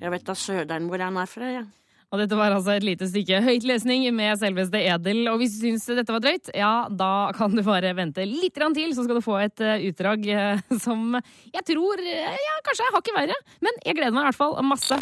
Jeg 0.00 0.10
vet 0.14 0.24
da 0.26 0.34
søderen 0.34 0.88
hvor 0.88 1.02
han 1.02 1.16
er 1.20 1.28
fra, 1.28 1.44
jeg. 1.44 1.66
Ja. 1.66 1.79
Og 2.10 2.18
dette 2.18 2.34
var 2.34 2.50
altså 2.50 2.72
et 2.74 2.82
lite 2.82 3.06
stykke 3.06 3.38
høytlesning 3.44 4.08
med 4.16 4.34
selveste 4.40 4.80
Edel. 4.82 5.22
Og 5.30 5.38
hvis 5.38 5.54
du 5.54 5.68
syns 5.68 5.84
dette 5.94 6.10
var 6.10 6.22
drøyt, 6.24 6.50
ja, 6.58 6.88
da 6.90 7.30
kan 7.36 7.54
du 7.54 7.62
bare 7.62 7.92
vente 7.94 8.24
litt 8.26 8.58
til, 8.58 8.94
så 8.96 9.04
skal 9.06 9.20
du 9.20 9.22
få 9.22 9.36
et 9.44 9.62
uh, 9.62 9.76
utdrag 9.86 10.26
uh, 10.26 10.78
som 10.82 11.14
jeg 11.54 11.62
tror 11.70 12.02
uh, 12.02 12.32
ja, 12.34 12.56
kanskje 12.66 12.88
er 12.88 12.96
hakket 12.96 13.14
verre. 13.14 13.36
Men 13.62 13.78
jeg 13.86 13.98
gleder 14.00 14.16
meg 14.16 14.26
i 14.26 14.30
hvert 14.32 14.40
fall 14.40 14.58
masse. 14.66 14.98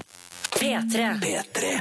P3. 0.58 1.06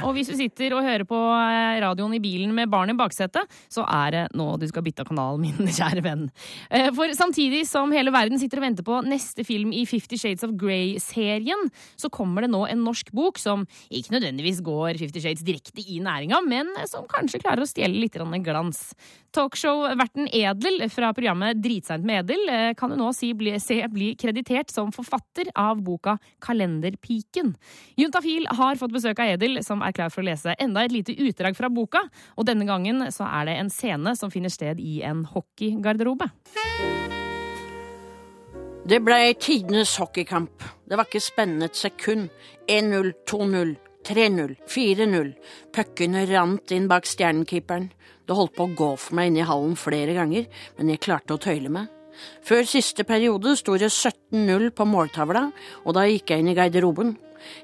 Og 0.06 0.12
hvis 0.16 0.28
du 0.30 0.36
sitter 0.38 0.74
og 0.76 0.84
hører 0.84 1.04
på 1.08 1.18
radioen 1.18 2.12
i 2.14 2.20
bilen 2.22 2.52
med 2.54 2.70
barn 2.70 2.92
i 2.92 2.96
baksetet, 2.96 3.48
så 3.72 3.84
er 3.84 4.12
det 4.14 4.24
nå 4.38 4.48
du 4.60 4.66
skal 4.70 4.84
bytte 4.86 5.06
kanal, 5.08 5.40
min 5.44 5.56
kjære 5.66 6.04
venn. 6.04 6.26
For 6.96 7.12
samtidig 7.16 7.64
som 7.68 7.92
hele 7.96 8.12
verden 8.14 8.40
sitter 8.40 8.60
og 8.60 8.66
venter 8.68 8.86
på 8.86 9.00
neste 9.08 9.44
film 9.48 9.72
i 9.76 9.84
Fifty 9.88 10.20
Shades 10.20 10.46
of 10.46 10.54
Grey-serien, 10.60 11.68
så 11.98 12.12
kommer 12.12 12.44
det 12.44 12.52
nå 12.52 12.64
en 12.68 12.84
norsk 12.86 13.10
bok 13.16 13.40
som 13.40 13.64
ikke 13.88 14.14
nødvendigvis 14.16 14.62
går 14.64 15.00
Fifty 15.00 15.17
Shades 15.22 15.44
direkte 15.46 15.82
i 15.82 15.98
næringa, 16.04 16.40
men 16.46 16.70
som 16.90 17.06
kanskje 17.10 17.40
klarer 17.42 17.64
å 17.64 17.68
stjele 17.68 18.00
litt 18.02 18.16
glans. 18.44 18.94
Talkshow-verten 19.34 20.28
Edel 20.32 20.86
fra 20.90 21.12
programmet 21.16 21.60
Dritseint 21.60 22.04
med 22.06 22.24
Edel 22.24 22.74
kan 22.78 22.90
du 22.90 22.96
nå 22.96 23.10
si 23.16 23.32
bli, 23.36 23.52
se 23.60 23.82
bli 23.92 24.14
kreditert 24.18 24.72
som 24.72 24.92
forfatter 24.94 25.50
av 25.54 25.82
boka 25.84 26.16
Kalenderpiken. 26.40 27.54
Juntafil 28.00 28.48
har 28.58 28.80
fått 28.80 28.94
besøk 28.94 29.20
av 29.20 29.34
Edel, 29.34 29.62
som 29.66 29.84
er 29.84 29.94
klar 29.96 30.12
for 30.14 30.24
å 30.24 30.28
lese 30.30 30.56
enda 30.58 30.84
et 30.84 30.94
lite 30.94 31.16
utdrag 31.18 31.58
fra 31.58 31.68
boka, 31.68 32.06
og 32.36 32.48
denne 32.48 32.68
gangen 32.68 33.10
så 33.14 33.28
er 33.28 33.50
det 33.50 33.58
en 33.60 33.72
scene 33.72 34.16
som 34.16 34.32
finner 34.32 34.52
sted 34.52 34.80
i 34.80 35.02
en 35.06 35.26
hockeygarderobe. 35.28 36.30
Det 38.88 39.02
blei 39.04 39.34
tidenes 39.36 39.98
hockeykamp. 40.00 40.62
Det 40.88 40.96
var 40.96 41.04
ikke 41.04 41.20
spennende 41.20 41.66
et 41.68 41.76
sekund. 41.76 42.30
1-0, 42.72 43.10
2-0, 43.28 43.74
3-0, 44.08 44.56
4-0. 44.64 45.30
Puckene 45.74 46.24
rant 46.30 46.72
inn 46.72 46.88
bak 46.88 47.06
stjernekeeperen. 47.08 47.90
Det 48.24 48.36
holdt 48.36 48.56
på 48.56 48.66
å 48.66 48.74
gå 48.76 48.90
for 48.96 49.16
meg 49.18 49.30
inne 49.30 49.44
i 49.44 49.48
hallen 49.48 49.76
flere 49.76 50.16
ganger, 50.16 50.48
men 50.78 50.92
jeg 50.92 51.04
klarte 51.04 51.36
å 51.36 51.40
tøyle 51.40 51.72
meg. 51.72 51.88
Før 52.44 52.66
siste 52.66 53.04
periode 53.06 53.54
sto 53.56 53.76
det 53.78 53.92
17-0 53.92 54.70
på 54.74 54.86
måltavla, 54.88 55.44
og 55.84 55.96
da 55.96 56.06
gikk 56.08 56.32
jeg 56.32 56.42
inn 56.42 56.52
i 56.52 56.56
garderoben. 56.56 57.14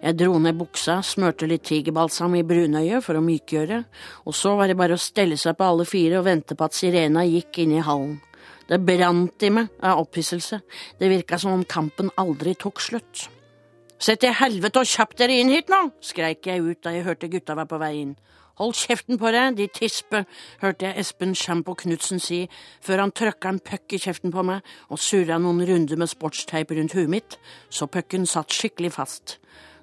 Jeg 0.00 0.16
dro 0.20 0.38
ned 0.38 0.56
buksa, 0.58 1.00
smørte 1.02 1.48
litt 1.50 1.64
tigerbalsam 1.66 2.36
i 2.38 2.44
brunøyet 2.46 3.02
for 3.04 3.18
å 3.18 3.24
mykgjøre, 3.24 3.80
og 4.24 4.36
så 4.36 4.54
var 4.58 4.70
det 4.70 4.78
bare 4.78 4.96
å 4.96 5.02
stelle 5.02 5.38
seg 5.40 5.58
på 5.58 5.66
alle 5.66 5.86
fire 5.88 6.20
og 6.20 6.28
vente 6.28 6.56
på 6.56 6.68
at 6.68 6.76
sirena 6.76 7.26
gikk 7.26 7.64
inn 7.64 7.74
i 7.78 7.84
hallen. 7.84 8.20
Det 8.68 8.80
brant 8.80 9.44
i 9.44 9.50
meg 9.52 9.72
av 9.84 10.00
opphisselse, 10.06 10.62
det 11.00 11.10
virka 11.10 11.40
som 11.40 11.52
om 11.52 11.66
kampen 11.68 12.12
aldri 12.20 12.54
tok 12.56 12.80
slutt. 12.80 13.26
Sett 14.04 14.20
til 14.20 14.34
helvete 14.36 14.82
og 14.82 14.88
kjapp 14.90 15.14
dere 15.16 15.38
inn 15.40 15.48
hit 15.48 15.70
nå, 15.72 15.78
skreik 16.04 16.44
jeg 16.44 16.60
ut 16.60 16.80
da 16.84 16.90
jeg 16.92 17.06
hørte 17.06 17.30
gutta 17.32 17.54
var 17.56 17.68
på 17.70 17.78
vei 17.80 17.94
inn. 18.02 18.10
Hold 18.60 18.74
kjeften 18.76 19.16
på 19.16 19.30
deg, 19.32 19.56
de 19.56 19.64
tispe, 19.72 20.20
hørte 20.60 20.84
jeg 20.84 21.00
Espen 21.00 21.32
Sjampo 21.32 21.72
Knutsen 21.78 22.20
si 22.20 22.42
før 22.84 23.00
han 23.00 23.14
trøkka 23.16 23.54
en 23.54 23.62
puck 23.64 23.96
i 23.96 24.02
kjeften 24.02 24.34
på 24.34 24.44
meg 24.44 24.60
og 24.92 25.00
surra 25.00 25.40
noen 25.40 25.64
runder 25.70 26.02
med 26.02 26.12
sportsteip 26.12 26.76
rundt 26.76 26.98
huet 26.98 27.14
mitt, 27.16 27.38
så 27.72 27.88
pucken 27.88 28.28
satt 28.28 28.52
skikkelig 28.52 28.92
fast. 28.98 29.38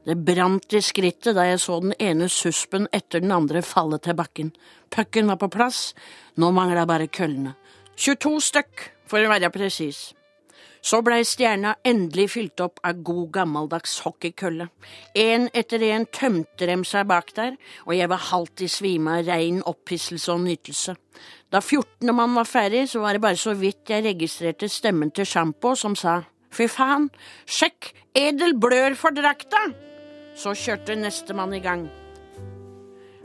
Det 0.06 0.20
brant 0.30 0.78
i 0.78 0.86
skrittet 0.86 1.34
da 1.34 1.50
jeg 1.50 1.66
så 1.66 1.82
den 1.82 1.98
ene 1.98 2.30
suspen 2.30 2.86
etter 2.94 3.26
den 3.26 3.34
andre 3.34 3.66
falle 3.66 3.98
til 4.06 4.20
bakken. 4.22 4.54
Pucken 4.94 5.34
var 5.34 5.42
på 5.42 5.50
plass, 5.50 5.96
nå 6.38 6.54
mangla 6.54 6.86
bare 6.86 7.10
køllene. 7.10 7.58
22 7.98 8.38
stykk, 8.54 8.90
for 9.10 9.18
å 9.18 9.34
være 9.34 9.50
presis. 9.50 10.12
Så 10.82 11.04
blei 11.06 11.22
stjerna 11.28 11.76
endelig 11.86 12.32
fylt 12.34 12.62
opp 12.64 12.82
av 12.88 13.04
god 13.06 13.28
gammeldags 13.36 14.00
hockeykølle. 14.02 14.66
En 15.14 15.48
etter 15.54 15.84
en 15.92 16.08
tømte 16.10 16.66
dem 16.66 16.86
seg 16.88 17.06
bak 17.12 17.30
der, 17.38 17.54
og 17.86 17.94
jeg 17.94 18.10
var 18.10 18.28
halvt 18.32 18.66
i 18.66 18.70
svime 18.72 19.20
av 19.20 19.30
rein 19.30 19.62
opphisselse 19.62 20.34
og 20.34 20.42
nytelse. 20.48 20.98
Da 21.54 21.62
14. 21.62 22.10
mann 22.16 22.34
var 22.34 22.50
ferdig, 22.50 22.88
så 22.90 23.04
var 23.04 23.14
det 23.14 23.22
bare 23.22 23.38
så 23.38 23.54
vidt 23.54 23.94
jeg 23.94 24.08
registrerte 24.08 24.70
stemmen 24.72 25.14
til 25.14 25.30
Sjampo, 25.30 25.76
som 25.78 25.96
sa 25.96 26.24
fy 26.52 26.68
faen, 26.68 27.10
sjekk, 27.46 27.94
Edel 28.18 28.58
blør 28.60 28.98
for 29.00 29.16
drakta! 29.16 29.70
Så 30.36 30.56
kjørte 30.58 30.96
nestemann 30.98 31.54
i 31.56 31.64
gang. 31.64 31.86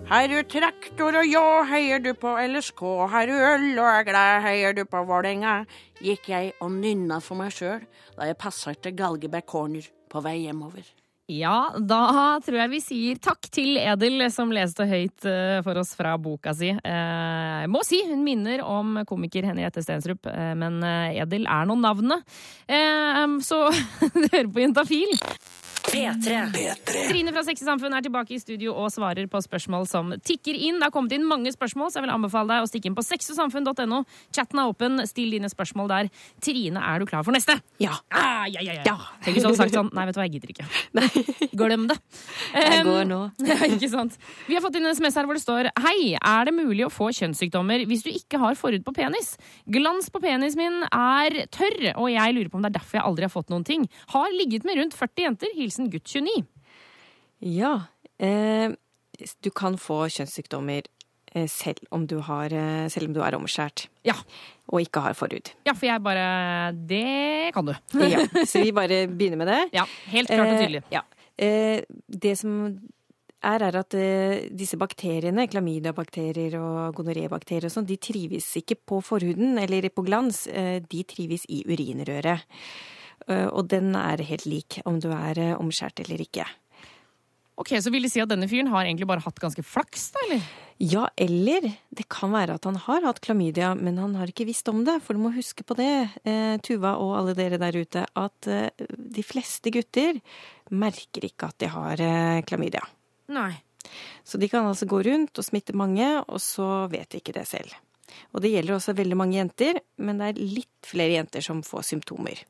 Har 0.06 0.28
du 0.30 0.36
traktor 0.46 1.16
og 1.18 1.26
ljå, 1.26 1.46
heier 1.66 1.98
du 1.98 2.12
på 2.14 2.30
LSK. 2.38 2.82
Har 3.10 3.26
du 3.26 3.32
øl 3.34 3.64
og 3.74 3.88
er 3.90 4.04
glad, 4.06 4.44
heier 4.44 4.76
du 4.76 4.84
på 4.86 5.00
Vålerenga. 5.02 5.64
Gikk 5.98 6.28
jeg 6.30 6.52
og 6.62 6.70
nynna 6.76 7.18
for 7.24 7.34
meg 7.40 7.50
sjøl 7.56 7.82
da 8.14 8.28
jeg 8.28 8.38
passerte 8.38 8.94
Galgeberg 8.94 9.48
corner 9.50 9.88
på 10.06 10.22
vei 10.22 10.36
hjemover. 10.44 10.86
Ja, 11.26 11.72
da 11.74 12.38
tror 12.38 12.60
jeg 12.60 12.70
vi 12.70 12.80
sier 12.84 13.18
takk 13.18 13.50
til 13.50 13.80
Edel, 13.82 14.22
som 14.30 14.54
leste 14.54 14.86
høyt 14.86 15.26
eh, 15.26 15.58
for 15.66 15.82
oss 15.82 15.90
fra 15.98 16.14
boka 16.22 16.54
si. 16.54 16.70
Eh, 16.70 17.56
jeg 17.64 17.72
må 17.74 17.82
si 17.82 17.98
hun 18.06 18.22
minner 18.22 18.62
om 18.62 19.00
komiker 19.10 19.50
Henriette 19.50 19.82
Stensrup, 19.82 20.30
eh, 20.30 20.54
men 20.54 20.78
Edel 20.86 21.50
er 21.50 21.66
nå 21.66 21.80
navnet. 21.82 22.22
Så 23.42 23.64
du 24.22 24.22
hører 24.22 24.54
på 24.54 24.68
Juntafil. 24.68 25.18
P3. 25.86 26.36
Trine 27.08 27.32
fra 27.34 27.42
Sexy 27.46 27.64
Samfunn 27.66 27.94
er 27.96 28.04
tilbake 28.04 28.34
i 28.34 28.40
studio 28.40 28.74
og 28.74 28.90
svarer 28.94 29.28
på 29.30 29.40
spørsmål 29.44 29.86
som 29.88 30.12
tikker 30.26 30.56
inn. 30.56 30.80
Det 30.80 30.88
har 30.88 30.94
kommet 30.94 31.14
inn 31.16 31.26
mange 31.26 31.52
spørsmål, 31.54 31.90
så 31.90 32.00
jeg 32.00 32.06
vil 32.06 32.14
anbefale 32.14 32.54
deg 32.56 32.66
å 32.66 32.70
stikke 32.70 32.90
inn 32.90 32.96
på 32.98 33.04
sexysamfunn.no. 33.06 34.02
Chatten 34.34 34.62
er 34.62 34.72
åpen, 34.72 35.02
still 35.08 35.34
dine 35.36 35.50
spørsmål 35.52 35.90
der. 35.92 36.10
Trine, 36.42 36.82
er 36.82 37.02
du 37.02 37.06
klar 37.08 37.26
for 37.26 37.36
neste? 37.36 37.58
Ja. 37.82 37.94
Ah, 38.10 38.46
ja, 38.50 38.64
ja, 38.64 38.78
ja. 38.80 38.86
ja. 38.88 38.96
Tenk 39.24 39.38
hvis 39.38 39.46
du 39.46 39.50
hadde 39.50 39.60
sagt 39.60 39.76
sånn 39.76 39.92
Nei, 39.96 40.06
vet 40.08 40.16
du 40.16 40.20
hva, 40.20 40.26
jeg 40.26 40.36
gidder 40.36 40.54
ikke. 40.54 40.68
Nei. 40.98 41.48
Glem 41.56 41.86
det. 41.90 41.98
Jeg 42.56 42.84
går 42.86 43.06
nå. 43.08 43.22
Ja, 43.46 43.56
ikke 43.68 43.88
sant. 43.92 44.16
Vi 44.48 44.56
har 44.56 44.62
fått 44.64 44.76
inn 44.78 44.86
en 44.88 44.96
SMS 44.96 45.16
her 45.18 45.26
hvor 45.28 45.38
det 45.38 45.42
står 45.44 45.68
Hei, 45.84 46.16
er 46.18 46.48
det 46.48 46.54
mulig 46.56 46.82
å 46.86 46.90
få 46.92 47.12
kjønnssykdommer 47.14 47.84
hvis 47.86 48.02
du 48.02 48.10
ikke 48.10 48.40
har 48.42 48.56
forhud 48.58 48.82
på 48.86 48.94
penis? 48.96 49.36
Glans 49.70 50.08
på 50.10 50.20
penis 50.24 50.56
min 50.58 50.82
er 50.88 51.36
tørr, 51.54 51.92
og 51.94 52.10
jeg 52.10 52.34
lurer 52.34 52.50
på 52.50 52.58
om 52.58 52.64
det 52.64 52.72
er 52.72 52.78
derfor 52.80 52.98
jeg 52.98 53.06
aldri 53.06 53.26
har 53.28 53.32
fått 53.32 53.52
noen 53.52 53.64
ting. 53.66 53.86
Har 54.12 54.34
ligget 54.34 54.66
med 54.66 54.80
rundt 54.80 54.96
40 54.98 55.26
jenter. 55.28 55.52
Hilsen 55.56 55.75
gutt 55.92 56.08
29. 56.08 56.44
Ja. 57.44 57.74
Eh, 58.18 58.72
du 59.44 59.50
kan 59.50 59.76
få 59.80 60.06
kjønnssykdommer 60.12 60.86
eh, 61.36 61.46
selv 61.50 61.84
om 61.94 62.06
du, 62.08 62.18
har, 62.24 62.52
eh, 62.52 62.88
selv 62.92 63.10
om 63.10 63.16
du 63.16 63.22
er 63.24 63.36
omskjært. 63.38 63.86
Ja. 64.08 64.16
Og 64.72 64.82
ikke 64.82 65.04
har 65.04 65.16
forhud. 65.18 65.52
Ja, 65.66 65.76
for 65.76 65.86
jeg 65.86 66.02
bare 66.02 66.72
Det 66.74 67.54
kan 67.54 67.68
du. 67.68 67.74
ja, 68.12 68.24
Så 68.44 68.64
vi 68.64 68.72
bare 68.72 69.06
begynner 69.06 69.40
med 69.44 69.52
det. 69.52 69.62
Ja, 69.76 69.86
Helt 70.12 70.32
klart 70.32 70.48
og 70.48 70.60
tydelig. 70.64 70.82
Eh, 70.88 70.98
ja. 70.98 71.04
Eh, 71.36 71.80
det 72.08 72.34
som 72.40 72.58
er, 73.44 73.62
er 73.62 73.78
at 73.78 73.94
eh, 73.94 74.48
disse 74.56 74.78
bakteriene, 74.80 75.46
klamydabakterier 75.52 76.56
og 76.58 76.96
gonorébakterier 76.98 77.68
og 77.68 77.76
sånn, 77.76 77.86
de 77.86 77.98
trives 78.00 78.48
ikke 78.58 78.80
på 78.88 79.00
forhuden 79.04 79.60
eller 79.62 79.86
på 79.92 80.04
glans. 80.06 80.46
De 80.48 81.02
trives 81.06 81.44
i 81.52 81.62
urinrøret. 81.68 82.48
Og 83.26 83.66
den 83.66 83.94
er 83.98 84.20
helt 84.22 84.44
lik 84.46 84.76
om 84.86 85.00
du 85.02 85.08
er 85.10 85.40
omskjært 85.56 86.04
eller 86.04 86.20
ikke. 86.22 86.44
Ok, 87.56 87.72
Så 87.80 87.90
vil 87.90 88.04
det 88.04 88.12
si 88.12 88.20
at 88.20 88.28
denne 88.28 88.48
fyren 88.50 88.68
har 88.68 88.84
egentlig 88.84 89.08
bare 89.08 89.24
hatt 89.24 89.40
ganske 89.40 89.64
flaks, 89.64 90.10
da, 90.12 90.22
eller? 90.26 90.48
Ja, 90.76 91.06
eller 91.16 91.64
det 91.96 92.04
kan 92.12 92.34
være 92.34 92.58
at 92.58 92.66
han 92.68 92.76
har 92.84 93.06
hatt 93.06 93.22
klamydia, 93.24 93.70
men 93.74 93.96
han 93.96 94.12
har 94.18 94.28
ikke 94.28 94.44
visst 94.44 94.68
om 94.68 94.82
det. 94.84 94.98
For 95.04 95.16
du 95.16 95.22
må 95.24 95.32
huske 95.32 95.64
på 95.64 95.76
det, 95.78 96.10
eh, 96.28 96.58
Tuva 96.60 96.98
og 97.00 97.14
alle 97.16 97.36
dere 97.38 97.56
der 97.62 97.78
ute, 97.80 98.02
at 98.04 98.48
eh, 98.52 98.84
de 98.84 99.24
fleste 99.24 99.72
gutter 99.72 100.20
merker 100.68 101.24
ikke 101.24 101.48
at 101.48 101.56
de 101.64 101.70
har 101.72 102.02
eh, 102.04 102.42
klamydia. 102.44 102.84
Nei. 103.32 103.54
Så 104.26 104.36
de 104.36 104.50
kan 104.52 104.68
altså 104.68 104.84
gå 104.90 105.00
rundt 105.06 105.40
og 105.40 105.46
smitte 105.46 105.72
mange, 105.72 106.10
og 106.28 106.42
så 106.44 106.84
vet 106.92 107.08
de 107.08 107.22
ikke 107.22 107.38
det 107.38 107.46
selv. 107.48 107.72
Og 108.36 108.44
det 108.44 108.52
gjelder 108.52 108.76
også 108.76 108.92
veldig 108.98 109.16
mange 109.16 109.38
jenter, 109.38 109.80
men 109.96 110.20
det 110.20 110.28
er 110.28 110.44
litt 110.44 110.90
flere 110.92 111.16
jenter 111.16 111.44
som 111.44 111.64
får 111.64 111.88
symptomer. 111.88 112.44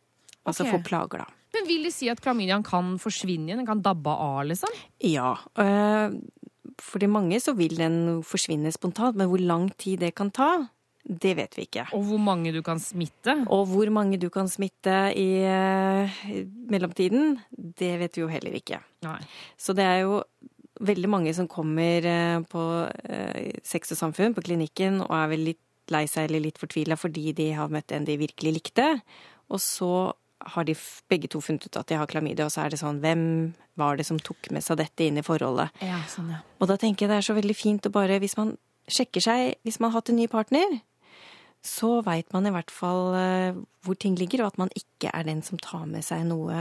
Altså 0.47 0.65
okay. 0.65 0.77
få 0.77 0.83
plager, 0.87 1.25
da. 1.25 1.27
Men 1.57 1.69
vil 1.69 1.87
de 1.87 1.93
si 1.95 2.09
at 2.13 2.21
klamydiaen 2.23 2.65
kan 2.67 2.97
forsvinne 3.01 3.51
igjen? 3.51 3.63
Den 3.63 3.69
kan 3.69 3.83
dabbe 3.85 4.13
av, 4.13 4.43
liksom? 4.49 4.73
Ja. 5.05 5.35
øh, 5.59 6.17
For 6.83 7.01
de 7.01 7.09
mange 7.09 7.41
så 7.41 7.55
vil 7.57 7.77
den 7.79 8.23
forsvinne 8.27 8.73
spontant, 8.75 9.17
men 9.17 9.31
hvor 9.31 9.41
lang 9.41 9.71
tid 9.81 10.03
det 10.05 10.15
kan 10.19 10.31
ta, 10.31 10.67
det 11.07 11.37
vet 11.39 11.55
vi 11.57 11.69
ikke. 11.69 11.87
Og 11.95 12.03
hvor 12.09 12.19
mange 12.19 12.51
du 12.53 12.61
kan 12.67 12.81
smitte? 12.83 13.37
Og 13.55 13.69
hvor 13.71 13.91
mange 13.95 14.19
du 14.19 14.27
kan 14.35 14.49
smitte 14.51 14.97
i 15.15 15.29
i 15.47 16.43
mellomtiden, 16.67 17.39
det 17.51 17.93
vet 18.01 18.19
vi 18.19 18.25
jo 18.25 18.29
heller 18.29 18.59
ikke. 18.59 18.81
Nei. 19.07 19.21
Så 19.57 19.73
det 19.73 19.87
er 19.87 20.03
jo 20.03 20.25
veldig 20.81 21.09
mange 21.09 21.35
som 21.35 21.49
kommer 21.49 22.05
øh, 22.05 22.43
på 22.51 22.63
eh, 23.09 23.55
Sex 23.65 23.95
og 23.95 24.01
samfunn, 24.03 24.35
på 24.35 24.45
klinikken, 24.45 25.01
og 25.07 25.15
er 25.17 25.31
vel 25.33 25.47
litt 25.53 25.63
lei 25.95 26.05
seg 26.11 26.27
eller 26.27 26.43
litt 26.43 26.59
fortvila 26.59 26.97
fordi 26.99 27.31
de 27.37 27.53
har 27.55 27.71
møtt 27.71 27.95
en 27.95 28.07
de 28.07 28.19
virkelig 28.19 28.53
likte. 28.59 28.87
Og 29.55 29.63
så 29.63 30.13
har 30.45 30.67
de 30.69 30.75
begge 31.11 31.31
to 31.33 31.41
funnet 31.41 31.67
ut 31.67 31.79
at 31.81 31.89
de 31.89 31.97
har 31.99 32.09
klamydia, 32.11 32.47
og 32.47 32.53
så 32.53 32.65
er 32.65 32.75
det 32.75 32.81
sånn 32.81 33.01
Hvem 33.01 33.23
var 33.81 33.97
det 33.97 34.07
som 34.09 34.19
tok 34.21 34.51
med 34.55 34.65
seg 34.65 34.79
dette 34.81 35.07
inn 35.07 35.21
i 35.21 35.25
forholdet? 35.25 35.73
Ja, 35.85 36.03
sånn, 36.11 36.29
ja. 36.35 36.43
Og 36.61 36.69
da 36.71 36.77
tenker 36.81 37.07
jeg 37.07 37.13
det 37.13 37.21
er 37.23 37.29
så 37.29 37.37
veldig 37.37 37.57
fint 37.57 37.89
å 37.89 37.95
bare 37.95 38.21
Hvis 38.23 38.37
man 38.39 38.55
sjekker 38.87 39.25
seg 39.25 39.57
Hvis 39.67 39.81
man 39.81 39.91
har 39.91 40.01
hatt 40.01 40.13
en 40.13 40.21
ny 40.21 40.29
partner, 40.31 40.79
så 41.67 41.99
veit 42.07 42.29
man 42.35 42.47
i 42.47 42.53
hvert 42.55 42.71
fall 42.71 43.17
eh, 43.19 43.57
hvor 43.83 43.97
ting 43.99 44.15
ligger, 44.19 44.45
og 44.45 44.53
at 44.53 44.61
man 44.61 44.71
ikke 44.79 45.11
er 45.11 45.27
den 45.27 45.41
som 45.43 45.59
tar 45.59 45.87
med 45.91 46.05
seg 46.07 46.23
noe 46.29 46.55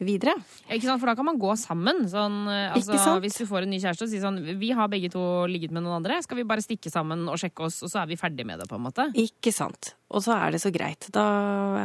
videre. 0.00 0.34
Ikke 0.70 0.86
sant? 0.86 1.00
For 1.02 1.10
da 1.10 1.16
kan 1.18 1.26
man 1.26 1.38
gå 1.40 1.52
sammen. 1.58 2.04
Sånn, 2.10 2.40
eh, 2.52 2.74
altså? 2.76 3.18
Hvis 3.22 3.38
du 3.40 3.46
får 3.48 3.66
en 3.66 3.72
ny 3.74 3.80
kjæreste 3.82 4.06
og 4.06 4.12
sier 4.12 4.22
sånn 4.22 4.38
Vi 4.58 4.70
har 4.76 4.90
begge 4.90 5.10
to 5.12 5.22
ligget 5.50 5.74
med 5.74 5.82
noen 5.84 5.98
andre. 6.00 6.20
Skal 6.22 6.38
vi 6.40 6.46
bare 6.48 6.64
stikke 6.64 6.90
sammen 6.92 7.26
og 7.28 7.38
sjekke 7.40 7.66
oss, 7.66 7.82
og 7.82 7.90
så 7.92 8.02
er 8.02 8.10
vi 8.12 8.20
ferdig 8.20 8.46
med 8.46 8.60
det, 8.62 8.68
på 8.70 8.78
en 8.78 8.86
måte? 8.86 9.08
Ikke 9.18 9.52
sant. 9.54 9.94
Og 10.08 10.22
så 10.24 10.32
er 10.38 10.54
det 10.54 10.62
så 10.62 10.70
greit. 10.72 11.10
Da 11.12 11.24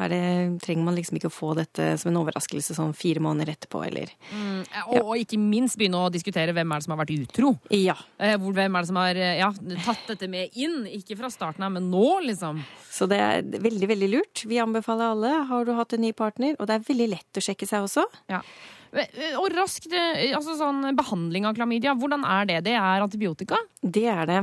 er 0.05 0.13
det, 0.13 0.21
trenger 0.63 0.85
man 0.87 0.95
liksom 0.95 1.17
ikke 1.19 1.27
å 1.27 1.33
få 1.33 1.51
dette 1.57 1.89
som 1.99 2.11
en 2.13 2.21
overraskelse 2.21 2.77
sånn 2.77 2.93
fire 2.95 3.19
måneder 3.23 3.51
etterpå, 3.57 3.83
eller 3.87 4.11
Mm, 4.33 4.63
og, 4.87 5.09
og 5.13 5.17
ikke 5.19 5.37
minst 5.39 5.77
begynne 5.77 5.99
å 6.05 6.09
diskutere 6.11 6.53
hvem 6.55 6.71
er 6.71 6.79
det 6.79 6.85
som 6.85 6.93
har 6.93 6.99
vært 7.03 7.13
utro. 7.15 7.51
Ja. 7.73 7.95
Eh, 8.17 8.35
hvem 8.37 8.77
er 8.77 8.85
det 8.85 8.89
som 8.89 8.99
har 8.99 9.19
eh, 9.19 9.39
ja, 9.39 9.49
tatt 9.85 10.07
dette 10.07 10.29
med 10.31 10.55
inn? 10.59 10.83
Ikke 10.87 11.17
fra 11.19 11.29
starten 11.33 11.65
av, 11.65 11.73
men 11.75 11.89
nå, 11.91 12.05
liksom. 12.25 12.61
Så 12.93 13.07
det 13.09 13.19
er 13.19 13.43
veldig, 13.43 13.89
veldig 13.89 14.09
lurt. 14.11 14.43
Vi 14.49 14.59
anbefaler 14.61 15.13
alle. 15.13 15.33
Har 15.49 15.65
du 15.67 15.73
hatt 15.77 15.95
en 15.97 16.03
ny 16.05 16.13
partner? 16.17 16.55
Og 16.59 16.69
det 16.69 16.77
er 16.77 16.87
veldig 16.87 17.09
lett 17.15 17.39
å 17.39 17.43
sjekke 17.43 17.67
seg 17.69 17.87
også. 17.87 18.02
Ja. 18.31 18.41
Og 19.39 19.47
raskt, 19.55 19.89
altså 19.93 20.53
sånn 20.59 20.91
behandling 20.97 21.47
av 21.49 21.55
klamydia, 21.57 21.95
hvordan 21.97 22.25
er 22.29 22.45
det? 22.51 22.59
Det 22.67 22.75
er 22.77 23.01
antibiotika? 23.01 23.57
Det 23.81 24.05
er 24.11 24.27
det. 24.29 24.41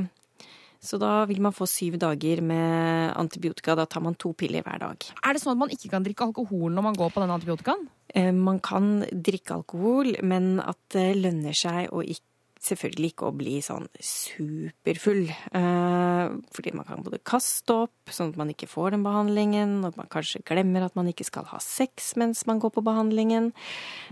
Så 0.81 0.97
da 0.99 1.27
vil 1.29 1.43
man 1.45 1.53
få 1.53 1.67
syv 1.69 1.99
dager 2.01 2.41
med 2.41 3.13
antibiotika. 3.21 3.75
Da 3.77 3.85
tar 3.87 4.01
man 4.01 4.17
to 4.17 4.33
piller 4.33 4.65
hver 4.65 4.81
dag. 4.81 5.05
Er 5.23 5.37
det 5.37 5.43
sånn 5.43 5.53
at 5.53 5.61
man 5.61 5.75
ikke 5.75 5.91
kan 5.93 6.07
drikke 6.07 6.25
alkohol 6.31 6.73
når 6.73 6.87
man 6.89 6.97
går 6.97 7.13
på 7.13 7.21
den 7.23 7.35
antibiotikaen? 7.37 7.85
Eh, 8.15 8.33
Man 8.33 8.59
kan 8.65 9.05
drikke 9.13 9.59
alkohol, 9.61 10.15
men 10.25 10.59
at 10.65 10.81
det 10.97 11.11
lønner 11.21 11.55
seg 11.55 11.93
å 11.93 12.01
ikke 12.03 12.25
Selvfølgelig 12.61 13.15
ikke 13.15 13.29
å 13.31 13.33
bli 13.33 13.55
sånn 13.65 13.87
superfull. 14.05 15.31
Eh, 15.31 16.33
fordi 16.53 16.73
man 16.77 16.85
kan 16.85 17.01
både 17.01 17.23
kaste 17.25 17.73
opp, 17.87 18.13
sånn 18.13 18.35
at 18.35 18.37
man 18.37 18.53
ikke 18.53 18.69
får 18.69 18.93
den 18.93 19.07
behandlingen, 19.07 19.79
og 19.89 19.97
man 19.97 20.11
kanskje 20.13 20.43
glemmer 20.45 20.85
at 20.85 20.99
man 20.99 21.09
ikke 21.09 21.25
skal 21.25 21.49
ha 21.49 21.61
sex 21.65 22.13
mens 22.21 22.45
man 22.51 22.61
går 22.61 22.75
på 22.75 22.85
behandlingen. 22.85 23.49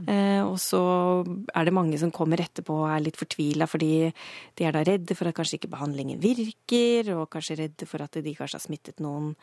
Eh, 0.07 0.41
og 0.41 0.57
så 0.65 0.81
er 1.53 1.69
det 1.69 1.77
mange 1.77 2.01
som 2.01 2.15
kommer 2.15 2.41
etterpå 2.41 2.81
og 2.87 2.89
er 2.95 3.05
litt 3.05 3.21
fortvila 3.21 3.69
fordi 3.69 3.93
de 4.09 4.65
er 4.65 4.73
da 4.73 4.87
redde 4.87 5.19
for 5.19 5.29
at 5.29 5.37
kanskje 5.37 5.61
ikke 5.61 5.75
behandlingen 5.77 6.25
virker, 6.25 7.13
og 7.19 7.29
kanskje 7.35 7.61
redde 7.67 7.91
for 7.91 8.01
at 8.07 8.17
de 8.17 8.33
kanskje 8.33 8.63
har 8.63 8.65
smittet 8.65 9.05
noen 9.05 9.35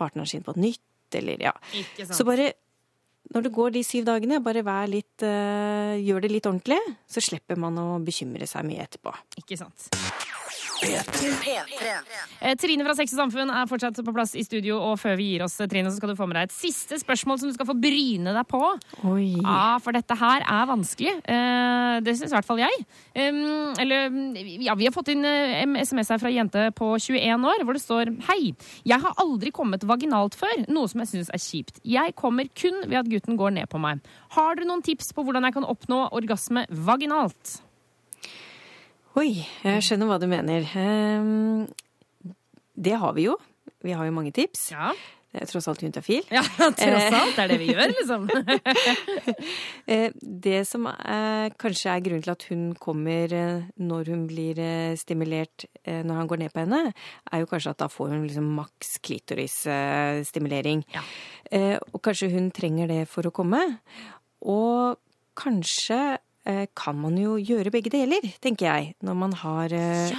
partneren 0.00 0.30
sin 0.30 0.46
på 0.46 0.56
nytt, 0.56 0.80
eller 1.20 1.50
ja. 1.50 1.52
Så 2.08 2.24
bare 2.24 2.54
når 3.32 3.46
det 3.46 3.54
går 3.56 3.72
de 3.74 3.84
syv 3.86 4.04
dagene, 4.08 4.42
bare 4.44 4.64
litt, 4.90 5.24
uh, 5.24 5.94
gjør 5.96 6.26
det 6.26 6.32
litt 6.34 6.50
ordentlig, 6.50 6.80
så 7.08 7.24
slipper 7.24 7.58
man 7.60 7.78
å 7.80 7.88
bekymre 8.04 8.48
seg 8.50 8.66
mye 8.68 8.84
etterpå. 8.84 9.14
Ikke 9.40 9.58
sant. 9.58 9.88
Eh, 10.84 12.54
Trine 12.60 12.84
fra 12.84 12.94
Sex 12.96 13.14
og 13.14 13.22
Samfunn 13.22 13.50
er 13.52 13.68
fortsatt 13.70 13.98
på 14.04 14.14
plass 14.14 14.34
i 14.36 14.44
studio, 14.44 14.76
og 14.82 14.98
før 15.00 15.16
vi 15.18 15.30
gir 15.32 15.44
oss, 15.46 15.56
eh, 15.60 15.68
Trine, 15.70 15.90
så 15.90 15.96
skal 15.98 16.12
du 16.12 16.18
få 16.18 16.26
med 16.28 16.36
deg 16.36 16.50
et 16.50 16.56
siste 16.56 16.98
spørsmål 17.00 17.40
som 17.40 17.48
du 17.48 17.56
skal 17.56 17.68
få 17.68 17.76
bryne 17.80 18.34
deg 18.36 18.46
på. 18.50 18.62
Oi. 19.10 19.40
Ja, 19.40 19.78
for 19.84 19.96
dette 19.96 20.16
her 20.20 20.44
er 20.44 20.68
vanskelig. 20.68 21.14
Eh, 21.24 22.00
det 22.04 22.16
syns 22.18 22.32
i 22.32 22.36
hvert 22.36 22.48
fall 22.48 22.62
jeg. 22.62 22.86
Um, 23.14 23.72
eller, 23.80 24.10
ja, 24.60 24.74
vi 24.74 24.88
har 24.88 24.94
fått 24.94 25.12
inn 25.12 25.24
en 25.24 25.76
SMS 25.78 26.10
her 26.12 26.20
fra 26.20 26.28
ei 26.32 26.38
jente 26.38 26.66
på 26.76 26.94
21 26.98 27.46
år, 27.48 27.64
hvor 27.64 27.76
det 27.76 27.84
står 27.84 28.12
Hei, 28.28 28.54
jeg 28.84 29.00
har 29.00 29.20
aldri 29.22 29.52
kommet 29.54 29.84
vaginalt 29.86 30.34
før, 30.38 30.64
noe 30.68 30.90
som 30.90 31.02
jeg 31.02 31.12
syns 31.12 31.30
er 31.34 31.42
kjipt. 31.42 31.80
Jeg 31.86 32.16
kommer 32.18 32.48
kun 32.58 32.82
ved 32.88 32.98
at 33.00 33.10
gutten 33.10 33.38
går 33.40 33.56
ned 33.58 33.70
på 33.70 33.80
meg. 33.82 34.02
Har 34.36 34.56
dere 34.56 34.68
noen 34.68 34.84
tips 34.84 35.14
på 35.14 35.24
hvordan 35.24 35.46
jeg 35.46 35.56
kan 35.56 35.68
oppnå 35.68 36.08
orgasme 36.14 36.66
vaginalt? 36.70 37.60
Oi, 39.14 39.44
jeg 39.62 39.82
skjønner 39.86 40.08
hva 40.10 40.16
du 40.22 40.26
mener. 40.30 40.64
Ehm, 40.74 41.66
Det 42.74 42.96
har 42.98 43.12
vi 43.14 43.28
jo. 43.28 43.36
Vi 43.84 43.92
har 43.94 44.04
jo 44.08 44.12
mange 44.16 44.32
tips. 44.34 44.72
Ja. 44.72 44.88
Det 45.34 45.42
er 45.42 45.46
tross 45.50 45.66
alt 45.70 45.82
juntafil. 45.82 46.22
Ja, 46.30 46.42
tross 46.58 47.14
alt. 47.14 47.38
Er 47.42 47.48
det 47.50 47.58
vi 47.60 47.68
gjør, 47.72 47.90
liksom. 47.94 48.26
Eh, 49.86 50.10
Det 50.22 50.62
som 50.66 50.86
er, 50.88 51.52
kanskje 51.60 51.90
er 51.92 52.02
grunnen 52.02 52.22
til 52.24 52.32
at 52.32 52.44
hun 52.48 52.62
kommer 52.80 53.32
eh, 53.36 53.64
når 53.78 54.10
hun 54.14 54.22
blir 54.30 54.58
eh, 54.62 54.94
stimulert 54.96 55.66
når 55.84 56.14
han 56.16 56.28
går 56.30 56.40
ned 56.40 56.54
på 56.54 56.62
henne, 56.64 56.92
er 57.30 57.42
jo 57.42 57.48
kanskje 57.50 57.74
at 57.74 57.82
da 57.82 57.88
får 57.92 58.14
hun 58.14 58.22
liksom 58.26 58.46
maks 58.56 58.94
klitorisstimulering. 59.04 60.82
Ja. 60.94 61.02
Og 61.92 62.00
kanskje 62.02 62.30
hun 62.32 62.48
trenger 62.56 62.88
det 62.88 63.02
for 63.10 63.28
å 63.28 63.34
komme. 63.34 63.60
Og 64.40 64.96
kanskje 65.38 66.16
kan 66.76 66.98
man 67.00 67.16
jo 67.16 67.38
gjøre 67.40 67.72
begge 67.72 67.92
deler, 67.94 68.20
tenker 68.44 68.68
jeg, 68.68 68.94
når 69.00 69.14
man 69.16 69.32
har 69.40 69.72
ja. 69.72 70.18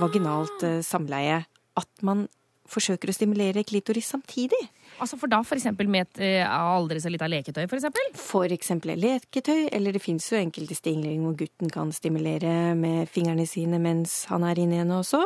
vaginalt 0.00 0.64
eh, 0.64 0.80
samleie. 0.84 1.42
At 1.76 1.90
man 2.06 2.26
forsøker 2.70 3.10
å 3.10 3.14
stimulere 3.14 3.64
klitoris 3.66 4.08
samtidig. 4.14 4.60
Altså 5.02 5.18
for 5.20 5.28
da 5.30 5.42
eksempel 5.56 5.88
med 5.92 6.06
et 6.06 6.20
eh, 6.24 6.46
aldri 6.46 7.00
så 7.02 7.10
lite 7.12 7.28
leketøy, 7.28 7.66
for 7.68 7.76
eksempel? 7.78 8.06
For 8.16 8.52
eksempel 8.54 8.94
leketøy, 9.00 9.68
eller 9.76 9.96
det 9.96 10.02
fins 10.04 10.28
jo 10.32 10.38
enkelte 10.38 10.76
stingling 10.78 11.20
hvor 11.24 11.36
gutten 11.36 11.72
kan 11.72 11.92
stimulere 11.94 12.72
med 12.78 13.10
fingrene 13.12 13.44
sine 13.48 13.80
mens 13.82 14.24
han 14.30 14.46
er 14.48 14.60
inni 14.62 14.80
henne 14.80 15.00
også. 15.02 15.20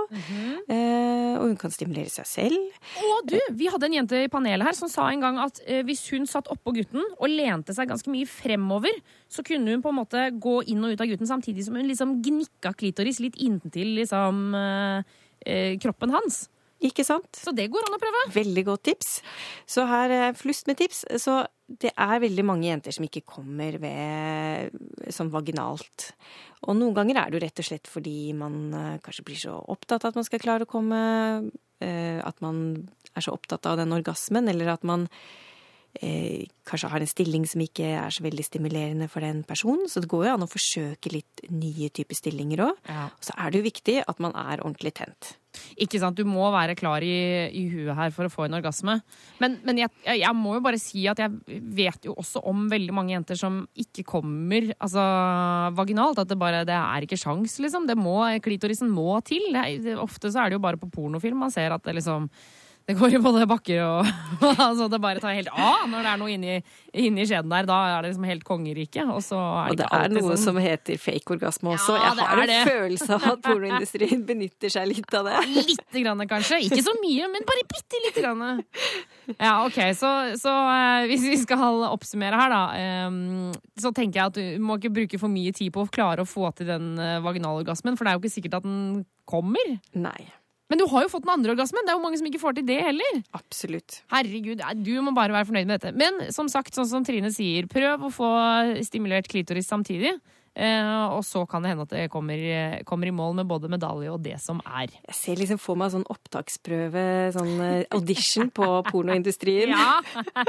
eh, 0.75 1.39
og 1.39 1.47
hun 1.47 1.57
kan 1.61 1.73
stimulere 1.75 2.11
seg 2.12 2.27
selv. 2.29 2.85
Og 3.07 3.31
du, 3.31 3.39
vi 3.57 3.71
hadde 3.71 3.89
en 3.89 3.99
jente 4.01 4.25
i 4.27 4.31
panelet 4.33 4.66
her 4.66 4.77
som 4.77 4.91
sa 4.91 5.07
en 5.11 5.23
gang 5.23 5.41
at 5.43 5.62
eh, 5.66 5.85
hvis 5.87 6.03
hun 6.12 6.27
satt 6.29 6.51
oppå 6.53 6.75
gutten 6.77 7.05
og 7.16 7.31
lente 7.31 7.75
seg 7.77 7.91
ganske 7.91 8.11
mye 8.12 8.29
fremover, 8.29 8.99
så 9.31 9.45
kunne 9.47 9.71
hun 9.71 9.85
på 9.85 9.93
en 9.93 10.01
måte 10.03 10.27
gå 10.43 10.61
inn 10.73 10.83
og 10.85 10.95
ut 10.95 11.03
av 11.05 11.11
gutten 11.11 11.31
samtidig 11.31 11.66
som 11.66 11.79
hun 11.79 11.89
liksom 11.89 12.18
gnikka 12.25 12.75
klitoris 12.79 13.23
litt 13.23 13.39
inntil 13.41 13.95
liksom 14.01 14.49
eh, 14.59 15.18
eh, 15.47 15.77
kroppen 15.81 16.12
hans. 16.14 16.49
Ikke 16.81 17.05
sant? 17.05 17.28
Så 17.37 17.53
det 17.57 17.68
går 17.72 17.87
an 17.87 17.97
å 17.97 18.01
prøve. 18.01 18.26
Veldig 18.33 18.64
godt 18.70 18.87
tips. 18.89 19.09
Så 19.68 19.85
her 19.89 20.12
er 20.16 20.39
flust 20.39 20.70
med 20.70 20.78
tips. 20.81 21.03
Så 21.20 21.43
det 21.81 21.93
er 21.93 22.22
veldig 22.22 22.45
mange 22.47 22.70
jenter 22.70 22.95
som 22.97 23.05
ikke 23.07 23.22
kommer 23.28 23.76
ved 23.83 25.11
som 25.12 25.28
vaginalt. 25.33 26.11
Og 26.66 26.78
noen 26.78 26.97
ganger 26.97 27.20
er 27.20 27.28
det 27.28 27.39
jo 27.39 27.45
rett 27.45 27.62
og 27.62 27.68
slett 27.68 27.91
fordi 27.91 28.16
man 28.37 28.57
eh, 28.76 28.97
kanskje 29.05 29.26
blir 29.28 29.39
så 29.41 29.59
opptatt 29.61 30.05
av 30.05 30.12
at 30.12 30.18
man 30.20 30.26
skal 30.26 30.43
klare 30.43 30.66
å 30.66 30.70
komme, 30.70 31.03
eh, 31.85 32.18
at 32.24 32.41
man 32.45 32.64
er 33.14 33.24
så 33.24 33.37
opptatt 33.37 33.68
av 33.68 33.78
den 33.81 33.95
orgasmen, 33.97 34.49
eller 34.51 34.72
at 34.74 34.87
man 34.87 35.07
eh, 35.99 36.47
kanskje 36.68 36.91
har 36.93 37.03
en 37.03 37.11
stilling 37.11 37.47
som 37.49 37.62
ikke 37.64 37.88
er 37.99 38.14
så 38.14 38.24
veldig 38.24 38.47
stimulerende 38.47 39.09
for 39.11 39.24
den 39.24 39.43
personen. 39.49 39.88
Så 39.91 40.03
det 40.03 40.11
går 40.12 40.28
jo 40.28 40.34
an 40.36 40.47
å 40.47 40.51
forsøke 40.51 41.12
litt 41.14 41.45
nye 41.51 41.91
typer 41.91 42.18
stillinger 42.18 42.66
òg. 42.68 42.80
Og 43.11 43.26
så 43.26 43.36
er 43.36 43.51
det 43.51 43.61
jo 43.61 43.68
viktig 43.68 44.01
at 44.07 44.22
man 44.22 44.36
er 44.38 44.62
ordentlig 44.62 44.95
tent. 45.01 45.34
Ikke 45.82 45.99
sant, 45.99 46.18
Du 46.18 46.28
må 46.28 46.45
være 46.55 46.76
klar 46.78 47.03
i, 47.03 47.51
i 47.57 47.64
huet 47.72 47.97
her 47.97 48.12
for 48.14 48.28
å 48.28 48.32
få 48.32 48.47
en 48.47 48.55
orgasme. 48.61 49.01
Men, 49.43 49.59
men 49.66 49.82
jeg, 49.82 49.91
jeg 50.07 50.36
må 50.36 50.55
jo 50.57 50.62
bare 50.64 50.78
si 50.80 51.03
at 51.11 51.18
jeg 51.22 51.61
vet 51.74 52.07
jo 52.07 52.14
også 52.20 52.45
om 52.47 52.68
veldig 52.70 52.95
mange 52.95 53.14
jenter 53.16 53.38
som 53.41 53.64
ikke 53.74 54.07
kommer 54.07 54.70
altså, 54.78 55.03
vaginalt. 55.78 56.22
At 56.22 56.30
det 56.30 56.38
bare 56.41 56.62
det 56.68 56.76
er 56.76 57.07
ikke 57.07 57.18
sjans, 57.20 57.59
liksom. 57.62 57.88
Det 57.91 57.99
må, 57.99 58.20
klitorisen 58.45 58.93
må 58.95 59.18
til. 59.26 59.51
Det, 59.51 59.99
ofte 59.99 60.30
så 60.30 60.45
er 60.45 60.51
det 60.51 60.61
jo 60.61 60.64
bare 60.68 60.80
på 60.80 60.91
pornofilm 60.93 61.43
man 61.43 61.55
ser 61.55 61.74
at 61.74 61.82
det 61.86 61.99
liksom 61.99 62.30
det 62.91 62.97
går 62.99 63.14
i 63.14 63.20
både 63.22 63.47
bakker 63.47 63.80
og 63.86 64.09
altså 64.59 64.88
Det 64.91 64.99
bare 65.03 65.22
tar 65.22 65.36
helt 65.36 65.51
av 65.55 65.84
når 65.91 66.03
det 66.03 66.11
er 66.11 66.20
noe 66.20 66.32
inni, 66.34 66.55
inni 66.99 67.26
skjeden 67.28 67.53
der. 67.53 67.68
Da 67.68 67.76
er 67.86 68.03
det 68.03 68.11
liksom 68.11 68.26
helt 68.26 68.45
kongerike. 68.47 69.05
Og 69.14 69.20
så 69.22 69.38
er 69.38 69.70
Og 69.72 69.78
det 69.78 69.86
det 69.86 70.01
er 70.01 70.14
noe 70.16 70.34
sånn. 70.34 70.43
som 70.43 70.59
heter 70.62 70.99
fake 71.01 71.36
orgasme 71.36 71.74
også. 71.76 71.95
Ja, 71.95 72.11
jeg 72.18 72.26
har 72.30 72.43
en 72.43 72.51
det. 72.51 72.59
følelse 72.66 73.11
av 73.16 73.26
at 73.32 73.45
pornoindustrien 73.45 74.24
benytter 74.26 74.72
seg 74.74 74.88
litt 74.91 75.14
av 75.14 75.28
det. 75.28 75.36
Lite 75.70 76.03
grann, 76.03 76.24
kanskje. 76.30 76.61
Ikke 76.66 76.82
så 76.86 76.95
mye, 76.99 77.28
men 77.30 77.47
bare 77.47 77.66
bitte 77.70 78.03
lite 78.07 78.24
grann. 78.24 78.64
Ja, 79.36 79.53
OK. 79.66 79.78
Så, 79.99 80.11
så 80.41 80.57
eh, 80.74 81.07
hvis 81.11 81.28
vi 81.28 81.38
skal 81.45 81.84
oppsummere 81.91 82.41
her, 82.41 82.55
da, 82.57 82.62
eh, 82.80 83.62
så 83.80 83.95
tenker 83.97 84.22
jeg 84.22 84.32
at 84.32 84.41
du 84.41 84.66
må 84.66 84.80
ikke 84.80 84.95
bruke 84.99 85.22
for 85.22 85.30
mye 85.32 85.55
tid 85.57 85.70
på 85.74 85.86
å 85.86 85.93
klare 85.93 86.26
å 86.26 86.28
få 86.28 86.51
til 86.59 86.70
den 86.72 86.93
eh, 86.99 87.20
vaginalorgasmen, 87.24 87.99
for 87.99 88.07
det 88.07 88.12
er 88.14 88.18
jo 88.18 88.24
ikke 88.24 88.36
sikkert 88.41 88.61
at 88.61 88.66
den 88.66 89.05
kommer. 89.30 89.76
Nei. 89.95 90.18
Men 90.71 90.79
du 90.79 90.87
har 90.91 91.05
jo 91.05 91.11
fått 91.11 91.27
den 91.27 91.35
andre 91.35 91.55
orgasmen. 91.57 91.83
Det 91.85 91.93
er 91.93 91.99
jo 91.99 92.05
mange 92.05 92.18
som 92.21 92.29
ikke 92.31 92.41
får 92.43 92.59
til 92.59 92.66
det 92.68 92.79
heller. 92.87 93.23
Absolutt. 93.37 94.01
Herregud, 94.14 94.62
du 94.87 94.93
må 95.03 95.14
bare 95.16 95.35
være 95.35 95.49
fornøyd 95.49 95.66
med 95.66 95.81
dette. 95.81 95.95
Men 95.99 96.31
som 96.35 96.51
sagt, 96.53 96.77
sånn 96.77 96.89
som 96.89 97.07
Trine 97.07 97.33
sier, 97.35 97.66
prøv 97.71 98.07
å 98.07 98.12
få 98.14 98.31
stimulert 98.87 99.29
klitoris 99.31 99.71
samtidig. 99.71 100.14
Eh, 100.59 101.15
og 101.15 101.23
så 101.25 101.45
kan 101.49 101.63
det 101.63 101.71
hende 101.73 101.85
at 101.87 101.93
det 101.95 102.09
kommer, 102.11 102.41
kommer 102.89 103.07
i 103.07 103.15
mål 103.15 103.37
med 103.39 103.49
både 103.51 103.71
medalje 103.71 104.11
og 104.11 104.23
det 104.25 104.37
som 104.43 104.59
er. 104.67 104.91
Jeg 105.07 105.17
ser 105.17 105.39
liksom 105.41 105.61
for 105.63 105.79
meg 105.79 105.93
sånn 105.95 106.07
opptaksprøve, 106.11 107.05
sånn 107.37 107.53
eh, 107.65 107.85
audition 107.97 108.51
på 108.55 108.69
pornoindustrien. 108.91 109.75
Ja! 109.81 110.01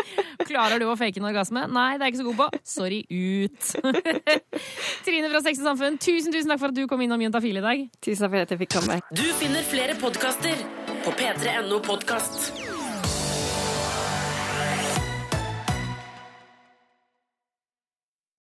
Klarer 0.49 0.81
du 0.81 0.87
å 0.89 0.95
fake 0.99 1.21
en 1.21 1.27
orgasme? 1.29 1.63
Nei, 1.71 1.93
det 1.99 2.03
er 2.03 2.09
jeg 2.09 2.15
ikke 2.15 2.21
så 2.21 2.27
god 2.31 2.39
på. 2.39 2.61
Sorry, 2.67 2.99
ut. 3.07 3.69
Trine 5.05 5.31
fra 5.31 5.43
Sex 5.45 5.61
og 5.61 5.69
Samfunn, 5.69 5.99
tusen, 6.01 6.33
tusen 6.33 6.51
takk 6.51 6.63
for 6.63 6.73
at 6.73 6.79
du 6.79 6.83
kom 6.89 7.05
innom 7.05 7.21
Juntafil 7.21 7.61
i 7.61 7.63
dag. 7.63 7.85
Tusen 8.01 8.25
takk 8.25 8.33
for 8.33 8.47
at 8.47 8.55
jeg 8.55 8.63
fikk 8.65 8.75
komme. 8.79 8.99
Du 9.13 9.25
finner 9.39 9.65
flere 9.67 9.97
podkaster 10.01 10.65
på 11.05 11.15
p3.no 11.19 11.81
podkast. 11.85 12.70